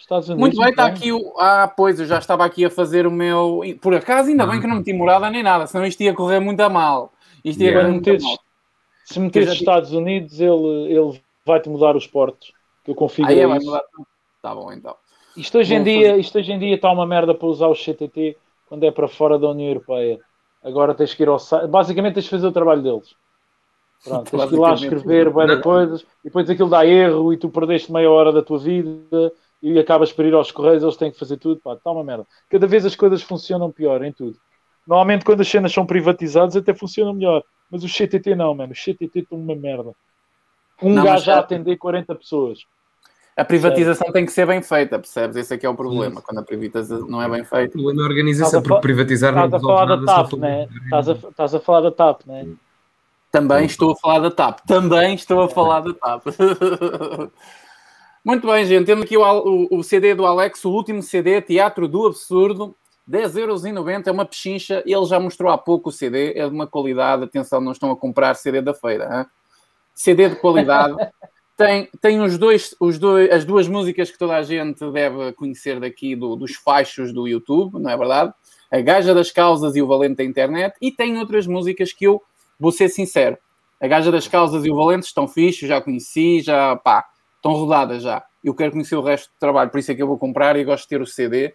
[0.00, 0.40] Estados Unidos.
[0.40, 1.34] Muito bem, está aqui o.
[1.38, 3.60] Ah, pois, eu já estava aqui a fazer o meu.
[3.80, 6.60] Por acaso, ainda bem que não meti morada nem nada, senão isto ia correr muito
[6.60, 7.12] a mal.
[7.44, 7.80] Isto ia Yeah.
[7.80, 8.38] correr muito a mal.
[9.04, 12.52] Se meteres já Estados Unidos, ele, ele vai-te mudar os portos.
[12.84, 13.82] Que eu configuro Aí é, vai mudar.
[14.40, 14.96] Tá bom, então.
[15.36, 16.20] Isto hoje, em dia, fazer.
[16.20, 18.36] isto hoje em dia está uma merda para usar o CTT
[18.66, 20.18] quando é para fora da União Europeia.
[20.62, 21.68] Agora tens que ir ao site.
[21.68, 23.14] Basicamente tens que fazer o trabalho deles.
[24.02, 25.60] Pronto, tens que ir lá escrever Não.
[25.60, 29.32] coisas e depois aquilo dá erro e tu perdeste meia hora da tua vida
[29.62, 31.60] e acabas por ir aos correios, eles têm que fazer tudo.
[31.60, 32.26] Pá, está uma merda.
[32.48, 34.36] Cada vez as coisas funcionam pior em tudo.
[34.86, 37.42] Normalmente quando as cenas são privatizadas até funcionam melhor.
[37.70, 38.72] Mas o CTT não, mano.
[38.72, 39.92] O CTT está uma merda.
[40.82, 42.60] Um Não, gajo a é- atender 40 pessoas.
[43.36, 45.36] A privatização tem que ser bem feita, percebes?
[45.36, 46.22] Esse é que é o problema, Sim.
[46.26, 47.68] quando a privatização não é bem feita.
[47.68, 50.06] O problema da organização, Estás a porque fa- privatizar não Estás a resolve falar da
[50.14, 50.68] TAP, né?
[50.84, 52.48] Estás a, estás a falar da TAP, né?
[53.30, 54.60] Também estou a falar da TAP.
[54.66, 56.24] Também estou a falar da TAP.
[58.24, 58.86] Muito bem, gente.
[58.86, 62.74] Temos aqui o, o- o CD do Alex, o último CD, Teatro do Absurdo.
[63.08, 64.82] 10,90€ é uma pechincha.
[64.86, 66.32] Ele já mostrou há pouco o CD.
[66.36, 67.24] É de uma qualidade.
[67.24, 69.08] Atenção, não estão a comprar CD da feira.
[69.10, 69.26] hã?
[69.94, 70.94] CD de qualidade.
[71.56, 75.80] tem tem os dois, os dois, as duas músicas que toda a gente deve conhecer
[75.80, 78.32] daqui do- dos faixos do YouTube, não é verdade?
[78.70, 80.74] A Gaja das Causas e o Valente da Internet.
[80.80, 82.22] E tem outras músicas que eu
[82.58, 83.36] vou ser sincero.
[83.80, 87.04] A Gaja das Causas e o Valente estão fixos, já conheci, já pá,
[87.40, 88.22] estão rodadas já.
[88.44, 90.64] Eu quero conhecer o resto do trabalho, por isso é que eu vou comprar e
[90.64, 91.54] gosto de ter o CD,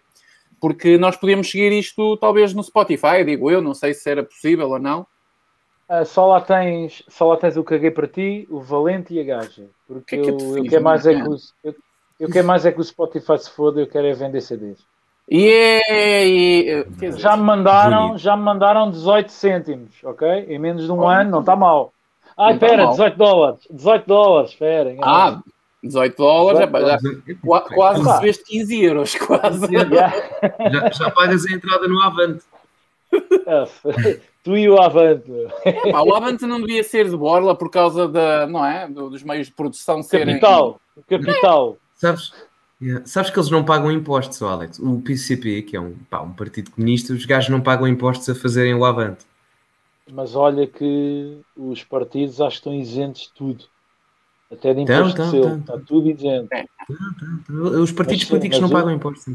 [0.60, 4.68] porque nós podíamos seguir isto talvez no Spotify, digo eu, não sei se era possível
[4.70, 5.06] ou não.
[5.88, 9.24] Ah, só, lá tens, só lá tens o Caguei para ti, o Valente e a
[9.24, 9.66] Gaja.
[9.86, 11.74] Porque Que é que eu, tu eu, fiz, quero mais é que o, eu,
[12.18, 14.78] eu quero mais é que o Spotify se foda, eu quero é vender CDs.
[15.30, 18.18] É- quer dizer, Já me mandaram, Bonito.
[18.18, 20.28] já me mandaram 18 cêntimos, ok?
[20.48, 21.08] Em menos de um Oh.
[21.08, 21.92] ano, não está mal.
[22.36, 22.90] Ai, tá espera, mal.
[22.92, 23.60] 18 dólares.
[23.70, 24.96] 18 dólares, espera.
[25.02, 25.40] ah,
[25.86, 28.10] 18 dólares, 18 epá, já, qua- quase Pá.
[28.12, 29.66] recebeste 15 euros, quase.
[29.72, 32.44] Já, já pagas a entrada no Avante.
[34.42, 35.30] tu e o Avante.
[35.30, 35.48] meu.
[35.64, 38.88] Epá, o Avante não devia ser de borla por causa da, não é?
[38.88, 40.38] Do- dos meios de produção serem.
[40.38, 40.80] Capital.
[40.96, 41.76] O capital.
[41.94, 42.32] Sabes?
[42.80, 43.06] Yeah.
[43.06, 44.78] Sabes que eles não pagam impostos, ó, Alex.
[44.78, 48.34] O PCP, que é um, pá, um partido comunista, os gajos não pagam impostos a
[48.34, 49.24] fazerem o Avante.
[50.12, 53.64] Mas olha que os partidos acho que estão isentos de tudo.
[54.50, 55.46] Até de Então, imposto então, selo.
[55.56, 55.76] então.
[55.76, 56.48] Está tudo isento.
[57.50, 59.34] Os partidos sim, políticos mas não eu- pagam impostos.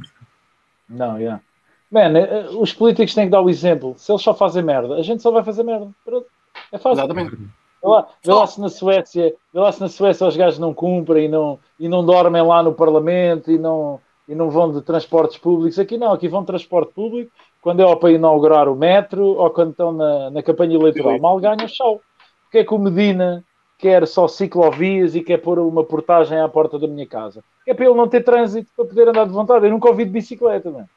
[0.89, 1.41] Não, yeah.
[1.89, 3.93] Man, eh, os políticos têm que dar o exemplo.
[3.97, 5.89] Se eles só fazem merda, a gente só vai fazer merda.
[6.72, 7.03] É fácil.
[7.03, 7.36] Exatamente.
[7.36, 10.74] Vê lá, vê lá se na Suécia, vê lá se na Suécia os gajos não
[10.74, 14.82] cumprem e não, e não dormem lá no Parlamento e não, e não vão de
[14.82, 15.78] transportes públicos.
[15.80, 17.32] Aqui não, aqui vão de transporte público
[17.62, 21.20] quando é para inaugurar o metro ou quando estão na, na campanha eleitoral.
[21.20, 21.99] Mal ganham, tchau.
[22.43, 23.43] Porque é que o Medina
[23.82, 27.43] quer só ciclovias e quer pôr uma portagem à porta da minha casa?
[27.67, 29.65] É para ele não ter trânsito para poder andar de vontade.
[29.65, 30.88] Eu nunca ouvi de bicicleta, mano.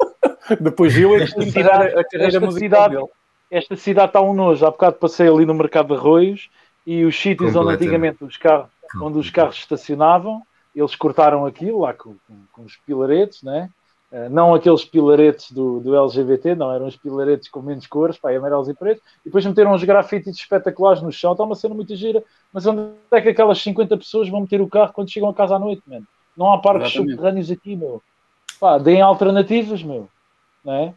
[0.60, 3.06] Depois eu é que Esta tirar cidade- a carreira esta cidade- dele.
[3.50, 4.64] esta cidade está um nojo.
[4.66, 6.50] Há bocado passei ali no mercado de arroios
[6.86, 8.68] e os sítios onde antigamente os carros,
[9.00, 10.42] onde os carros estacionavam,
[10.74, 13.70] eles cortaram aquilo lá com, com, com os pilaretes, né?
[14.14, 18.30] Eh, não aqueles pilaretes do, do LGBT, não, eram os pilaretes com menos cores, pá,
[18.32, 21.96] amarelos e pretos, e depois meteram uns grafites espetaculares no chão, está uma cena muito
[21.96, 25.34] gira, Mas onde é que aquelas 50 pessoas vão meter o carro quando chegam a
[25.34, 26.06] casa à noite, mano?
[26.36, 27.10] Não há parques Exatamente.
[27.10, 28.00] subterrâneos aqui, meu.
[28.60, 30.08] Pá, deem alternativas, meu.
[30.64, 30.94] Não é?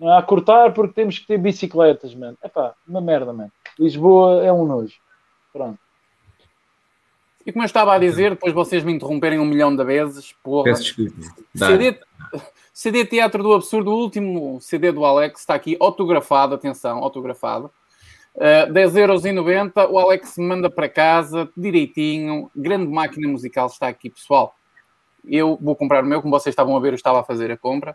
[0.00, 2.36] Não é a cortar porque temos que ter bicicletas, mano.
[2.42, 3.52] É pá, uma merda, mano.
[3.78, 4.96] Lisboa é um nojo.
[5.52, 5.78] Pronto.
[7.46, 10.64] E como eu estava a dizer, depois vocês me interromperem um milhão de vezes, porra.
[10.64, 11.14] Peço desculpa.
[11.54, 12.00] CD,
[12.74, 17.70] CD Teatro do Absurdo, o último CD do Alex, está aqui autografado, atenção, autografado.
[18.34, 24.56] Uh, 10,90€, o Alex manda para casa, direitinho, grande máquina musical está aqui, pessoal.
[25.24, 27.56] Eu vou comprar o meu, como vocês estavam a ver, eu estava a fazer a
[27.56, 27.94] compra.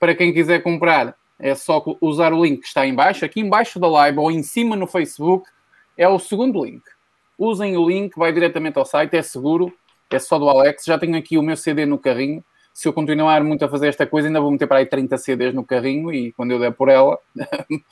[0.00, 3.48] Para quem quiser comprar, é só usar o link que está em baixo, aqui em
[3.48, 5.48] baixo da live ou em cima no Facebook,
[5.96, 6.82] é o segundo link.
[7.38, 9.72] Usem o link, vai diretamente ao site, é seguro,
[10.10, 10.84] é só do Alex.
[10.84, 12.42] Já tenho aqui o meu CD no carrinho.
[12.74, 15.52] Se eu continuar muito a fazer esta coisa, ainda vou meter para aí 30 CDs
[15.54, 17.18] no carrinho e quando eu der por ela.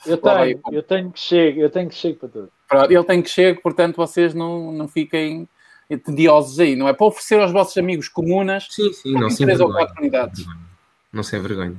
[0.05, 0.73] Eu tenho, eu.
[0.73, 2.49] eu tenho que chegar, eu tenho que chegar para tudo.
[2.67, 5.47] Pronto, Ele tem que chegar, portanto vocês não, não fiquem
[6.05, 6.93] tediosos aí, não é?
[6.93, 9.85] Para oferecer aos vossos amigos comunas Sim, sim, não em se três ou envergonhe.
[9.87, 10.45] quatro unidades.
[11.11, 11.77] Não se envergonhe.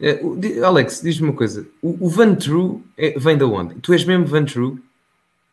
[0.00, 0.20] Eh,
[0.64, 1.66] Alex, diz-me uma coisa.
[1.82, 3.74] O, o Van True é- vem de onde?
[3.76, 4.76] Tu és mesmo Van True?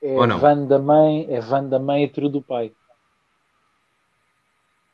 [0.01, 0.39] É Ou não?
[0.39, 2.71] van da mãe, é van da mãe e tru do pai.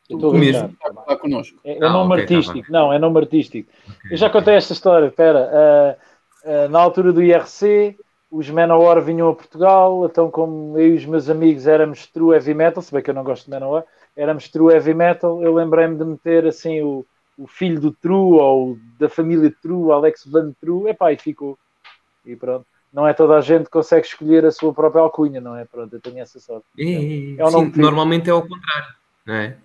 [0.10, 0.70] Eu estou mesmo?
[0.70, 1.60] Está connosco.
[1.64, 2.72] É, é Ah, nome ok, tá artístico.
[2.72, 3.72] não, é nome artístico.
[4.10, 5.08] Eu já contei esta história.
[5.08, 5.96] Espera, ah,
[6.46, 7.98] ah, na altura do IRC,
[8.32, 10.06] os Manowar vinham a Portugal.
[10.06, 13.16] Então, como eu e os meus amigos éramos true heavy metal, se bem que eu
[13.16, 13.84] não gosto de Manowar,
[14.16, 15.42] éramos true heavy metal.
[15.42, 17.04] Eu lembrei-me de meter assim o,
[17.38, 20.90] o filho do True ou da família True, Alex Van True.
[20.90, 21.58] Epá, e ficou.
[22.26, 22.66] E pronto.
[22.96, 25.66] Não é toda a gente que consegue escolher a sua própria alcunha, não é?
[25.66, 26.66] Pronto, eu tenho essa sorte.
[26.80, 27.42] É, é, é.
[27.42, 29.58] É o Sim, que- normalmente é ao contrário, não é?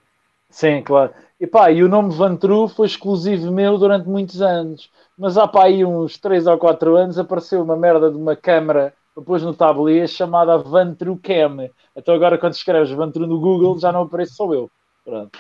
[0.51, 1.15] Sim, claro.
[1.39, 4.91] E pá, e o nome Vantru foi exclusivo meu durante muitos anos.
[5.17, 8.93] Mas há pá aí uns 3 ou 4 anos apareceu uma merda de uma câmara
[9.17, 11.69] depois no tabuleiro chamada Vantru Cam.
[11.97, 14.69] Então agora quando escreves Vantru no Google já não aparece só eu.
[15.05, 15.39] Pronto.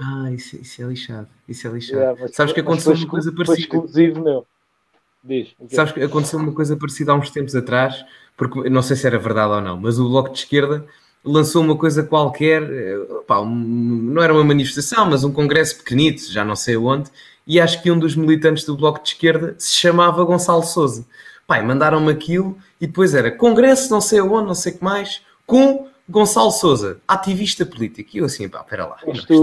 [0.00, 1.28] Ah, isso, isso é lixado.
[1.48, 1.98] Isso é lixado.
[1.98, 3.68] Yeah, mas Sabes que aconteceu uma coisa parecida.
[3.68, 4.46] Foi exclusivo meu.
[5.22, 5.54] Diz.
[5.58, 5.74] o quê?
[5.76, 8.04] Sabes que aconteceu uma coisa parecida há uns tempos atrás,
[8.36, 10.84] porque não sei se era verdade ou não, mas o Bloco de Esquerda
[11.24, 16.30] lançou uma coisa qualquer, eh, pá, um- não era uma manifestação, mas um congresso pequenito,
[16.32, 17.08] já não sei onde,
[17.46, 21.06] e acho que um dos militantes do Bloco de Esquerda se chamava Gonçalo Souza.
[21.46, 25.22] Pai, mandaram-me aquilo e depois era congresso não sei onde, não sei o que mais,
[25.46, 28.10] com Gonçalo Souza, ativista político.
[28.14, 28.96] E eu assim, pá, espera lá.
[29.06, 29.34] Não está-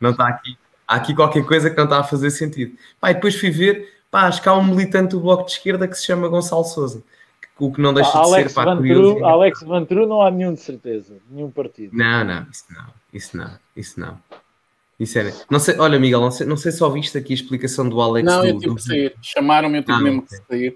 [0.00, 0.56] não está aqui.
[0.88, 2.72] Há aqui qualquer coisa que não está a fazer sentido.
[3.04, 5.94] E depois fui ver, pá, acho que há um militante do Bloco de Esquerda que
[5.96, 7.02] se chama Gonçalo Souza.
[7.58, 9.24] O que não deixa Ah, de Alex, ser, pá, Vantru, curioso.
[9.24, 11.18] Alex Vantru não há nenhum de certeza.
[11.30, 11.94] Nenhum partido.
[11.94, 14.18] Não, não, isso não, isso não, isso não.
[14.98, 15.32] Isso é...
[15.50, 18.24] Não sei, olha, Miguel, não sei, não sei se ouviste aqui a explicação do Alex.
[18.26, 19.14] Não, do, eu tive do- que sair.
[19.22, 20.38] Chamaram-me, eu tive Ah, mesmo ok.
[20.38, 20.74] que sair.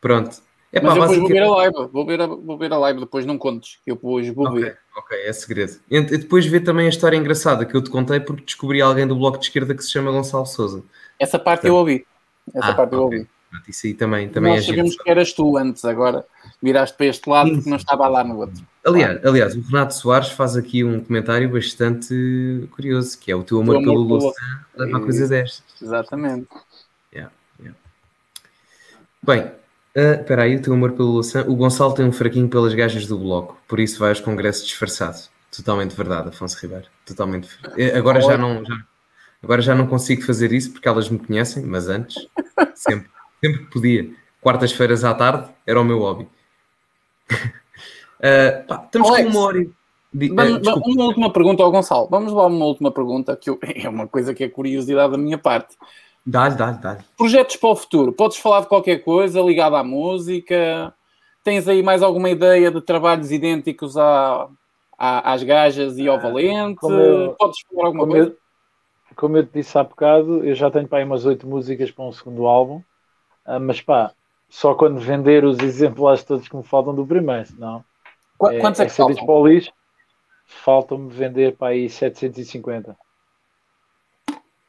[0.00, 0.36] Pronto.
[0.72, 1.74] É Mas pá, eu depois vou ver a live.
[1.92, 3.78] Vou ver a, vou ver a live, depois não contes.
[3.84, 4.78] que Eu depois vou Ok, ver.
[4.96, 5.78] ok, é segredo.
[5.90, 9.06] E e depois vê também a história engraçada que eu te contei porque descobri alguém
[9.06, 10.82] do Bloco de Esquerda que se chama Gonçalo Souza.
[11.18, 12.06] Essa parte eu ouvi.
[12.54, 13.18] Essa Ah, parte eu ok.
[13.18, 13.28] ouvi.
[13.68, 14.88] Isso aí também, também Nós é giro.
[15.02, 16.24] que eras tu antes, agora
[16.62, 18.62] viraste para este lado porque não estava lá no outro.
[18.84, 23.60] Aliás, aliás, o Renato Soares faz aqui um comentário bastante curioso, que é o teu
[23.60, 24.42] amor, amor pelo Louçã
[24.76, 25.64] leva a coisa destas.
[25.80, 26.46] Exatamente.
[29.22, 29.40] Bem,
[29.96, 31.42] ah, espera aí, o teu amor pelo Louçã.
[31.48, 35.18] O Gonçalo tem um fraquinho pelas gajas do bloco, por isso vai aos congressos disfarçado.
[35.56, 36.84] Totalmente verdade, Afonso Ribeiro.
[37.04, 37.48] Totalmente.
[37.76, 38.84] Eh, Agora já não, já-
[39.46, 42.26] agora já não consigo fazer isso porque elas me conhecem, mas antes,
[42.74, 43.08] sempre,
[43.40, 44.10] sempre que podia.
[44.40, 46.28] Quartas-feiras à tarde era o meu hobby.
[48.22, 49.68] Ah, pá, estamos Alex, com uma hora e...
[49.68, 50.88] Ah, Vamos, desculpa.
[50.88, 52.08] uma última pergunta ao Gonçalo.
[52.10, 55.36] Vamos lá uma última pergunta, que eu- é uma coisa que é curiosidade da minha
[55.36, 55.76] parte.
[56.24, 57.00] Dá-lhe, dá-lhe, dá-lhe.
[57.16, 58.12] Projetos para o futuro.
[58.14, 60.94] Podes falar de qualquer coisa ligada à música?
[61.44, 64.48] Tens aí mais alguma ideia de trabalhos idênticos à,
[64.98, 66.76] à- às gajas e ao Valente?
[66.76, 68.28] como eu- Podes falar alguma Como coisa?
[68.30, 68.36] eu,
[69.16, 72.04] como eu te disse há bocado, eu já tenho para aí umas oito músicas para
[72.04, 72.82] um segundo álbum,
[73.44, 74.14] Ah, mas pá,
[74.50, 77.84] só quando vender os exemplares todos que me faltam do primeiro, senão
[78.38, 79.26] Qu- é, Quantos é é que faltam?
[79.26, 79.70] para o lixo,
[80.46, 82.96] faltam-me vender para aí 750.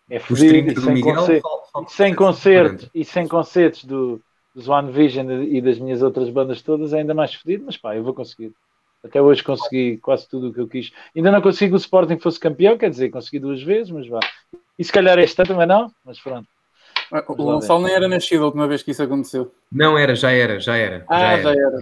[0.10, 2.86] É fodido 30 e do sem, Miguel, concer- fal- faltam e sem 740.
[2.86, 4.22] concertos e sem concertos do,
[4.54, 7.96] dos One Vision e das minhas outras bandas todas é ainda mais fodido, mas pá,
[7.96, 8.54] eu vou conseguir.
[9.08, 10.92] Até hoje consegui quase tudo o que eu quis.
[11.16, 14.20] Ainda não consigo o Sporting fosse campeão, quer dizer, consegui duas vezes, mas vá.
[14.78, 16.48] E se calhar este ano também não, mas pronto.
[17.30, 19.54] O Gonçalo nem era nascido a última vez que isso aconteceu.
[19.72, 21.06] Não era, já era, já era.
[21.08, 21.80] Ah, já era.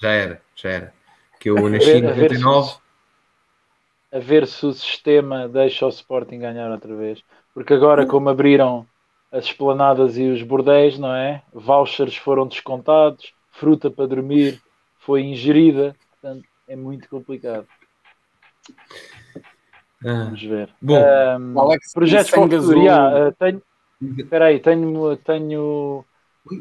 [0.00, 0.94] Já era, já era.
[1.40, 2.78] Que eu nasci em A ver- a ver se- 99.
[4.12, 7.22] A ver se o sistema deixa o Sporting ganhar outra vez.
[7.54, 8.86] Porque agora, como abriram
[9.32, 11.42] as esplanadas e os bordéis, não é?
[11.52, 14.60] Vouchers foram descontados, fruta para dormir
[14.98, 15.94] foi ingerida.
[16.20, 17.66] Portanto, é muito complicado.
[20.04, 20.72] Ah, Vamos ver.
[20.80, 20.94] Bom.
[20.94, 22.62] Um, Alex projetos para o futuro.
[22.62, 22.84] gasolina.
[22.84, 23.62] yeah, uh, tenho,
[24.18, 26.04] espera aí, tenho, tenho,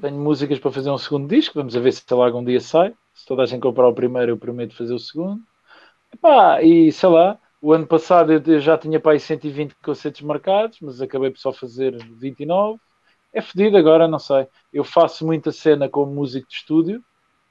[0.01, 1.53] tenho músicas para fazer um segundo disco.
[1.59, 2.93] Vamos a ver se lá algum dia sai.
[3.13, 5.39] Se toda a gente comprar o primeiro, eu prometo fazer o segundo.
[6.11, 10.21] Epá, e sei lá, o ano passado eu eu já tinha para aí 120 concertos
[10.21, 12.79] marcados, mas acabei por só fazer 29.
[13.31, 14.47] É fedido agora, não sei.
[14.73, 17.03] Eu faço muita cena como músico de estúdio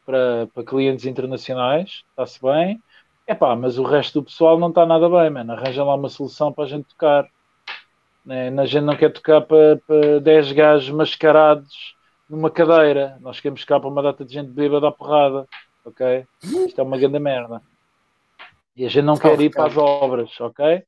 [0.09, 2.83] para, para clientes internacionais, está-se bem.
[3.27, 5.53] Epá, mas o resto do pessoal não está nada bem, mano.
[5.53, 7.29] Arranja lá uma solução para a gente tocar.
[8.25, 8.49] Né?
[8.49, 11.95] A gente não quer tocar para, para 10 gajos mascarados
[12.27, 13.19] numa cadeira.
[13.21, 15.47] Nós queremos tocar para uma data de gente bêbada à porrada.
[15.85, 16.25] Ok?
[16.43, 17.61] Isto é uma grande merda.
[18.75, 20.85] E a gente não quer ir para as obras, ok?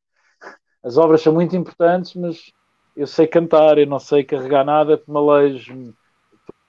[0.82, 2.50] As obras são muito importantes, mas
[2.96, 5.92] eu sei cantar, eu não sei carregar nada, malejo,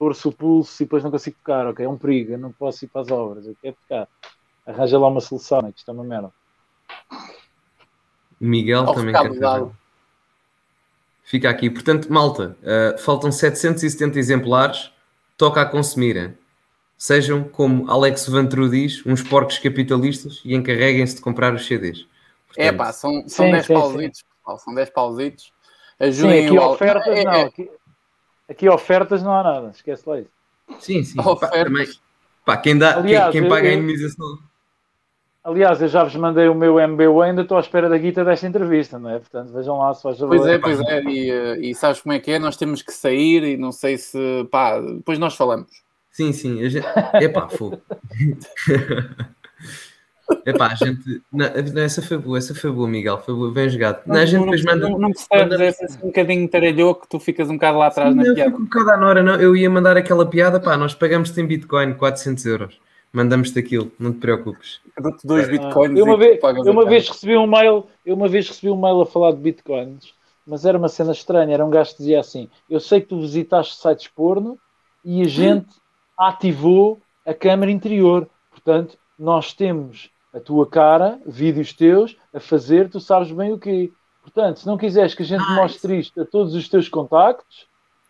[0.02, 1.86] torço o pulso e depois não consigo tocar, ok?
[1.86, 4.08] É um perigo, eu não posso ir para as obras, eu quero tocar.
[4.66, 5.72] Arranja lá uma solução, né?
[5.72, 6.32] que isto é uma merda.
[7.12, 7.20] o
[8.40, 9.68] Miguel Ao também quer fazer.
[11.24, 11.70] Fica aqui.
[11.70, 14.92] Portanto, malta, uh, faltam 770 exemplares.
[15.38, 16.36] Toca a consumir.
[16.98, 22.08] Sejam, como Alex Vantru diz, uns porcos capitalistas e encarreguem-se de comprar os CDs.
[22.58, 25.44] É Portanto, pá, são, são Sim, 10 sim, pausitos, pessoal, são 10 pausitos.
[25.44, 27.72] Sim, Ajudem aqui o ofertas É, não, é, aqui,
[28.52, 30.30] aqui ofertas não há nada, esquece lá isso.
[30.80, 31.20] Sim, sim.
[31.20, 31.64] Ofertas.
[31.64, 31.88] também,
[32.46, 34.38] pá, quem, dá, Aliás, quem, quem eu- paga a eu- indemnização.
[35.44, 38.46] Aliás, eu já vos mandei o meu MBU, ainda estou à espera da guita desta
[38.46, 39.18] entrevista, não é?
[39.18, 40.38] Portanto, vejam lá se faz favor.
[40.38, 42.38] Pois é, pois é, e, eh, e sabes como é que é?
[42.38, 44.20] Nós temos que sair e não sei se.
[44.52, 45.72] pá, depois nós falamos.
[46.12, 46.64] Sim, sim.
[46.64, 46.86] A gente...
[47.20, 47.82] Epá, fogo.
[50.46, 51.22] Epá, a gente.
[51.32, 53.20] Não, não, essa foi boa, essa foi boa, Miguel.
[53.20, 54.02] Foi boa, bem jogado.
[54.06, 54.90] Não, a gente depois manda.
[54.90, 58.24] não, não percebes, manda- um bocadinho taralhoco que tu ficas um bocado lá atrás na
[58.24, 58.50] Não, piada.
[58.52, 59.36] fico um bocado à Nora, não.
[59.36, 62.80] Eu ia mandar aquela piada, pá, nós pagamos-te em Bitcoin 400 euros.
[63.14, 64.80] Mandamos-te aquilo, não te preocupes.
[64.96, 68.30] Eu dou-te dois bitcoins eu uma, vez, eu uma vez recebi um mail, eu uma
[68.30, 70.14] vez recebi um mail a falar de bitcoins,
[70.48, 71.54] mas era uma cena estranha.
[71.54, 74.58] Era um gajo que dizia assim: Eu sei que tu visitaste sites porno
[75.04, 75.68] e a gente
[76.18, 78.28] ativou a câmara interior.
[78.50, 83.92] Portanto, nós temos a tua cara, vídeos teus, a fazer, tu sabes bem o quê.
[84.22, 87.68] Portanto, se não quiseres que a gente mostre isto a todos os teus contactos,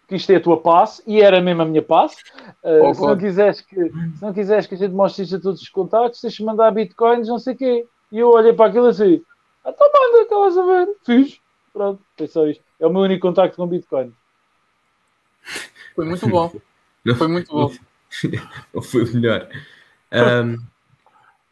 [0.07, 2.17] que isto é a tua passe, e era mesmo a minha passe,
[2.63, 5.39] uh, Oh, se, não quiseres que, se não quiseres que a gente mostre isto a
[5.39, 7.87] todos os contactos, tens de mandar bitcoins, não sei o quê.
[8.11, 9.23] E eu olhei para aquilo assim,
[9.63, 11.39] ah, então manda, estavas a ver, fiz.
[11.71, 12.63] Pronto, foi só isto.
[12.79, 14.13] É o meu único contacto com bitcoin.
[15.95, 16.51] Foi muito bom.
[17.03, 17.71] Não, Foi muito bom.
[18.71, 19.49] não foi melhor.
[20.11, 20.57] Ahm,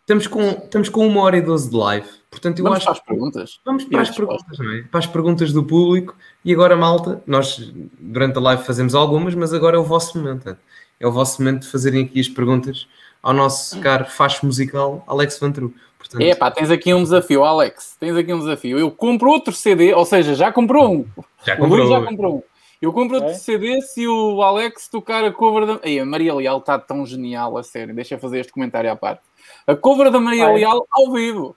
[0.09, 2.07] estamos, com, estamos com uma hora e 12 de live.
[2.31, 3.59] Portanto, eu Vamos acho para as perguntas.
[3.63, 4.81] Vamos para as as perguntas, não é?
[4.83, 6.15] Para as perguntas do público.
[6.43, 10.57] E agora, malta, nós durante a live fazemos algumas, mas agora é o vosso momento.
[10.99, 12.87] É o vosso momento de fazerem aqui as perguntas
[13.21, 15.73] ao nosso caro facho musical Alex Vantru.
[15.97, 17.95] Portanto, É pá, tens aqui um desafio, Alex.
[17.99, 18.79] Tens aqui um desafio.
[18.79, 21.05] Eu compro outro CD, ou seja, já comprou um.
[21.45, 21.87] já O Luís comprou.
[21.87, 22.43] já comprou um.
[22.81, 23.39] Eu compro outro Ok.
[23.41, 25.79] CD se o Alex tocar a cover da.
[25.83, 27.93] Ei, a Maria Leal está tão genial, a sério.
[27.93, 29.21] Deixa eu fazer este comentário à parte.
[29.67, 30.55] A cover da Maria Vai.
[30.55, 31.55] Leal ao vivo.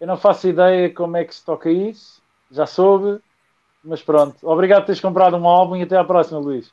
[0.00, 2.20] Eu não faço ideia como é que se toca isso,
[2.50, 3.18] já soube,
[3.82, 4.36] mas pronto.
[4.42, 6.70] Obrigado por teres comprado um álbum e até à próxima, Luís.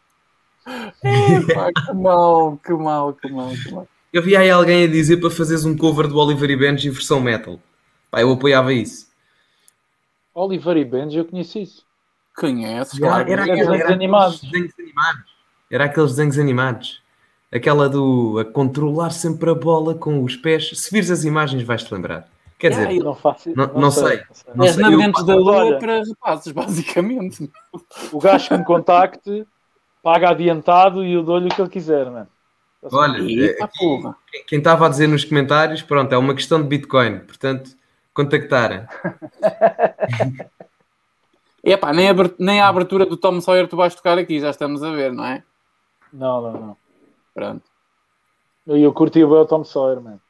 [1.03, 3.88] Epá, que mal, que mal, que mal, que mal.
[4.11, 7.19] Eu vi aí alguém a dizer para fazeres um cover do Oliver e Benji versão
[7.19, 7.60] metal.
[8.11, 9.07] Pá, eu apoiava isso.
[10.34, 11.85] Oliver e Benji, eu conheço isso.
[12.35, 13.31] Conheces, Era, claro.
[13.31, 15.35] era, Era era aqueles desenhos animados.
[15.72, 17.02] Era aqueles desenhos animados.
[17.53, 20.71] Aquela do a controlar sempre a bola com os pés.
[20.73, 22.27] Se vires as imagens, vais-te lembrar.
[22.57, 24.21] Quer Yeah, dizer, Eu não faço Não- não sei.
[24.55, 27.51] não És sei, eu- navegantes da lua para rapazes, basicamente.
[28.11, 29.45] O gajo que me contacte
[30.01, 32.27] paga adiantado e eu dou-lhe o que ele quiser, mano.
[32.91, 34.01] olha, Eita, aqui,
[34.47, 37.19] quem- estava a dizer nos comentários, pronto, é uma questão de Bitcoin.
[37.19, 37.71] Portanto,
[38.13, 38.84] contactarem.
[41.63, 44.84] Epá, nem, a, nem a abertura do Tom Sawyer tu vais tocar aqui, já estamos
[44.84, 45.43] a ver, não é?
[46.11, 46.77] Não, não, não.
[47.34, 47.69] Pronto.
[48.65, 50.22] Eu, eu curti o bem o Tom Sawyer, mano.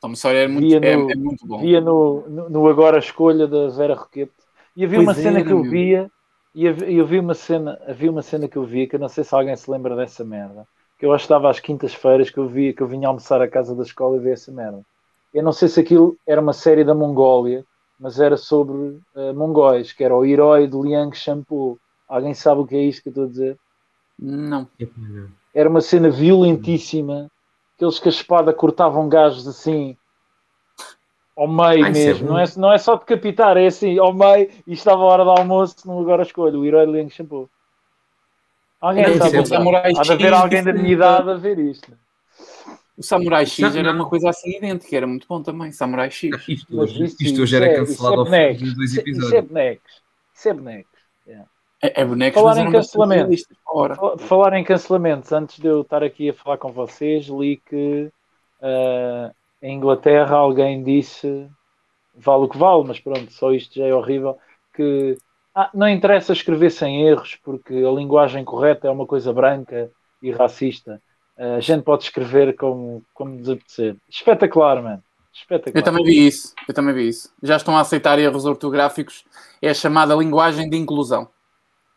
[0.00, 1.68] Tom Sawyer é muito, Via é, no- é muito bom.
[1.68, 4.34] Via no, no, no Agora a Escolha da Vera Roquete.
[4.76, 5.74] E havia Pois uma cena era, que eu meu.
[5.74, 6.10] via,
[6.54, 9.08] e havia, eu vi uma cena, havia uma cena que eu via, que eu não
[9.08, 10.66] sei se alguém se lembra dessa merda,
[10.98, 13.48] que eu acho que estava às quintas-feiras que eu via, que eu vinha almoçar à
[13.48, 14.84] casa da escola e vi essa merda.
[15.32, 17.64] Eu não sei se aquilo era uma série da Mongólia,
[17.98, 21.80] mas era sobre eh, mongóis, que era o herói de Liang Shampoo.
[22.08, 23.58] Alguém sabe o que é isto que eu estou a dizer?
[24.18, 24.70] Não.
[25.54, 27.30] Era uma cena violentíssima,
[27.76, 29.96] aqueles que a espada cortavam gajos assim
[31.36, 34.12] ao meio Ah, isso é mesmo, não, é, não é só decapitar, é assim, ao
[34.14, 37.50] meio, e estava a hora do almoço, não agora escolho, o herói de Liang Shampoo.
[38.80, 39.36] Alguém Não, sabe?
[39.36, 40.02] é há?
[40.02, 41.90] De haver alguém da minha idade a ver isto.
[42.96, 44.00] O Samurai X não, era não.
[44.00, 45.72] uma coisa assim idêntica, era muito bom também.
[45.72, 46.30] Samurai X.
[46.46, 49.32] Isto, hoje, isto, isto hoje era é, cancelado ao fim dos dois episódios.
[49.32, 50.02] Isso é bonecos.
[50.34, 51.00] Isso é bonecos.
[51.26, 51.48] Yeah.
[51.84, 53.44] É, é bonecos, falar em cancelamentos.
[54.20, 58.10] Falar em cancelamentos, antes de eu estar aqui a falar com vocês, li que
[58.62, 61.46] uh, em Inglaterra alguém disse
[62.14, 64.38] vale o que vale, mas pronto, só isto já é horrível.
[64.72, 65.18] Que
[65.54, 69.90] ah, não interessa escrever sem erros, porque a linguagem correta é uma coisa branca
[70.22, 71.02] e racista.
[71.36, 73.96] Uh, a gente pode escrever como, como desapetecer.
[74.08, 75.02] Espetacular, mano.
[75.34, 75.78] Espetacular.
[75.78, 76.54] Eu também vi isso.
[76.66, 77.30] Eu também vi isso.
[77.42, 79.24] Já estão a aceitar erros ortográficos.
[79.60, 81.28] É a chamada linguagem de inclusão.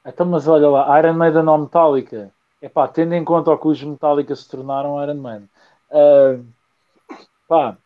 [0.07, 2.31] Então, mas olha lá, Iron Maiden ou Metallica.
[2.61, 5.49] Epá, tendo em conta o que os Metallica se tornaram Iron Maiden.
[5.91, 6.45] Uh,
[7.47, 7.77] pá,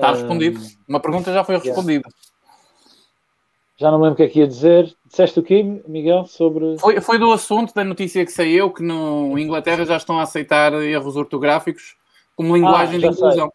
[0.00, 0.60] Está respondido.
[0.88, 2.08] Uma pergunta já foi respondida.
[3.76, 4.94] Já não lembro o que é que ia dizer.
[5.06, 6.78] Disseste o quê, Miguel, sobre...
[6.78, 10.72] Foi, foi do assunto da notícia que saiu, que no Inglaterra já estão a aceitar
[10.74, 11.96] erros ortográficos
[12.36, 13.52] como linguagem ah, de inclusão.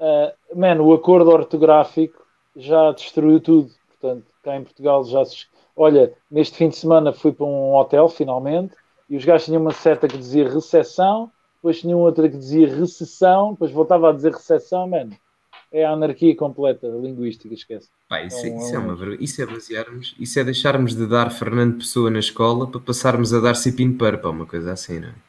[0.00, 2.24] Uh, mano, o acordo ortográfico
[2.56, 3.70] já destruiu tudo.
[3.88, 5.46] Portanto, cá em Portugal já se...
[5.80, 8.74] Olha, neste fim de semana fui para um hotel, finalmente,
[9.08, 13.52] e os gajos tinham uma seta que dizia recessão, depois tinham outra que dizia recessão,
[13.52, 15.16] depois voltava a dizer recessão, mano
[15.70, 17.88] é a anarquia completa linguística, esquece.
[18.08, 21.78] Pá, isso, é, isso, é uma, isso é basearmos, isso é deixarmos de dar Fernando
[21.78, 25.27] Pessoa na escola para passarmos a dar Cipin Purpa, uma coisa assim, não é?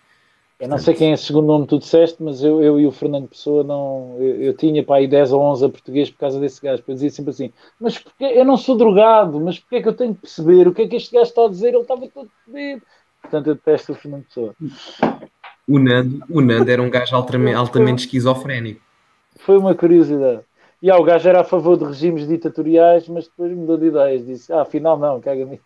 [0.60, 2.86] Eu não sei quem é o segundo nome que tu disseste, mas eu, eu e
[2.86, 4.18] o Fernando Pessoa não.
[4.20, 6.84] Eu, eu tinha para aí 10 ou 11 a português por causa desse gajo.
[6.86, 9.94] Eu dizia sempre assim: Mas porque eu não sou drogado, mas porque é que eu
[9.94, 11.70] tenho que perceber o que é que este gajo está a dizer?
[11.70, 12.82] Ele estava todo bebido.
[13.22, 14.54] Portanto, eu detesto o Fernando Pessoa.
[15.68, 18.82] O Nando, o Nando era um gajo altamente, altamente esquizofrénico
[19.40, 20.42] foi uma curiosidade.
[20.82, 24.26] E ah, o gajo era a favor de regimes ditatoriais, mas depois mudou de ideias.
[24.26, 25.64] Disse, ah, afinal não, caga nisso.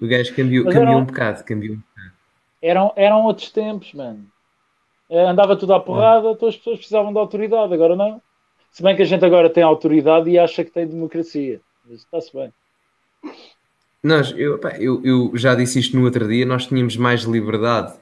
[0.00, 1.89] O gajo cambiou, cambiou um bocado, cambiou um bocado.
[2.62, 4.26] Eram, eram outros tempos, mano.
[5.08, 8.22] Eh, andava tudo à porrada, todas as pessoas precisavam de autoridade, agora não.
[8.70, 11.60] Se bem que a gente agora tem autoridade e acha que tem democracia.
[11.84, 12.52] Mas está-se bem.
[14.02, 17.98] Nós, eu, eu, eu já disse isto no outro dia, nós tínhamos mais liberdade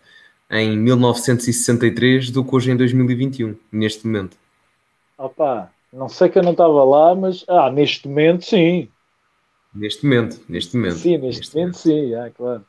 [0.51, 4.37] em 1963 do que hoje em 2021, neste momento.
[5.17, 8.89] Opa, não sei que eu não estava lá, mas ah, neste momento sim.
[9.75, 10.97] Neste momento, neste momento.
[10.97, 12.65] Sim, neste, neste momento, momento, sim, é claro.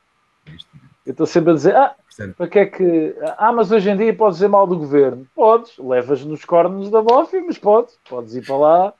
[1.09, 1.95] Eu estou sempre a dizer, ah,
[2.37, 3.15] para que é que.
[3.35, 5.25] Ah, mas hoje em dia podes dizer mal do governo.
[5.35, 7.97] Podes, levas nos cornos da bofia, mas podes.
[8.07, 8.93] Podes ir para lá,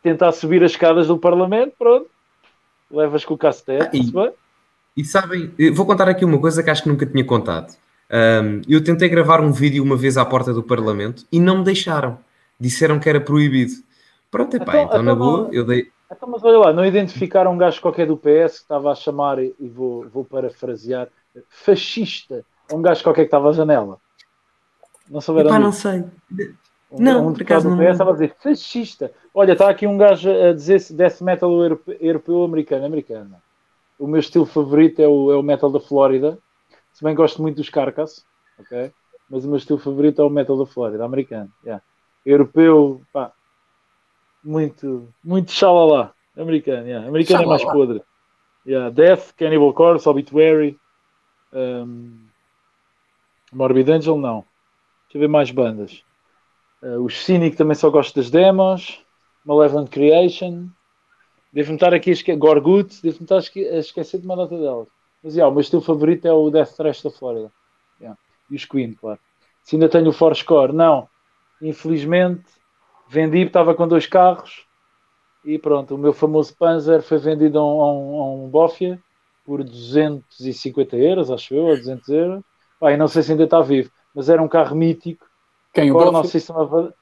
[0.00, 2.06] tentar subir as escadas do Parlamento, pronto.
[2.88, 4.32] Levas com o cacete, ah,
[4.96, 7.76] e, e sabem, vou contar aqui uma coisa que acho que nunca tinha contado.
[8.10, 11.64] Um, eu tentei gravar um vídeo uma vez à porta do Parlamento e não me
[11.64, 12.18] deixaram
[12.58, 13.72] disseram que era proibido.
[14.30, 15.90] Pronto, epá, então, então, então na boa, eu dei.
[16.10, 19.38] Então, mas olha lá, não identificaram um gajo qualquer do PS que estava a chamar,
[19.38, 21.08] e vou, vou parafrasear,
[21.48, 23.98] fascista, um gajo qualquer que estava à janela.
[25.08, 26.04] Não souberam Epá, não sei.
[26.90, 29.12] Um, não, um deputado do PS estava a dizer fascista.
[29.34, 33.36] Olha, está aqui um gajo a dizer death metal europeu, europeu americano, americano.
[33.98, 36.38] O meu estilo favorito é o, é o metal da Flórida.
[36.92, 38.24] Se bem gosto muito dos Carcass,
[38.58, 38.90] ok?
[39.28, 41.50] Mas o meu estilo favorito é o metal da Flórida, americano.
[41.64, 41.82] Yeah
[42.30, 43.32] europeu, pá,
[44.42, 46.14] muito, muito xalala.
[46.36, 47.08] Americano, yeah.
[47.08, 48.02] americano é mais podre.
[48.66, 48.90] Yeah.
[48.90, 50.78] Death, Cannibal Corpse, Obituary,
[51.52, 52.26] um,
[53.52, 54.44] Morbid Angel, não.
[55.04, 56.04] Deixa eu ver mais bandas.
[56.82, 59.02] Uh, os Cynic também só gosto das demos.
[59.44, 60.68] Malevolent Creation.
[61.52, 62.38] Devo-me estar aqui a esquecer.
[62.38, 64.86] Gorgut, devo-me estar a esquecer de uma data delas.
[65.24, 67.50] Mas yeah, o meu estilo favorito é o Death Thrash da Flórida.
[68.00, 68.18] Yeah.
[68.50, 69.18] E os Queen, claro.
[69.64, 71.08] Se ainda tenho o Forscore, não
[71.60, 72.44] infelizmente,
[73.08, 74.66] vendi, estava com dois carros
[75.44, 77.80] e pronto, o meu famoso Panzer foi vendido a um,
[78.20, 79.00] a um, Bofia
[79.44, 82.42] por 250 euros, acho eu, ou 200 euros.
[82.78, 85.26] Pai, não sei se ainda está vivo, mas era um carro mítico.
[85.72, 86.30] Quem, o Corna Bofia?
[86.30, 86.94] Sistema...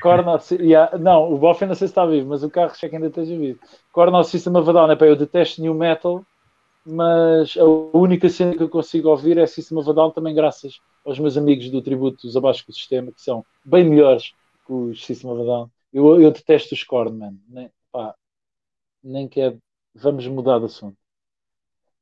[0.00, 0.38] Corna...
[0.52, 3.08] yeah, não, o Bofia não sei se está vivo, mas o carro já que ainda
[3.08, 3.58] esteja vivo.
[3.92, 6.24] Corna System of a eu detesto New Metal,
[6.86, 10.80] mas a única cena que eu consigo ouvir é System of a Down, também graças
[11.04, 14.32] aos meus amigos do tributo dos Abaixo do Sistema, que são bem melhores
[14.68, 15.70] que os System of Down.
[15.92, 17.34] Eu, eu detesto os Korn, man.
[17.48, 18.14] Nem, pá,
[19.02, 19.56] nem quer.
[19.94, 20.96] Vamos mudar de assunto.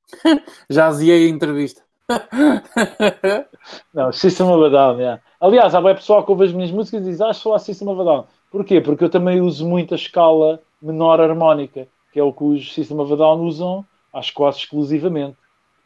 [0.68, 1.82] Já aziei a entrevista.
[3.94, 5.22] Não, System of Down, yeah.
[5.40, 7.88] Aliás, há bem pessoal que ouve as minhas músicas e diz, ah, sou a System
[7.88, 8.26] of Down.
[8.50, 8.80] Porquê?
[8.80, 13.00] Porque eu também uso muito a escala menor harmónica, que é o que os System
[13.00, 15.36] of Down usam acho quase exclusivamente.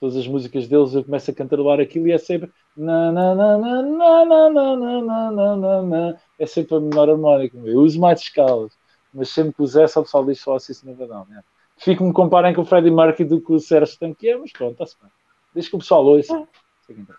[0.00, 3.58] Todas as músicas deles eu começo a cantarolar aquilo e é sempre na, na, na,
[3.58, 6.16] na, na, na, na, na, na, na, na.
[6.38, 7.58] é sempre a menor harmónica.
[7.58, 8.72] Eu uso mais escalas,
[9.12, 11.26] mas sempre que uso essa, o pessoal diz só assim se não não.
[11.26, 11.42] Né?
[11.76, 14.96] Fico-me comparem com o Freddie Mercury do que o Sérgio Tanque é, mas pronto, está-se
[15.00, 15.10] bem.
[15.52, 16.46] Deixa que o pessoal ouça.
[16.88, 17.14] Então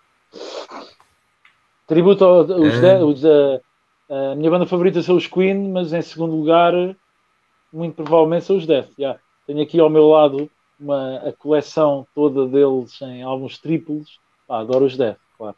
[1.91, 3.03] tributo aos é.
[3.03, 6.73] os, a minha banda favorita são os Queen, mas em segundo lugar,
[7.71, 8.89] muito provavelmente são os Death.
[8.97, 9.19] Yeah.
[9.45, 10.49] Tenho aqui ao meu lado
[10.81, 14.19] uma, a coleção toda deles em álbuns triplos.
[14.47, 15.55] Pá, adoro os Death, claro.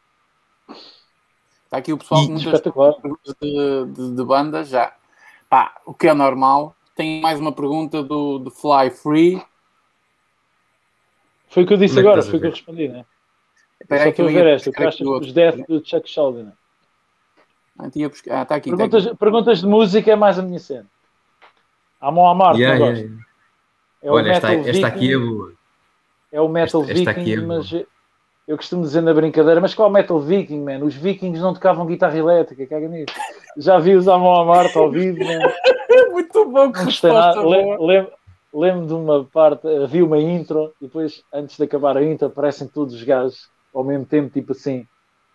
[1.64, 4.94] Está aqui o pessoal com muitas perguntas de, de, de banda já.
[5.48, 6.76] Pá, o que é normal.
[6.94, 9.42] Tem mais uma pergunta do, do Fly Free.
[11.48, 13.04] Foi o que eu disse agora, foi o que eu respondi, né?
[13.80, 14.70] Espera aí que eu ver esta.
[14.70, 16.52] O que achas dos Death do Chuck Sheldon?
[17.78, 18.70] Ah, está ah, tá aqui.
[18.70, 19.18] Perguntas, tá aqui.
[19.18, 20.86] perguntas de música é mais a minha cena.
[22.00, 23.24] Há mão a Marte, yeah, yeah, yeah.
[24.04, 25.52] É Olha, esta, esta, aqui é boa.
[26.30, 27.72] É o Metal esta, Viking, esta é mas
[28.46, 30.84] eu costumo dizer na brincadeira, mas qual Metal Viking, man?
[30.84, 33.14] Os vikings não tocavam guitarra elétrica, caga nisso.
[33.56, 35.38] Já vi os mão a Marte ao vivo, man.
[36.12, 37.40] Muito bom, que resposta
[38.52, 42.68] Lembro de uma parte, havia uma intro e depois, antes de acabar a intro, aparecem
[42.68, 44.86] todos os gajos ao mesmo tempo, tipo assim,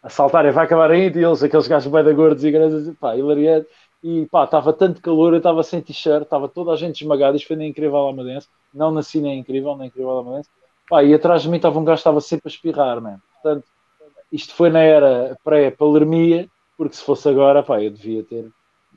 [0.02, 2.96] a saltarem, vai acabar a intro e eles, aqueles gajos bem da gordos e grandes,
[2.98, 3.68] pá, hilariante.
[4.04, 7.36] E pá, estava tanto calor, eu estava sem t-shirt, estava toda a gente esmagada.
[7.36, 10.50] Isto foi na Incrível Almadense, não na Cine Incrível, na Incrível Almadense.
[10.90, 13.20] Pá, e atrás de mim estava um gajo que estava sempre a espirrar, man.
[13.34, 13.66] Portanto,
[14.32, 16.48] isto foi na era pré-palermia,
[16.78, 18.50] porque se fosse agora, pá, eu devia ter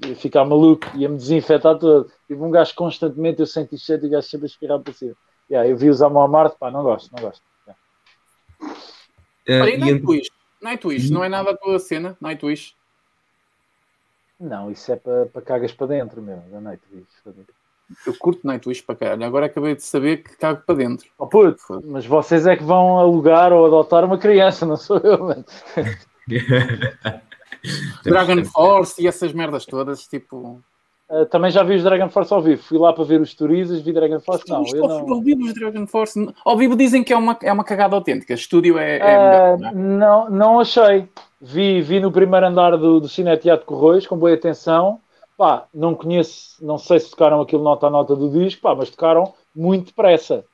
[0.09, 2.11] ia ficar maluco, ia-me desinfetar todo.
[2.27, 5.15] Tive um gajo constantemente, eu sem t-shirt e o gajo sempre a espirrar para cima.
[5.51, 7.43] Yeah, eu vi usar a Marte, pá, não gosto, não gosto.
[9.49, 9.75] Yeah.
[9.75, 10.31] Uh, Nightwish,
[10.63, 12.75] Nightwish, não é nada a tua cena, Nightwish?
[14.39, 17.07] Não, isso é para, para cagas para dentro mesmo, da Nightwish.
[18.07, 19.25] Eu curto Nightwish para caralho.
[19.25, 21.09] Agora acabei de saber que cago para dentro.
[21.19, 25.19] Oh puto, mas vocês é que vão alugar ou adotar uma criança, não sou eu,
[25.19, 25.45] mano.
[28.05, 30.61] Dragon Force e essas merdas todas, tipo.
[31.09, 32.63] Uh, também já vi os Dragon Force ao vivo.
[32.63, 34.49] Fui lá para ver os turistas, vi Dragon Force.
[34.49, 35.13] Não, eu não.
[35.13, 36.35] Ao vivo os Dragon Force.
[36.45, 38.33] Ao vivo dizem que é uma, é uma cagada autêntica.
[38.33, 38.99] Estúdio é.
[38.99, 39.73] é uh, melhor, não, é?
[39.75, 41.09] não, não, achei.
[41.45, 45.01] Vi, vi no primeiro andar do, do Cine Teatro Corroios, com boa atenção.
[45.37, 48.91] Pá, não conheço, não sei se tocaram aquilo nota a nota do disco, pá, mas
[48.91, 50.45] tocaram muito depressa.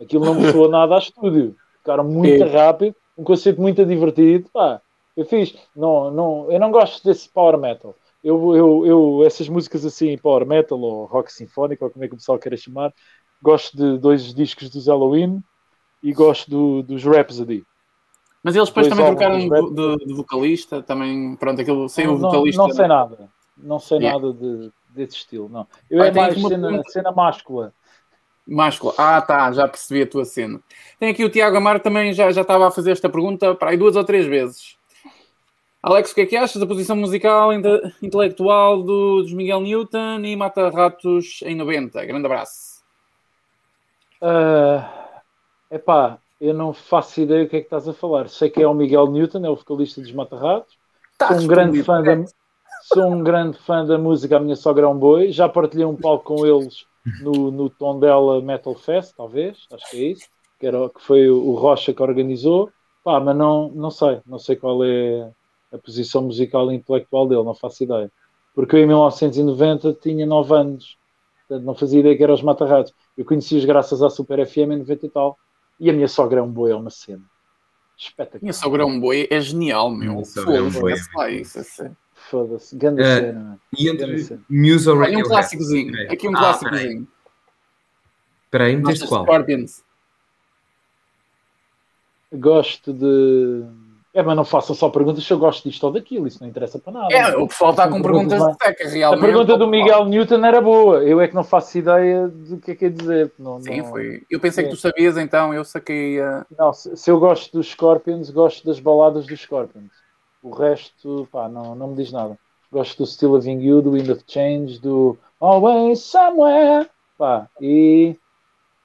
[0.00, 1.56] Aquilo não me soa nada a estúdio.
[1.82, 2.46] Tocaram muito é.
[2.46, 4.48] rápido, um conceito muito divertido.
[4.52, 4.80] Pá,
[5.16, 5.56] eu fiz.
[5.74, 7.96] Não, não, eu não gosto desse power metal.
[8.22, 12.14] Eu, eu, eu, essas músicas assim, power metal ou rock sinfónico, ou como é que
[12.14, 12.94] o pessoal queira chamar,
[13.42, 15.42] gosto de dois discos dos Halloween
[16.00, 17.64] e gosto do, dos Rhapsody.
[18.42, 22.62] Mas eles depois também trocaram de, de, vocalista, também, pronto, aquilo sem o vocalista.
[22.62, 24.18] Não, não sei nada, não sei yeah.
[24.18, 25.66] nada de, desse estilo, não.
[25.90, 27.74] Eu ah, é mais cena, cena máscula.
[28.46, 30.60] Máscula, ah tá, já percebi a tua cena.
[30.98, 33.76] Tem aqui o Tiago Amaro também já, já estava a fazer esta pergunta para aí
[33.76, 34.76] duas ou três vezes.
[35.82, 37.50] Alex, o que é que achas da posição musical
[38.02, 42.04] intelectual do, dos Miguel Newton e Mata Ratos em 90?
[42.04, 42.82] Grande abraço.
[44.20, 44.84] Uh,
[45.70, 48.28] epá, eu não faço ideia do que é que estás a falar.
[48.28, 50.78] Sei que é o Miguel Newton, é o vocalista dos Mata Ratos.
[51.22, 52.24] Sou um, grande fã da,
[52.82, 55.30] sou um grande fã da música A Minha Sogra é um Boi.
[55.30, 56.86] Já partilhei um palco com eles
[57.22, 59.66] no, no Tondela Metal Fest, talvez.
[59.70, 60.28] Acho que é isso.
[60.58, 62.70] Que, era, que foi o Rocha que organizou.
[63.04, 64.20] Pá, mas não, não sei.
[64.26, 65.30] Não sei qual é
[65.72, 68.10] a posição musical e intelectual dele, não faço ideia.
[68.54, 70.96] Porque eu em 1990 tinha 9 anos,
[71.46, 72.92] portanto não fazia ideia que eram os matarratos.
[73.16, 75.38] Eu conheci-os graças à Super FM em 90 e tal.
[75.80, 77.22] E a minha sogra é um boi, é uma cena.
[77.96, 78.42] Espetacular.
[78.42, 80.22] Minha sogra é um boi, é genial, meu.
[80.24, 83.60] Foda-se, é Foda-se, grande uh, cena.
[83.76, 86.12] E entre Muse ou Aqui um clássicozinho.
[86.12, 87.08] Aqui um ah, clássicozinho.
[88.44, 89.24] Espera aí, meteste qual?
[89.24, 89.82] Scorpions.
[92.32, 93.64] Gosto de
[94.12, 96.80] é, mas não façam só perguntas se eu gosto disto ou daquilo, isso não interessa
[96.80, 97.14] para nada.
[97.14, 99.22] É, o pessoal está com perguntas de teca, realmente.
[99.22, 102.72] A pergunta do Miguel Newton era boa, eu é que não faço ideia do que
[102.72, 103.32] é que é dizer.
[103.38, 103.90] Não, Sim, não...
[103.90, 104.22] foi.
[104.28, 104.66] Eu pensei é.
[104.66, 106.44] que tu sabias, então eu saquei a.
[106.58, 109.92] Não, se, se, eu gosto dos Scorpions, gosto das baladas dos Scorpions.
[110.42, 112.36] O resto, pá, não, não me diz nada.
[112.72, 118.16] Gosto do Still Loving You, do Wind of Change, do Always Somewhere, pá, e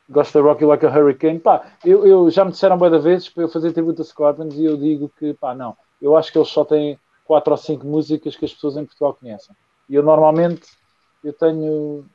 [0.10, 1.40] gosto da Rocky Like a Hurricane.
[1.40, 4.66] Pá, eu, eu já me disseram boas vezes para eu fazer tributo a Scorpions e
[4.66, 5.76] eu digo que, pá, não.
[6.02, 9.18] Eu acho que eles só têm quatro ou cinco músicas que as pessoas em Portugal
[9.20, 9.56] conhecem.
[9.90, 10.64] E eu normalmente
[11.24, 12.06] eu tenho,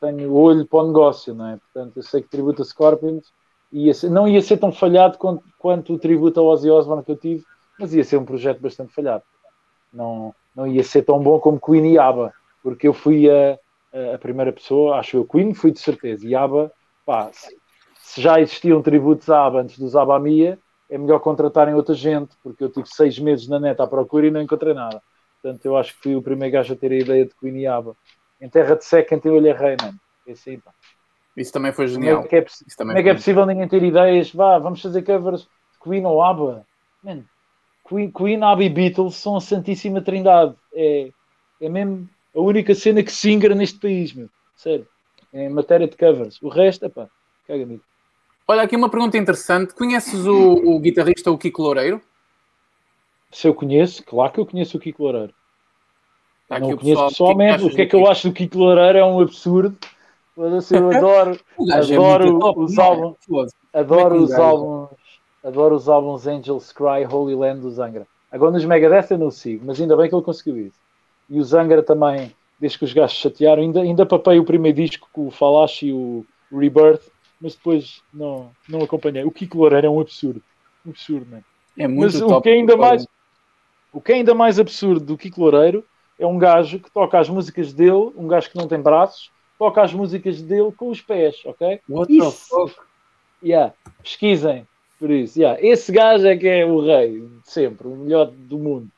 [0.00, 1.56] tenho olho para o negócio, não é?
[1.56, 3.32] Portanto, eu sei que tributo a Scorpions
[3.72, 7.12] ia ser, não ia ser tão falhado quanto, quanto o tributo ao Ozzy Osbourne que
[7.12, 7.44] eu tive,
[7.78, 9.22] mas ia ser um projeto bastante falhado.
[9.92, 12.32] Não, não ia ser tão bom como Queen e ABBA,
[12.62, 13.58] porque eu fui a,
[14.14, 16.72] a primeira pessoa, acho eu, Queen fui de certeza, e ABBA
[17.06, 17.30] pá,
[18.02, 20.58] se já existiam tributos ABA antes dos ABA Mia,
[20.90, 24.30] é melhor contratarem outra gente, porque eu tive seis meses na neta à procura e
[24.30, 25.00] não encontrei nada.
[25.40, 27.66] Portanto, eu acho que fui o primeiro gajo a ter a ideia de Queen e
[27.66, 27.96] ABA.
[28.40, 29.98] Em terra de seca, quem tem olho é rei, mano.
[30.26, 30.72] É assim, pá.
[31.36, 32.16] Isso também foi genial.
[32.16, 32.46] Como é que é,
[32.76, 34.32] como é, que é possível ninguém ter ideias?
[34.32, 36.66] Vá, vamos fazer covers de Queen ou ABBA?
[37.02, 37.24] Man,
[37.88, 40.54] Queen, Queen Abbey Beatles são a Santíssima Trindade.
[40.74, 41.10] É,
[41.60, 44.28] é mesmo a única cena que se ingra neste país, meu.
[44.56, 44.86] Sério.
[45.36, 46.40] Em matéria de covers.
[46.40, 47.08] O resto, é pá,
[47.46, 47.78] caga-me.
[48.48, 49.74] Olha, aqui uma pergunta interessante.
[49.74, 52.00] Conheces o, o guitarrista, o Kiko Loureiro?
[53.30, 55.34] Se eu conheço, claro que eu conheço o Kiko Loureiro.
[56.48, 57.64] Tá não o conheço pessoalmente.
[57.64, 59.76] O que é que eu acho do Kiko Loureiro é um absurdo.
[60.38, 61.38] Eu adoro,
[61.72, 63.18] adoro é os álbuns.
[63.72, 64.88] Adoro os álbuns.
[65.44, 68.06] Adoro os álbuns Angels Cry, Holy Land do Zangra.
[68.32, 70.78] Agora nos Megadeth eu não sigo, mas ainda bem que ele conseguiu isso.
[71.28, 75.08] E o Zangra também, desde que os gajos chatearam, ainda, ainda papei o primeiro disco
[75.12, 77.02] com o Falache e o Rebirth,
[77.40, 79.24] mas depois não, não acompanhei.
[79.24, 80.42] O Kiko Loureiro é um absurdo.
[80.84, 81.44] Um absurdo, não é?
[81.78, 83.06] É muito mas o que é ainda mais
[83.92, 85.84] o que é ainda mais absurdo do Kiko Loureiro
[86.18, 89.82] é um gajo que toca as músicas dele, um gajo que não tem braços, toca
[89.82, 91.80] as músicas dele com os pés, ok?
[91.88, 92.86] What isso, the fuck?
[93.42, 94.66] Yeah, pesquisem
[94.98, 95.38] por isso.
[95.38, 98.90] Yeah, esse gajo é que é o rei de sempre, o melhor do mundo.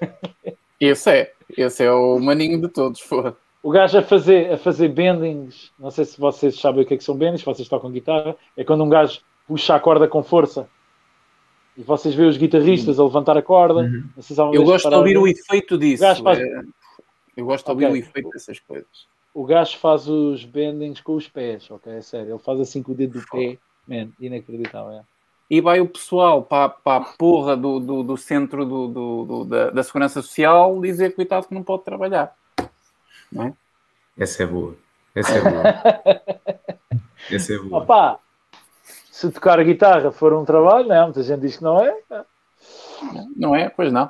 [0.80, 3.36] Esse é, esse é o maninho de todos, foda.
[3.62, 6.96] O gajo a fazer, a fazer bendings, não sei se vocês sabem o que é
[6.96, 10.66] que são bendings, vocês tocam guitarra, é quando um gajo puxa a corda com força
[11.76, 13.04] e vocês veem os guitarristas uhum.
[13.04, 13.80] a levantar a corda.
[13.80, 14.54] Uhum.
[14.54, 16.04] Eu gosto de ouvir o efeito disso.
[16.04, 16.38] O faz...
[16.38, 16.62] é...
[17.36, 18.00] Eu gosto de ouvir okay.
[18.00, 19.06] o efeito dessas coisas.
[19.32, 21.92] O gajo faz os bendings com os pés, ok?
[21.92, 22.32] É sério.
[22.32, 23.58] Ele faz assim com o dedo do pé.
[23.86, 24.92] Man, inacreditável.
[24.92, 25.02] É.
[25.50, 29.44] E vai o pessoal para, para a porra do, do, do centro do, do, do
[29.44, 32.32] da, da, Segurança Social dizer, coitado, que não pode trabalhar.
[33.32, 33.52] Não é?
[34.16, 34.76] Essa é boa.
[35.12, 35.62] Essa é boa.
[37.30, 37.82] Essa é boa.
[37.82, 38.20] Opa,
[39.10, 41.04] se tocar a guitarra for um trabalho, não, é?
[41.04, 41.96] muita gente diz que não é.
[43.36, 44.06] Não é, pois não.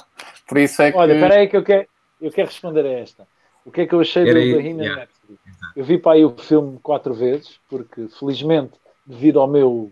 [0.47, 0.99] Por isso é que.
[0.99, 1.89] Olha, espera aí que eu quero,
[2.21, 3.27] eu quero responder a esta.
[3.65, 5.01] O que é que eu achei Era do Bohemian yeah.
[5.01, 5.39] Rhapsody?
[5.77, 8.73] Eu vi para aí o filme quatro vezes, porque felizmente,
[9.07, 9.91] devido ao meu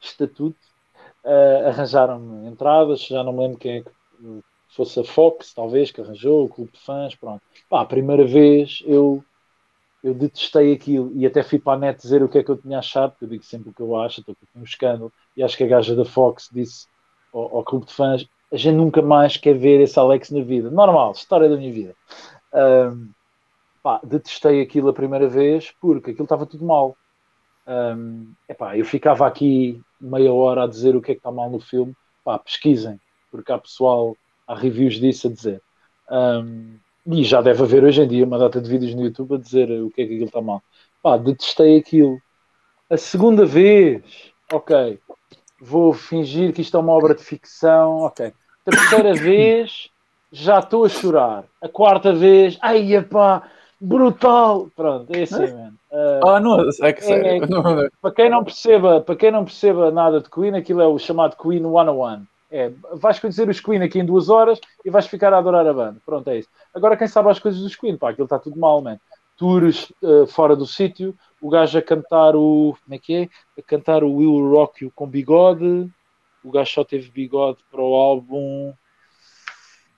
[0.00, 0.69] estatuto,
[1.24, 3.90] uh, arranjaram-me entradas, já não me lembro quem é que
[4.68, 7.42] fosse a Fox, talvez, que arranjou, o clube de fãs, pronto.
[7.68, 9.24] Pá, a primeira vez eu
[10.02, 12.56] eu detestei aquilo e até fui para a net dizer o que é que eu
[12.56, 15.42] tinha achado, porque eu digo sempre o que eu acho, estou com um escândalo, e
[15.42, 16.86] acho que a gaja da Fox disse
[17.32, 20.70] ao, ao, clube de fãs: a gente nunca mais quer ver esse Alex na vida.
[20.70, 21.94] Normal, história da minha vida.
[22.52, 23.10] Um,
[23.82, 26.96] pá, detestei aquilo a primeira vez porque aquilo estava tudo mal.
[27.66, 31.50] Um, epá, eu ficava aqui meia hora a dizer o que é que está mal
[31.50, 31.94] no filme.
[32.24, 33.00] Pá, pesquisem,
[33.30, 34.16] porque há pessoal,
[34.46, 35.62] há reviews disso a dizer.
[36.10, 39.38] Um, e já deve haver hoje em dia uma data de vídeos no YouTube a
[39.38, 40.62] dizer o que é que aquilo está mal.
[41.02, 42.20] Pá, detestei aquilo.
[42.88, 44.02] A segunda vez,
[44.52, 44.98] ok,
[45.60, 48.32] vou fingir que isto é uma obra de ficção, ok.
[48.64, 49.90] Terceira vez,
[50.32, 51.44] já estou a chorar.
[51.60, 53.48] A quarta vez, ai pá,
[53.80, 54.68] brutal.
[54.74, 55.79] Pronto, é assim, mano.
[55.90, 57.44] Uh, ah, não, é que sério.
[57.44, 60.98] É, para quem não perceba, para quem não perceba nada de Queen, aquilo é o
[60.98, 62.26] chamado Queen 101.
[62.52, 65.72] É, vais conhecer os Queen aqui em duas horas e vais ficar a adorar a
[65.72, 66.00] banda.
[66.04, 66.48] Pronto, é isso.
[66.74, 68.98] Agora, quem sabe as coisas dos Queen, pá, aquilo está tudo mal, man.
[69.36, 72.76] Tours uh, fora do sítio, o gajo a cantar o.
[72.84, 73.28] Como é que é?
[73.58, 75.90] A cantar o Will Rock You com bigode.
[76.44, 78.72] O gajo só teve bigode para o álbum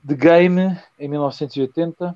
[0.07, 2.15] The Game em 1980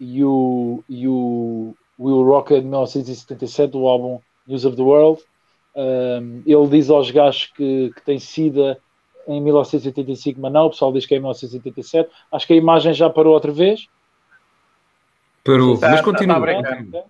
[0.00, 5.22] e o, e o Will Rock é de 1977, o álbum News of the World.
[5.76, 8.78] Um, ele diz aos gajos que, que tem sida
[9.26, 12.10] em 1985, mas não, o pessoal diz que é em 1987.
[12.30, 13.86] Acho que a imagem já parou outra vez.
[15.42, 16.62] Parou, mas continua.
[16.62, 17.04] Tá,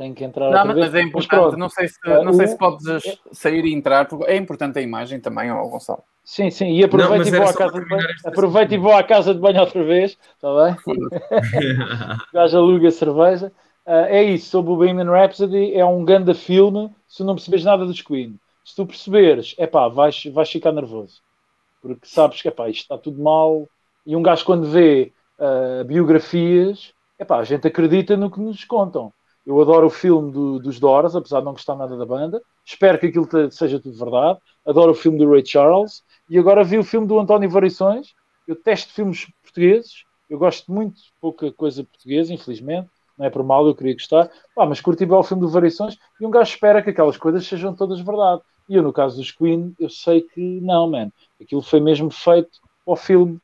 [0.00, 0.94] tem que entrar não, outra mas vez.
[0.94, 2.86] é importante, não sei se, não sei se podes
[3.32, 6.02] sair e entrar, porque é importante a imagem também, ó, Gonçalo.
[6.24, 9.02] Sim, sim, e aproveita, não, e, vou à casa de banho, aproveita e vou à
[9.02, 10.76] casa de banho outra vez, está bem?
[10.86, 13.52] o gajo aluga cerveja.
[13.86, 17.84] Uh, é isso, sobre o Bohemian Rhapsody, é um grande filme, se não percebes nada
[17.84, 18.38] dos Queen
[18.70, 21.20] se tu perceberes, é pá, vais, vais ficar nervoso.
[21.82, 23.68] Porque sabes que é pá, isto está tudo mal.
[24.06, 28.64] E um gajo, quando vê uh, biografias, é pá, a gente acredita no que nos
[28.64, 29.12] contam.
[29.46, 32.42] Eu adoro o filme do, dos Doors, apesar de não gostar nada da banda.
[32.64, 34.38] Espero que aquilo seja tudo verdade.
[34.66, 36.02] Adoro o filme do Ray Charles.
[36.28, 38.14] E agora vi o filme do António Variações.
[38.46, 40.04] Eu testo filmes portugueses.
[40.28, 42.88] Eu gosto muito pouca coisa portuguesa, infelizmente
[43.20, 45.98] não é por mal, eu queria gostar, ah, mas curti bem o filme do Variações
[46.18, 48.40] e um gajo espera que aquelas coisas sejam todas verdade.
[48.66, 51.12] E eu, no caso dos Queen, eu sei que não, man.
[51.38, 53.38] Aquilo foi mesmo feito ao filme.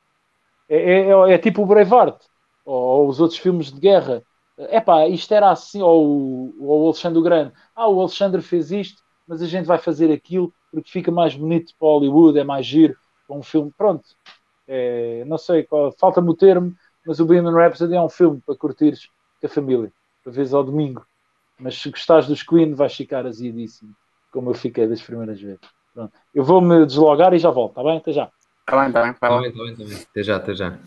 [0.67, 2.23] É, é, é tipo o Braveheart,
[2.65, 4.23] ou, ou, os outros filmes de guerra.
[4.59, 7.53] É pá, isto era assim, ou, ou o Alexandre o Grande.
[7.75, 11.73] Ah, o Alexandre fez isto, mas a gente vai fazer aquilo porque fica mais bonito
[11.79, 12.97] para Hollywood, é mais giro
[13.27, 13.73] para um filme.
[13.77, 14.05] Pronto,
[14.67, 15.67] é, não sei,
[15.99, 16.75] falta-me o termo,
[17.07, 19.09] mas o Bohemian Rhapsody é um filme para curtires
[19.41, 19.93] com a família,
[20.25, 21.07] para ao domingo.
[21.59, 23.95] Mas se gostares dos Queen, vais ficar aziadíssimo,
[24.31, 25.61] como eu fiquei das primeiras vezes.
[25.95, 26.13] Pronto.
[26.35, 27.97] Eu vou-me deslogar e já volto, está bem?
[27.97, 28.31] Até já.
[28.61, 29.15] Está bem, está bem.
[29.15, 30.07] Tá bem, tá bem, tá bem.
[30.11, 30.79] Até já, até já.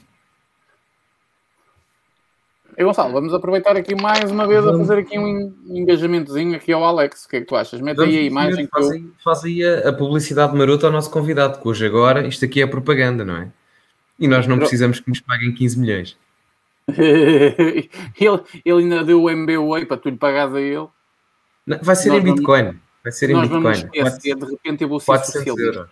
[2.78, 4.82] E Gonçalo, vamos aproveitar aqui mais uma vez vamos.
[4.82, 7.26] a fazer aqui um engajamentozinho aqui ao Alex.
[7.26, 7.82] O que é que tu achas?
[7.82, 8.98] Mete aí a imagem faz, que eu...
[8.98, 12.62] aí, faz aí a, a, publicidade marota ao nosso convidado, que hoje agora isto aqui
[12.62, 13.52] é propaganda, não é?
[14.18, 16.18] E nós não precisamos que nos paguem 15 milhões.
[16.98, 17.90] ele,
[18.66, 20.88] ele ainda deu o MBWay para tu lhe pagares a ele.
[21.66, 22.64] Não, vai ser nós em Bitcoin.
[22.64, 23.72] Vamos, vai ser em Bitcoin.
[23.72, 25.88] Esquecer, de repente eu vou ser 400 euros.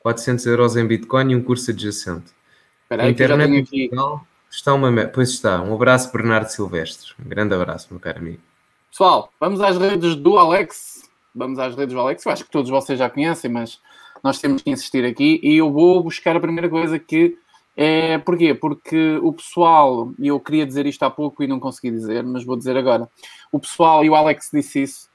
[0.00, 2.32] 400 euros em Bitcoin e um curso adjacente.
[2.82, 3.88] Espera aí, internet aqui...
[3.88, 4.26] Portugal
[4.56, 4.90] Está uma.
[5.08, 5.60] Pois está.
[5.60, 7.12] Um abraço, Bernardo Silvestre.
[7.22, 8.40] Um grande abraço, meu caro amigo.
[8.90, 11.02] Pessoal, vamos às redes do Alex.
[11.34, 12.24] Vamos às redes do Alex.
[12.24, 13.78] Eu acho que todos vocês já conhecem, mas
[14.24, 15.38] nós temos que insistir aqui.
[15.42, 17.36] E eu vou buscar a primeira coisa que
[17.76, 18.16] é.
[18.16, 18.54] Porquê?
[18.54, 22.42] Porque o pessoal, e eu queria dizer isto há pouco e não consegui dizer, mas
[22.42, 23.10] vou dizer agora.
[23.52, 25.10] O pessoal, e o Alex disse isso,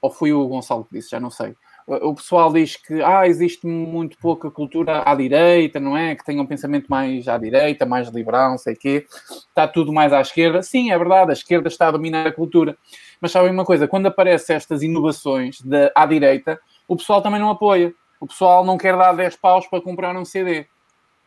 [0.00, 3.66] ou foi o Gonçalo que disse, já não sei o pessoal diz que ah, existe
[3.66, 6.14] muito pouca cultura à direita, não é?
[6.14, 9.06] Que tenha um pensamento mais à direita, mais liberal, não sei o quê.
[9.30, 10.62] Está tudo mais à esquerda.
[10.62, 12.76] Sim, é verdade, a esquerda está a dominar a cultura.
[13.20, 16.58] Mas sabem uma coisa, quando aparecem estas inovações de, à direita,
[16.88, 17.92] o pessoal também não apoia.
[18.18, 20.66] O pessoal não quer dar 10 paus para comprar um CD.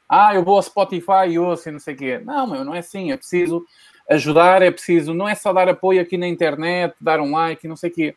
[0.09, 2.21] Ah, eu vou ao Spotify e ouço e não sei o quê.
[2.23, 3.11] Não, meu, não é assim.
[3.11, 3.63] É preciso
[4.09, 5.13] ajudar, é preciso...
[5.13, 7.93] Não é só dar apoio aqui na internet, dar um like e não sei o
[7.93, 8.15] quê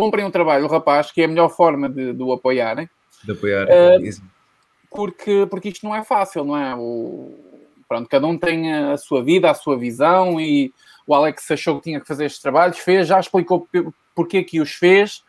[0.00, 2.88] comprem o trabalho do rapaz, que é a melhor forma de, de o apoiarem.
[3.24, 4.22] De apoiar, uh,
[4.90, 6.74] porque, porque isto não é fácil, não é?
[6.74, 7.38] O,
[7.88, 10.72] pronto, cada um tem a sua vida, a sua visão e
[11.06, 13.68] o Alex achou que tinha que fazer estes trabalhos, fez, já explicou
[14.14, 15.22] porque que os fez,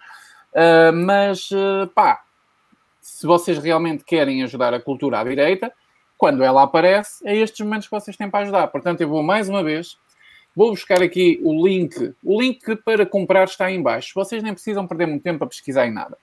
[0.53, 2.23] uh, mas uh, pá,
[2.99, 5.71] se vocês realmente querem ajudar a cultura à direita,
[6.17, 8.67] quando ela aparece, é estes momentos que vocês têm para ajudar.
[8.67, 9.97] Portanto, eu vou mais uma vez
[10.55, 12.13] Vou buscar aqui o link.
[12.23, 14.11] O link para comprar está em baixo.
[14.13, 16.17] Vocês nem precisam perder muito tempo a pesquisar em nada.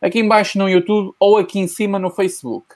[0.00, 2.74] Aqui em baixo no YouTube ou aqui em cima no Facebook.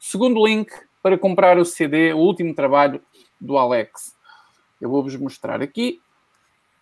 [0.00, 0.70] Segundo link
[1.02, 3.00] para comprar o CD, o último trabalho
[3.40, 4.14] do Alex.
[4.80, 6.00] Eu vou-vos mostrar aqui.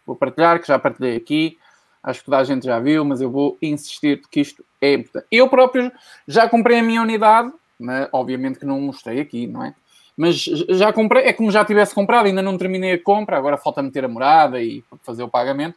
[0.07, 1.59] Vou partilhar, que já partilhei aqui.
[2.03, 5.27] Acho que toda a gente já viu, mas eu vou insistir que isto é importante.
[5.31, 5.91] Eu próprio
[6.29, 9.75] já comprei a minha unidade, mas obviamente que não mostrei aqui, não é?
[10.17, 13.83] Mas já comprei, é como já tivesse comprado, ainda não terminei a compra, agora falta
[13.83, 15.77] meter a morada e fazer o pagamento.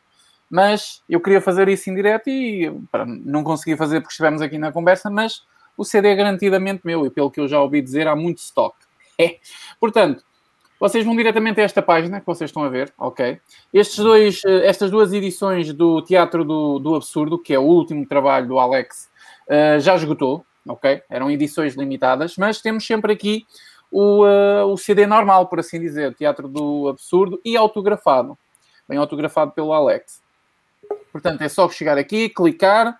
[0.49, 2.71] Mas eu queria fazer isso em direto e
[3.25, 5.41] não consegui fazer porque estivemos aqui na conversa, mas
[5.75, 8.75] o CD é garantidamente meu e pelo que eu já ouvi dizer, há muito stock.
[9.19, 9.39] É.
[9.79, 10.23] Portanto,
[10.79, 13.39] vocês vão diretamente a esta página que vocês estão a ver, ok?
[13.73, 18.07] Estes dois, eh, estas duas edições do Teatro do, do Absurdo, que é o último
[18.07, 19.09] trabalho do Alex,
[19.49, 21.01] uh, já esgotou, ok?
[21.09, 23.47] Eram edições limitadas, mas temos sempre aqui
[23.91, 28.37] o, uh, o CD normal, por assim dizer, Teatro do Absurdo, e autografado.
[28.87, 30.21] Bem autografado pelo Alex.
[31.11, 32.99] Portanto, é só chegar aqui, clicar,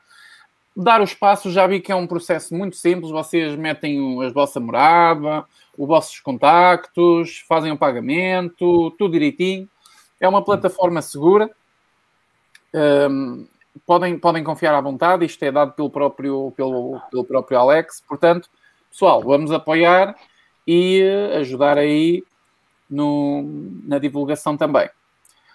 [0.75, 1.53] dar os passos.
[1.53, 3.11] Já vi que é um processo muito simples.
[3.11, 5.45] Vocês metem a vossa morada,
[5.77, 9.69] os vossos contactos, fazem o pagamento, tudo direitinho.
[10.19, 11.49] É uma plataforma segura.
[12.73, 13.47] Um,
[13.85, 15.25] podem, podem confiar à vontade.
[15.25, 18.01] Isto é dado pelo próprio, pelo, pelo próprio Alex.
[18.01, 18.49] Portanto,
[18.89, 20.15] pessoal, vamos apoiar
[20.67, 21.01] e
[21.39, 22.23] ajudar aí
[22.89, 23.43] no,
[23.83, 24.89] na divulgação também.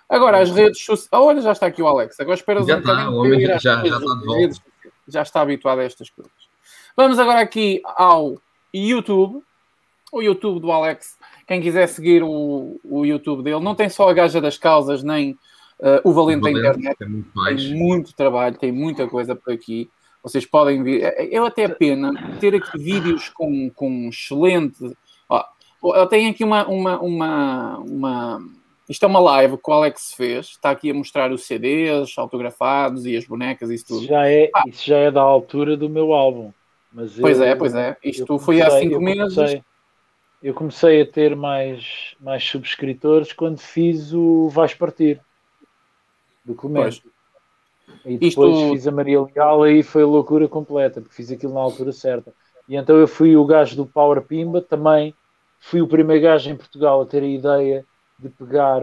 [0.09, 1.09] Agora, as redes sociais.
[1.13, 2.19] Oh, olha, já está aqui o Alex.
[2.21, 4.63] Agora esperas já um está, homem, já, já, está de volta.
[5.09, 6.33] Já está habituado a estas coisas.
[6.97, 8.37] Vamos agora aqui ao
[8.73, 9.43] YouTube.
[10.13, 11.19] O YouTube do Alex.
[11.47, 15.33] Quem quiser seguir o, o YouTube dele, não tem só a gaja das causas, nem
[15.81, 16.99] uh, o Valente, o Valente da internet.
[16.99, 19.91] Tem muito, tem muito trabalho, tem muita coisa por aqui.
[20.23, 21.15] Vocês podem ver.
[21.33, 24.95] Eu até pena ter aqui vídeos com, com excelente
[25.83, 28.49] eu tenho aqui uma, uma, uma, uma,
[28.89, 30.47] Isto é uma live que o Alex fez.
[30.47, 34.01] Está aqui a mostrar os CDs autografados e as bonecas e isso tudo.
[34.01, 34.63] Isso já é, ah.
[34.67, 36.53] isso já é da altura do meu álbum.
[36.93, 37.97] Mas pois eu, é, pois é.
[38.05, 39.35] Isto comecei, foi há cinco meses.
[39.35, 39.63] Comecei,
[40.43, 45.21] eu comecei a ter mais, mais subscritores quando fiz o Vais Partir
[46.45, 47.03] do Clemente.
[48.05, 48.73] E depois Isto...
[48.73, 52.35] fiz a Maria Leal aí foi loucura completa, porque fiz aquilo na altura certa.
[52.69, 55.15] E então eu fui o gajo do Power Pimba também
[55.63, 57.87] fui o primeiro gajo em Portugal a ter a ideia
[58.19, 58.83] de pegar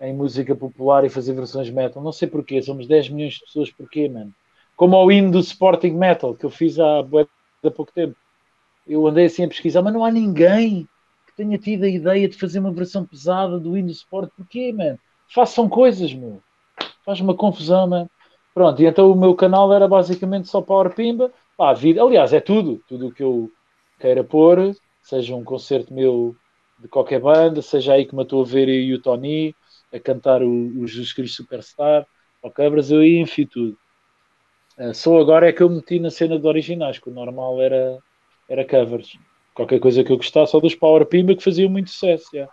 [0.00, 2.02] em música popular e fazer versões metal.
[2.02, 4.32] Não sei porquê, somos 10 milhões de pessoas, porquê, mano?
[4.74, 8.16] Como ao hino do Sporting Metal, que eu fiz há, há pouco tempo.
[8.86, 10.88] Eu andei assim a pesquisar, mas não há ninguém
[11.26, 14.30] que tenha tido a ideia de fazer uma versão pesada do hino do Sport.
[14.36, 14.98] Porquê, mano?
[15.34, 16.40] Façam coisas, meu.
[17.04, 18.10] Faz uma confusão, mano.
[18.54, 21.30] Pronto, e então o meu canal era basicamente só Power Pimba.
[21.56, 22.82] Pá, vida, aliás, é tudo.
[22.88, 23.50] Tudo o que eu
[23.98, 24.74] queira pôr
[25.06, 26.34] seja um concerto meu
[26.78, 29.54] de qualquer banda, seja aí que me estou a ver e o Tony
[29.92, 32.06] a cantar o, o Jesus Cristo Superstar,
[32.42, 33.78] ou Cabras, eu aí enfio tudo.
[34.76, 37.98] Uh, só agora é que eu meti na cena de originais, que o normal era,
[38.48, 39.16] era covers.
[39.54, 42.28] Qualquer coisa que eu gostasse, só dos Power Pimba que faziam muito sucesso.
[42.34, 42.52] Yeah.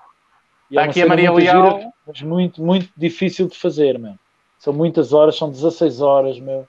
[0.70, 1.80] E Está é aqui a Maria Leal.
[1.80, 4.14] Gira, mas muito, muito difícil de fazer, meu.
[4.60, 6.66] São muitas horas, são 16 horas, meu,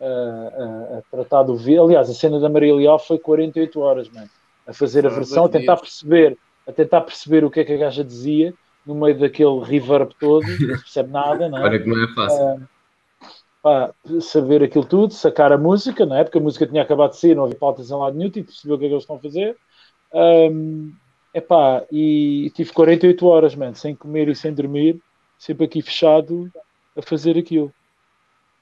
[0.00, 1.84] a, a, a tratar do vídeo.
[1.84, 4.24] Aliás, a cena da Maria Leal foi 48 horas, meu,
[4.68, 6.36] a fazer a versão, a tentar perceber,
[6.66, 8.52] a tentar perceber o que é que a gaja dizia
[8.84, 11.62] no meio daquele reverb todo, não se percebe nada, não é?
[11.62, 12.44] Olha que não é fácil.
[12.44, 12.68] Uh,
[13.62, 16.24] pá, saber aquilo tudo, sacar a música, não é?
[16.24, 18.74] Porque a música tinha acabado de sair, não havia pautas em lado nenhum, tive perceber
[18.74, 19.56] o que é que eles estão a fazer.
[20.12, 20.92] Um,
[21.34, 25.00] epá, e tive 48 horas, man, sem comer e sem dormir,
[25.38, 26.50] sempre aqui fechado
[26.96, 27.72] a fazer aquilo.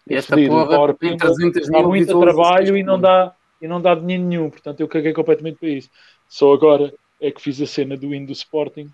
[0.08, 4.24] E esta porra tem 300 mil muito trabalho e não, dá, e não dá dinheiro
[4.24, 5.90] nenhum, portanto eu caguei completamente para isso.
[6.28, 8.90] Só agora é que fiz a cena do hino do Sporting,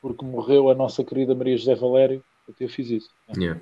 [0.00, 3.10] porque morreu a nossa querida Maria José Valério, até eu fiz isso.
[3.36, 3.60] Yeah.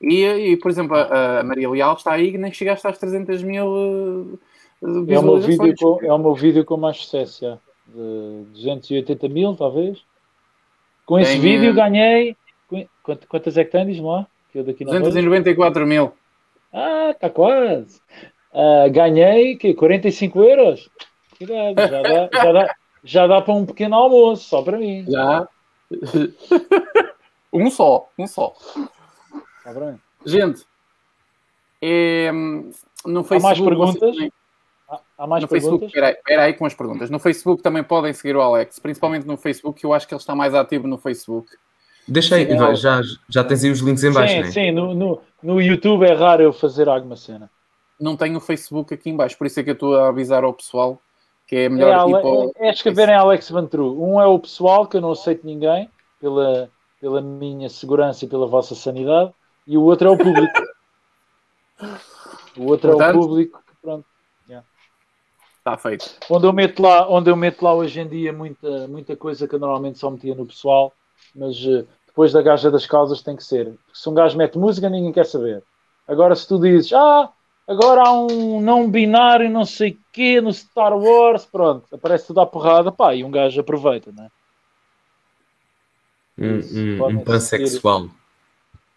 [0.00, 3.42] E, e, por exemplo, a, a, Maria Leal está aí e nem chegaste às 300
[3.42, 4.38] mil uh,
[4.82, 7.58] é o, meu vídeo com, é o meu vídeo com mais sucesso, já.
[7.86, 10.04] de 280 mil, talvez.
[11.06, 12.36] Com esse tem, vídeo ganhei.
[13.02, 13.86] Quantas é que tem?
[13.86, 14.26] Diz-me lá.
[14.50, 16.12] Que eu daqui 294 mil.
[16.76, 17.98] Ah, está quase.
[18.52, 20.90] Uh, ganhei que 45 euros.
[21.38, 25.02] Cuidado, já dá, já, dá, já dá para um pequeno almoço, só para mim.
[25.08, 25.48] Já.
[27.50, 28.54] um só, um só.
[29.64, 29.98] Tá bem.
[30.26, 30.66] Gente,
[31.80, 32.30] é,
[33.06, 33.36] no Facebook.
[33.36, 34.16] Há mais perguntas?
[35.16, 35.90] Há mais no perguntas?
[35.90, 37.08] Facebook, espera aí, com as perguntas.
[37.08, 40.20] No Facebook também podem seguir o Alex, principalmente no Facebook, que eu acho que ele
[40.20, 41.48] está mais ativo no Facebook.
[42.08, 44.50] Deixa aí, já, já tens aí os links em baixo, Sim, né?
[44.50, 47.50] sim, no, no, no YouTube é raro eu fazer alguma cena.
[47.98, 50.44] Não tenho o Facebook aqui em baixo, por isso é que eu estou a avisar
[50.44, 51.00] ao pessoal
[51.46, 52.52] que é melhor é, ir para o...
[52.56, 54.02] é, é escreverem Alex Vantru.
[54.02, 55.88] Um é o pessoal, que eu não aceito ninguém,
[56.20, 56.68] pela,
[57.00, 59.32] pela minha segurança e pela vossa sanidade,
[59.66, 60.60] e o outro é o público.
[62.58, 64.04] o outro Portanto, é o público que, pronto,
[65.66, 66.08] Está feito.
[66.30, 69.54] Onde eu meto lá, onde eu meto lá hoje em dia muita, muita coisa que
[69.56, 70.92] eu normalmente só metia no pessoal,
[71.36, 73.74] mas uh, depois da gaja das causas tem que ser.
[73.92, 75.62] se um gajo mete música, ninguém quer saber.
[76.08, 77.30] Agora, se tu dizes, ah,
[77.68, 82.46] agora há um não binário, não sei quê, no Star Wars, pronto, aparece tudo à
[82.46, 84.28] porrada, pá, e um gajo aproveita, né?
[86.38, 88.08] Um, um, um pansexual.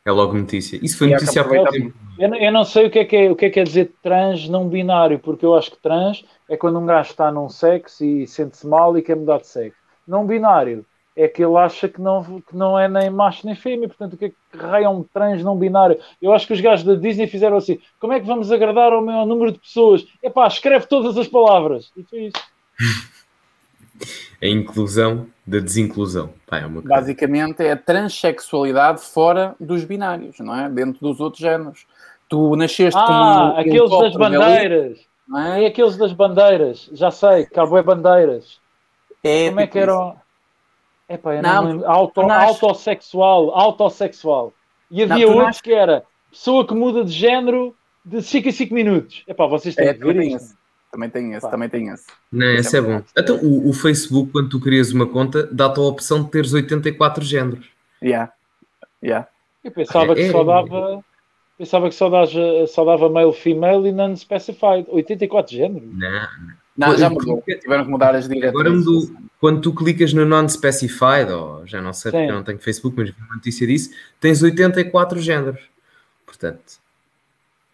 [0.06, 0.80] É logo notícia.
[0.82, 1.94] Isso foi notícia há tempo.
[2.18, 3.94] Eu, eu, não sei o que, é que é, o que é que é dizer
[4.02, 8.04] trans não binário, porque eu acho que trans é quando um gajo está num sexo
[8.04, 9.78] e sente-se mal e quer mudar de sexo.
[10.08, 10.86] Não binário
[11.20, 14.18] é que ele acha que não, que não é nem macho nem fêmea, portanto, o
[14.18, 16.00] que é que raio é um trans não binário?
[16.22, 19.04] Eu acho que os gajos da Disney fizeram assim: como é que vamos agradar ao
[19.04, 20.08] maior número de pessoas?
[20.24, 21.92] É pá, escreve todas as palavras.
[21.98, 22.42] E foi isso.
[24.42, 26.30] a inclusão da desinclusão.
[26.48, 30.70] Pá, é Basicamente é a transexualidade fora dos binários, não é?
[30.70, 31.86] Dentro dos outros géneros.
[32.30, 35.00] Tu nasceste ah, como um, aqueles das bandeiras.
[35.28, 35.64] Não é?
[35.66, 36.90] é aqueles das bandeiras.
[36.94, 38.62] Já sei, cabo é bandeiras.
[39.22, 40.16] É, como é que era?
[41.10, 44.54] Epá, eu não, não Auto, autossexual, autossexual.
[44.92, 45.64] E havia não, outros nasce...
[45.64, 47.76] que era pessoa que muda de género
[48.06, 49.24] de 5 a 5 minutos.
[49.28, 50.58] Epá, vocês têm é, que ver isso.
[50.92, 51.50] Também tem esse, Pá.
[51.50, 52.06] também tem esse.
[52.32, 53.02] Não, esse é bom.
[53.18, 57.24] Então, o, o, Facebook, quando tu crias uma conta, dá-te a opção de teres 84
[57.24, 57.68] géneros.
[58.02, 58.32] Yeah.
[59.04, 59.28] Yeah.
[59.64, 61.04] Eu pensava é, que é, só dava.
[61.58, 62.28] Pensava que só, dava,
[62.68, 64.88] só dava male, female e non-specified.
[64.90, 65.90] 84 géneros?
[65.94, 66.28] Não,
[66.80, 66.98] não.
[66.98, 67.44] já mudou.
[67.46, 68.50] Tiveram que mudar as diretrizes.
[68.50, 69.10] Agora mudou.
[69.40, 72.18] Quando tu clicas no non-specified, ou já não sei Sim.
[72.18, 75.62] porque eu não tenho Facebook, mas vi uma notícia disso, tens 84 géneros.
[76.26, 76.80] Portanto.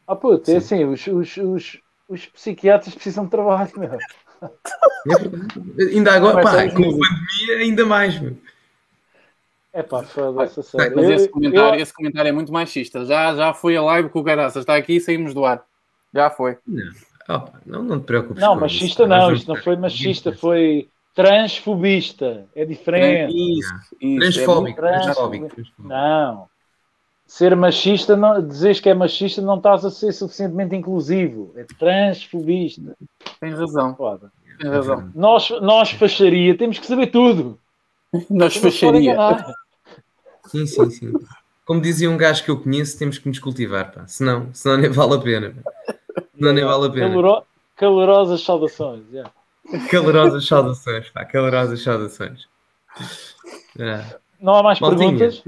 [0.08, 3.98] Ah, puto, é assim, os, os, os, os psiquiatras precisam de trabalho, meu.
[5.80, 8.36] É ainda agora, pá, com a pandemia, ainda mais, meu.
[9.72, 10.96] É pá, foda-se, sério.
[10.96, 11.84] Mas esse comentário, eu...
[11.84, 13.06] esse comentário é muito machista.
[13.06, 14.62] Já, já foi a live com o Garaças.
[14.62, 15.64] Está aqui e saímos do ar.
[16.14, 16.58] Já foi.
[16.66, 16.92] Não,
[17.30, 18.42] opa, não, não te preocupes.
[18.42, 19.08] Não, machista isso.
[19.08, 19.34] não.
[19.34, 22.46] Isto não foi machista, foi transfobista.
[22.56, 23.34] É diferente.
[23.34, 24.20] Isso, isso.
[24.20, 24.86] Transfóbico.
[24.86, 25.48] É transfóbico.
[25.48, 25.88] transfóbico.
[25.88, 26.48] Não
[27.28, 31.52] ser machista, não, dizeres que é machista, não estás a ser suficientemente inclusivo.
[31.56, 32.96] É transfobista.
[33.40, 33.96] Tem razão.
[33.96, 34.32] Foda.
[34.60, 35.12] Tem razão.
[35.16, 37.60] Nós, nós facharia, temos que saber tudo.
[38.30, 39.18] nós facharia.
[40.46, 41.14] Sim, sim, sim.
[41.66, 44.08] Como dizia um gajo que eu conheço, temos que nos cultivar, pá.
[44.08, 45.56] Senão, senão nem vale a pena.
[46.38, 47.10] Senão nem vale a pena.
[47.10, 47.44] Caloro...
[47.76, 49.04] Calorosas saudações.
[49.12, 49.32] Yeah.
[49.90, 51.26] Calorosas saudações, pá.
[51.26, 52.48] Calorosas saudações.
[53.78, 54.18] É.
[54.40, 55.44] Não há mais Maltinha, perguntas?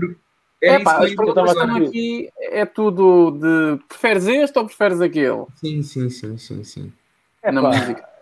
[0.61, 5.45] É, é pá, as perguntas estão aqui, é tudo de preferes este ou preferes aquele?
[5.55, 6.93] Sim, sim, sim, sim, sim.
[7.43, 7.71] É pá,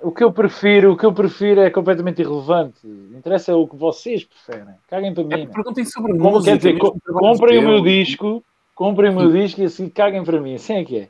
[0.02, 2.86] o que eu prefiro, o que eu prefiro é completamente irrelevante.
[2.86, 4.76] Interessa é o que vocês preferem.
[4.90, 5.34] Caguem para mim.
[5.34, 6.52] É, perguntem sobre Como, música.
[6.52, 8.44] Quer dizer, comprem o meu disco,
[8.76, 10.56] comprem-me o disco e assim caguem para mim.
[10.56, 11.10] Assim é que é.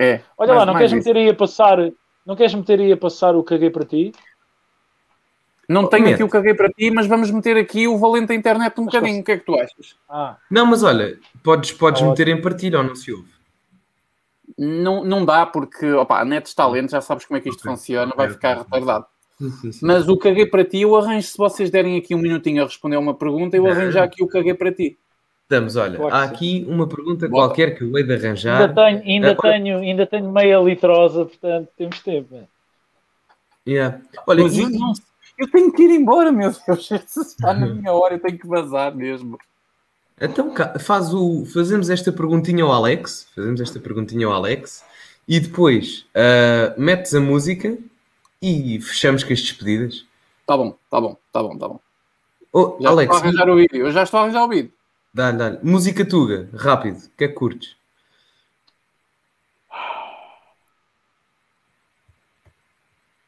[0.00, 0.22] É.
[0.38, 1.76] Olha lá, não queres meter aí a passar.
[2.24, 4.12] Não queres meter aí a passar o caguei para ti?
[5.68, 6.14] Não tenho Mete.
[6.14, 8.94] aqui o caguei para ti, mas vamos meter aqui o valente da internet um Mas
[8.94, 9.20] bocadinho.
[9.20, 9.96] O que é que tu achas?
[10.08, 12.10] Ah, Não, mas olha, podes, podes Ótimo.
[12.10, 13.28] meter em partilha ou não se ouve.
[14.58, 17.60] Não, não dá porque, opa, a net está lento, já sabes como é que isto
[17.60, 17.70] Ok.
[17.72, 19.06] funciona, vai ficar retardado.
[19.82, 22.96] Mas o caguei para ti, eu arranjo, se vocês derem aqui um minutinho a responder
[22.96, 24.98] a uma pergunta, eu arranjo já aqui o caguei para ti.
[25.50, 27.48] Estamos, olha, Claro há que aqui uma pergunta Bota.
[27.48, 28.60] qualquer que eu hei de arranjar.
[28.62, 32.48] ainda, tenho, ainda, Agora- tenho, ainda tenho meia litrosa, portanto temos tempo.
[33.66, 34.00] Yeah.
[34.28, 34.92] Olha, Mas eu, não-
[35.36, 36.86] eu tenho que ir embora, meu Deus.
[37.08, 39.36] Se está na minha hora, eu tenho que vazar mesmo.
[40.20, 44.84] Então faz o, fazemos esta perguntinha ao Alex, fazemos esta perguntinha ao Alex
[45.26, 47.76] e depois ah, metes a música
[48.40, 50.04] e fechamos com as despedidas.
[50.46, 51.80] Tá bom, tá bom, tá bom, tá bom.
[52.52, 53.86] Oh, Já Alex, estou a arranjar o vídeo.
[53.86, 54.72] Eu já estou a arranjar o vídeo.
[55.14, 55.58] Dá-lhe, dá-lhe.
[55.62, 57.76] Música tuga, rápido, que é que curtes?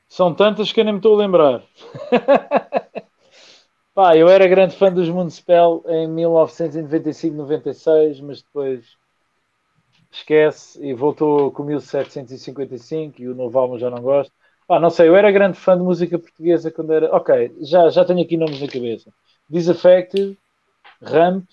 [0.09, 1.65] São tantas que eu nem me estou a lembrar.
[3.95, 8.97] Pá, eu era grande fã dos Municipal em 1995-96, mas depois
[10.11, 14.33] esquece e voltou com 1755 e o novo álbum já não gosto.
[14.67, 17.15] Pá, não sei, eu era grande fã de música portuguesa quando era.
[17.15, 19.13] Ok, já, já tenho aqui nomes na cabeça:
[19.49, 20.39] Disaffected,
[21.03, 21.45] Ramp,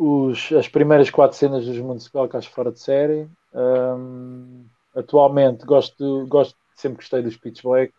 [0.00, 3.30] os, as primeiras quatro cenas dos Municipal que acho fora de série.
[3.54, 7.94] Hum, atualmente gosto, gosto, sempre gostei dos Pitch Black.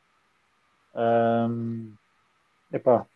[0.94, 1.98] Hum,
[2.72, 3.08] epá,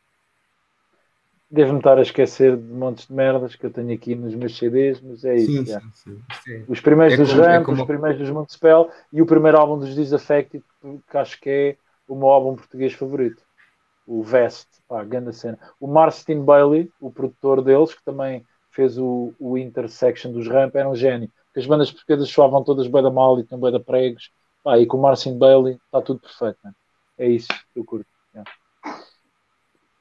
[1.50, 5.02] devo-me estar a esquecer de montes de merdas que eu tenho aqui nos meus CDs,
[5.02, 5.64] mas é isso.
[5.64, 6.24] sim, sim, sim.
[6.44, 6.68] Sim.
[6.68, 9.58] Os primeiros É dos como- é Ramp, como- os primeiros dos Montespel e o primeiro
[9.60, 10.64] álbum dos Disaffected,
[11.10, 13.44] que acho que é o meu álbum português favorito.
[14.06, 15.60] O Vest, pá, grande cena.
[15.80, 20.90] O Martin Bailey, o produtor deles, que também fez o, o Intersection dos Ramp, era
[20.90, 21.30] um gênio.
[21.48, 24.30] Porque as bandas portuguesas soavam todas bem da mal e tinham bem da pregos.
[24.64, 26.58] Pá, e com o Martin Bailey está tudo perfeito.
[26.64, 26.72] né?
[27.18, 28.08] É isso que eu curto.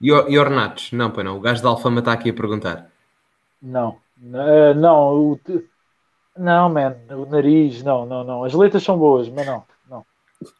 [0.00, 0.92] E, o- e Ornatos?
[0.92, 1.36] Não, pá, não.
[1.36, 2.90] O gajo da Alfama está aqui a perguntar.
[3.62, 5.40] Não, N- não, o,
[6.36, 8.44] não, man, o nariz, não, não, não.
[8.44, 10.04] As letras são boas, mas não, não.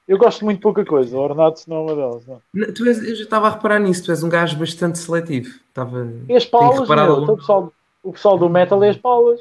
[0.08, 2.40] Eu gosto de muito pouca coisa, o Ornatos não é uma delas, não.
[2.54, 5.48] Não, tu és- eu já estava a reparar nisso, tu és um gajo bastante seletivo.
[5.68, 6.06] Estava...
[6.28, 7.72] E as reparar meu, pessoal,
[8.04, 9.40] o pessoal do metal é as paulas.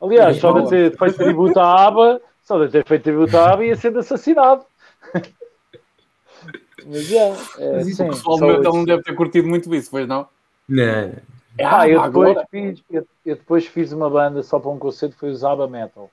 [0.00, 3.52] Aliás, As só de ter feito tributo à aba, só de ter feito tributo à
[3.52, 4.64] aba ia ser assassinado.
[6.86, 7.18] Mas já,
[7.58, 8.72] é, Mas isso sim, O pessoal do metal isso.
[8.72, 10.26] não deve ter curtido muito isso, pois não?
[10.68, 11.14] Não, não.
[11.62, 12.48] Ah, eu depois, agora.
[12.50, 16.10] fiz, eu, eu depois fiz uma banda só para um concerto, foi o Zaba Metal.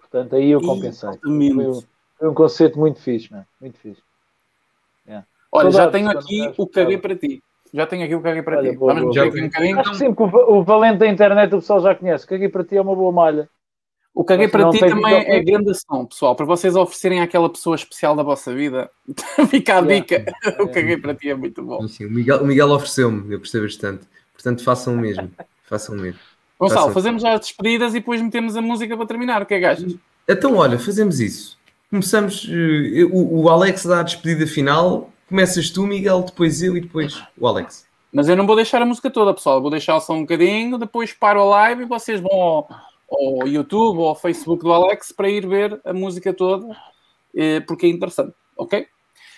[0.00, 1.10] Portanto, aí eu compensei.
[1.22, 1.82] Foi, um-
[2.18, 3.46] foi um concerto muito fixe, man.
[3.60, 4.02] muito fixe.
[5.52, 7.40] Olha, já Saudades tenho aqui o caguei para ti.
[7.74, 8.76] Já tenho aqui o caguei para Olha, ti.
[8.76, 9.40] boa, Vamos boa, boa.
[9.42, 9.80] um bocadinho.
[9.80, 12.24] Acho que sempre que o, o valente da internet o pessoal já conhece.
[12.24, 13.48] O que aqui para ti é uma boa malha.
[14.14, 16.36] O caguei para ti também é grande ação, pessoal.
[16.36, 18.88] Para vocês oferecerem àquela pessoa especial da vossa vida.
[19.50, 19.94] Fica a Yeah.
[19.96, 20.24] dica.
[20.62, 21.86] O caguei para ti é muito bom.
[21.88, 22.06] Sim.
[22.06, 24.06] O Miguel, o Miguel ofereceu-me, eu gostei bastante.
[24.32, 25.28] Portanto, façam o mesmo.
[25.66, 26.20] Façam o mesmo.
[26.60, 26.92] Gonçalo, Façam.
[26.94, 29.42] fazemos já as despedidas e depois metemos a música para terminar.
[29.42, 29.96] O que é que achas?
[30.28, 31.58] Então, olha, fazemos isso.
[31.90, 32.46] Começamos.
[32.50, 35.10] eh, o, o Alex dá a despedida final.
[35.28, 37.86] Começas tu, Miguel, depois eu e depois o Alex.
[38.12, 39.60] Mas eu não vou deixar a música toda, pessoal.
[39.60, 42.68] Vou deixar só um bocadinho, depois paro a live e vocês vão ao,
[43.10, 46.76] ao YouTube ou ao Facebook do Alex para ir ver a música toda,
[47.34, 48.86] eh, porque é interessante, ok?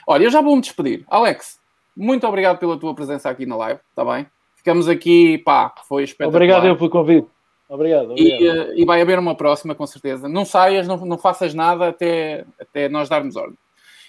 [0.07, 1.05] Olha, eu já vou me despedir.
[1.09, 1.59] Alex,
[1.97, 4.27] muito obrigado pela tua presença aqui na live, está bem?
[4.57, 6.37] Ficamos aqui, pá, foi espetacular.
[6.37, 7.29] Obrigado eu pelo convite.
[7.69, 8.11] Obrigado.
[8.11, 8.43] obrigado.
[8.43, 10.29] E, eh, e vai haver uma próxima, com certeza.
[10.29, 13.57] Não saias, não, não faças nada até, até nós darmos ordem.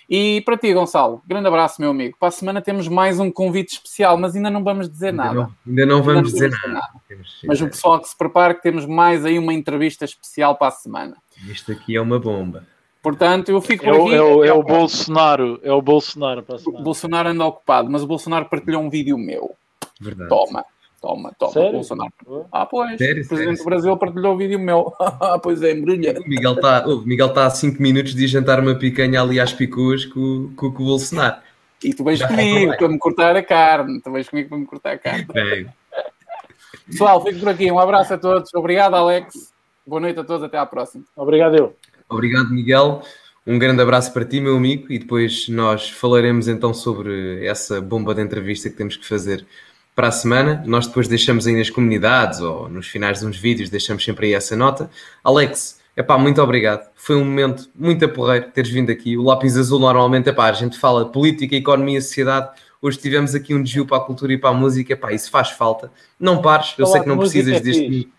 [0.09, 2.15] E para ti, Gonçalo, grande abraço, meu amigo.
[2.17, 5.33] Para a semana temos mais um convite especial, mas ainda não vamos dizer Ainda nada.
[5.35, 6.87] não, ainda não vamos Ainda dizer nada.
[7.07, 10.67] Temos- Mas o pessoal que se prepara que temos mais aí uma entrevista especial para
[10.69, 11.17] a semana.
[11.49, 12.65] Isto aqui é uma bomba.
[13.03, 14.15] Portanto, eu fico É por o, aqui.
[14.15, 14.63] é, o, é o.
[14.63, 15.59] Bolsonaro.
[15.61, 16.83] É o Bolsonaro para a O semana.
[16.83, 19.55] Bolsonaro anda ocupado, mas o Bolsonaro partilhou um vídeo meu.
[19.99, 20.29] Verdade.
[20.29, 20.65] Toma,
[21.07, 21.51] toma, toma.
[21.53, 21.71] Sério?
[21.71, 22.11] Bolsonaro.
[22.51, 22.97] Ah, pois.
[22.97, 24.93] Sério, o Presidente sério, do Brasil partilhou o vídeo meu.
[24.99, 26.19] Ah, pois é, embrulha.
[26.19, 30.05] O Miguel está oh, tá a 5 minutos de jantar uma picanha ali às picuas
[30.05, 31.37] com, com, com o Bolsonaro.
[31.83, 34.01] E tu vens Já comigo para me cortar a carne.
[34.01, 35.27] Tu vens comigo para me cortar a carne.
[35.33, 35.67] Bem,
[36.87, 37.71] Pessoal, fico por aqui.
[37.71, 38.53] Um abraço a todos.
[38.53, 39.53] Obrigado, Alex.
[39.85, 40.43] Boa noite a todos.
[40.43, 41.03] Até à próxima.
[41.15, 41.75] Obrigado eu.
[42.09, 43.01] Obrigado, Miguel.
[43.45, 48.13] Um grande abraço para ti, meu amigo, e depois nós falaremos então sobre essa bomba
[48.13, 49.45] de entrevista que temos que fazer
[49.97, 50.63] para a semana.
[50.67, 54.33] Nós depois deixamos aí nas comunidades ou nos finais de uns vídeos, deixamos sempre aí
[54.35, 54.91] essa nota.
[55.23, 56.87] Alex, epá, muito obrigado.
[56.93, 59.17] Foi um momento muito aporreiro teres vindo aqui.
[59.17, 62.51] O Lápis Azul normalmente, epá, a gente fala política, economia, sociedade.
[62.79, 64.95] Hoje tivemos aqui um desvio para a cultura e para a música.
[64.95, 65.91] Pá, isso faz falta.
[66.19, 68.11] Não pares, eu Falar sei que não precisas é deste.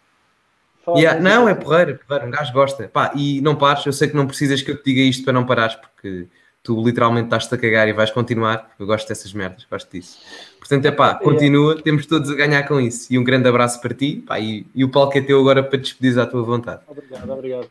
[0.96, 1.64] Yeah, não, é fixe.
[1.64, 2.88] porreiro, é porreiro, um gajo gosta.
[2.88, 5.32] Pá, e não pares, eu sei que não precisas que eu te diga isto para
[5.32, 6.26] não parares, porque
[6.60, 8.74] tu literalmente estás-te a cagar e vais continuar.
[8.80, 10.18] Eu gosto dessas merdas, gosto disso.
[10.68, 13.10] Portanto, é pá, continua, temos todos a ganhar com isso.
[13.10, 15.78] E um grande abraço para ti, pá, e, e o palco é teu agora para
[15.78, 16.82] despedir à tua vontade.
[16.86, 17.70] Obrigado, obrigado.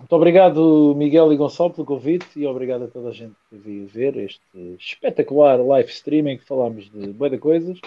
[0.00, 3.86] Muito obrigado, Miguel e Gonçalo, pelo convite e obrigado a toda a gente que veio
[3.86, 7.78] ver este espetacular live streaming que falámos de boa de coisas.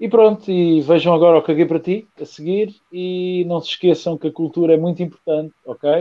[0.00, 4.18] E pronto, e vejam agora o Caguei para Ti a seguir e não se esqueçam
[4.18, 5.98] que a cultura é muito importante, ok?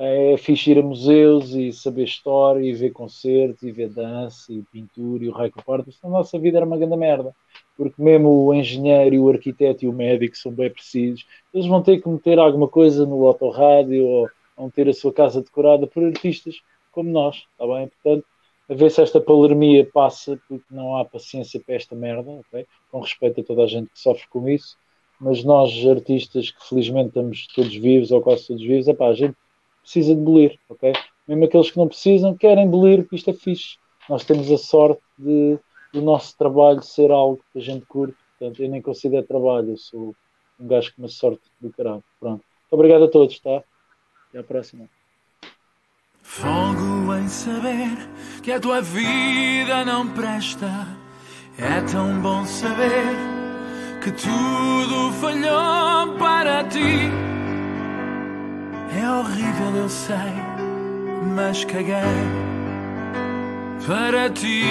[0.00, 4.62] É fixe ir a museus e saber história e ver concertos e ver dança e
[4.72, 5.92] pintura e o raio que.
[5.92, 7.34] Senão a nossa vida era uma grande merda.
[7.76, 11.26] Porque mesmo o engenheiro e o arquiteto e o médico são bem precisos.
[11.52, 15.42] Eles vão ter que meter alguma coisa no autorrádio ou vão ter a sua casa
[15.42, 16.62] decorada por artistas
[16.98, 17.88] como nós, está bem?
[17.88, 18.26] Portanto,
[18.68, 22.66] a ver se esta palermia passa, porque não há paciência para esta merda, ok?
[22.90, 24.76] Com respeito a toda a gente que sofre com isso,
[25.20, 29.36] mas nós, artistas, que felizmente estamos todos vivos, ou quase todos vivos, epá, a gente
[29.88, 30.92] precisa de bolir, ok?
[31.26, 33.78] Mesmo aqueles que não precisam, querem bolir, porque isto é fixe.
[34.08, 35.58] Nós temos a sorte de,
[35.92, 39.76] do nosso trabalho ser algo que a gente curte, portanto, eu nem considero trabalho, eu
[39.78, 40.14] sou
[40.60, 42.04] um gajo com uma sorte do caralho.
[42.20, 42.44] Pronto.
[42.44, 43.62] Muito obrigado a todos, tá?
[44.28, 44.88] Até à próxima.
[46.22, 47.96] Fogo em saber
[48.42, 50.68] que a tua vida não presta.
[51.58, 53.16] É tão bom saber
[54.02, 57.37] que tudo falhou para ti.
[59.00, 60.16] É horrível, eu sei,
[61.36, 61.94] mas caguei
[63.86, 64.64] para ti.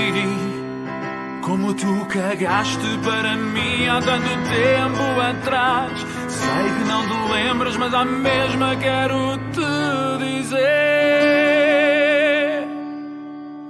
[1.41, 6.05] Como tu cagaste para mim há tanto tempo atrás.
[6.27, 10.57] Sei que não te lembras, mas à mesma quero te dizer: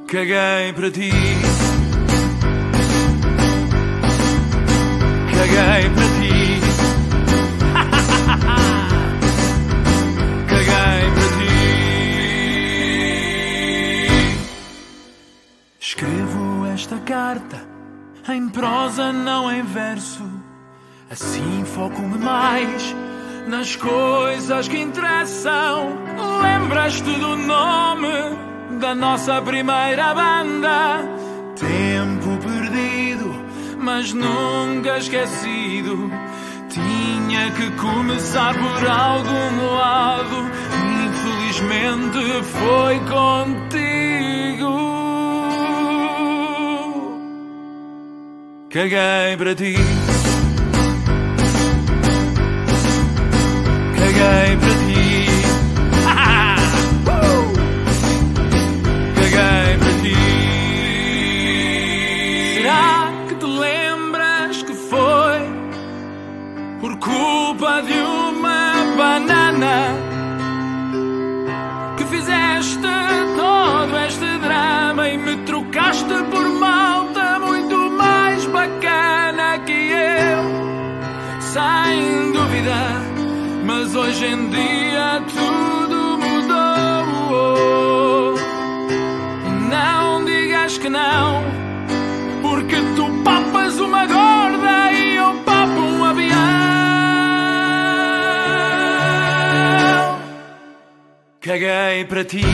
[0.07, 1.11] Caguei para ti.
[5.35, 6.16] Caguei para ti.
[17.07, 17.65] Carta
[18.27, 20.29] em prosa, não em verso.
[21.09, 22.93] Assim foco-me mais
[23.47, 25.97] nas coisas que interessam.
[26.41, 28.11] Lembras-te do nome
[28.81, 31.01] da nossa primeira banda?
[31.55, 33.33] Tempo perdido,
[33.79, 36.11] mas nunca esquecido.
[36.67, 40.35] Tinha que começar por algum lado.
[41.05, 45.06] Infelizmente foi contigo.
[48.69, 49.75] Caguei para ti.
[53.95, 55.05] Caguei para ti.
[59.15, 60.15] Caguei para ti.
[62.55, 62.89] Será
[63.29, 65.39] que te lembras que foi
[66.81, 69.95] por culpa de uma banana
[71.95, 72.81] que fizeste
[73.37, 76.36] todo este drama e me trocaste por
[84.07, 87.55] Hoje em dia tudo mudou.
[89.69, 91.43] Não digas que não,
[92.41, 96.37] porque tu papas uma gorda e eu papo um avião.
[101.41, 102.45] Caguei para ti.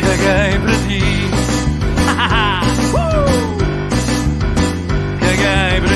[0.00, 1.00] Caguei para ti.
[2.96, 3.58] Uh!
[5.20, 5.95] Caguei para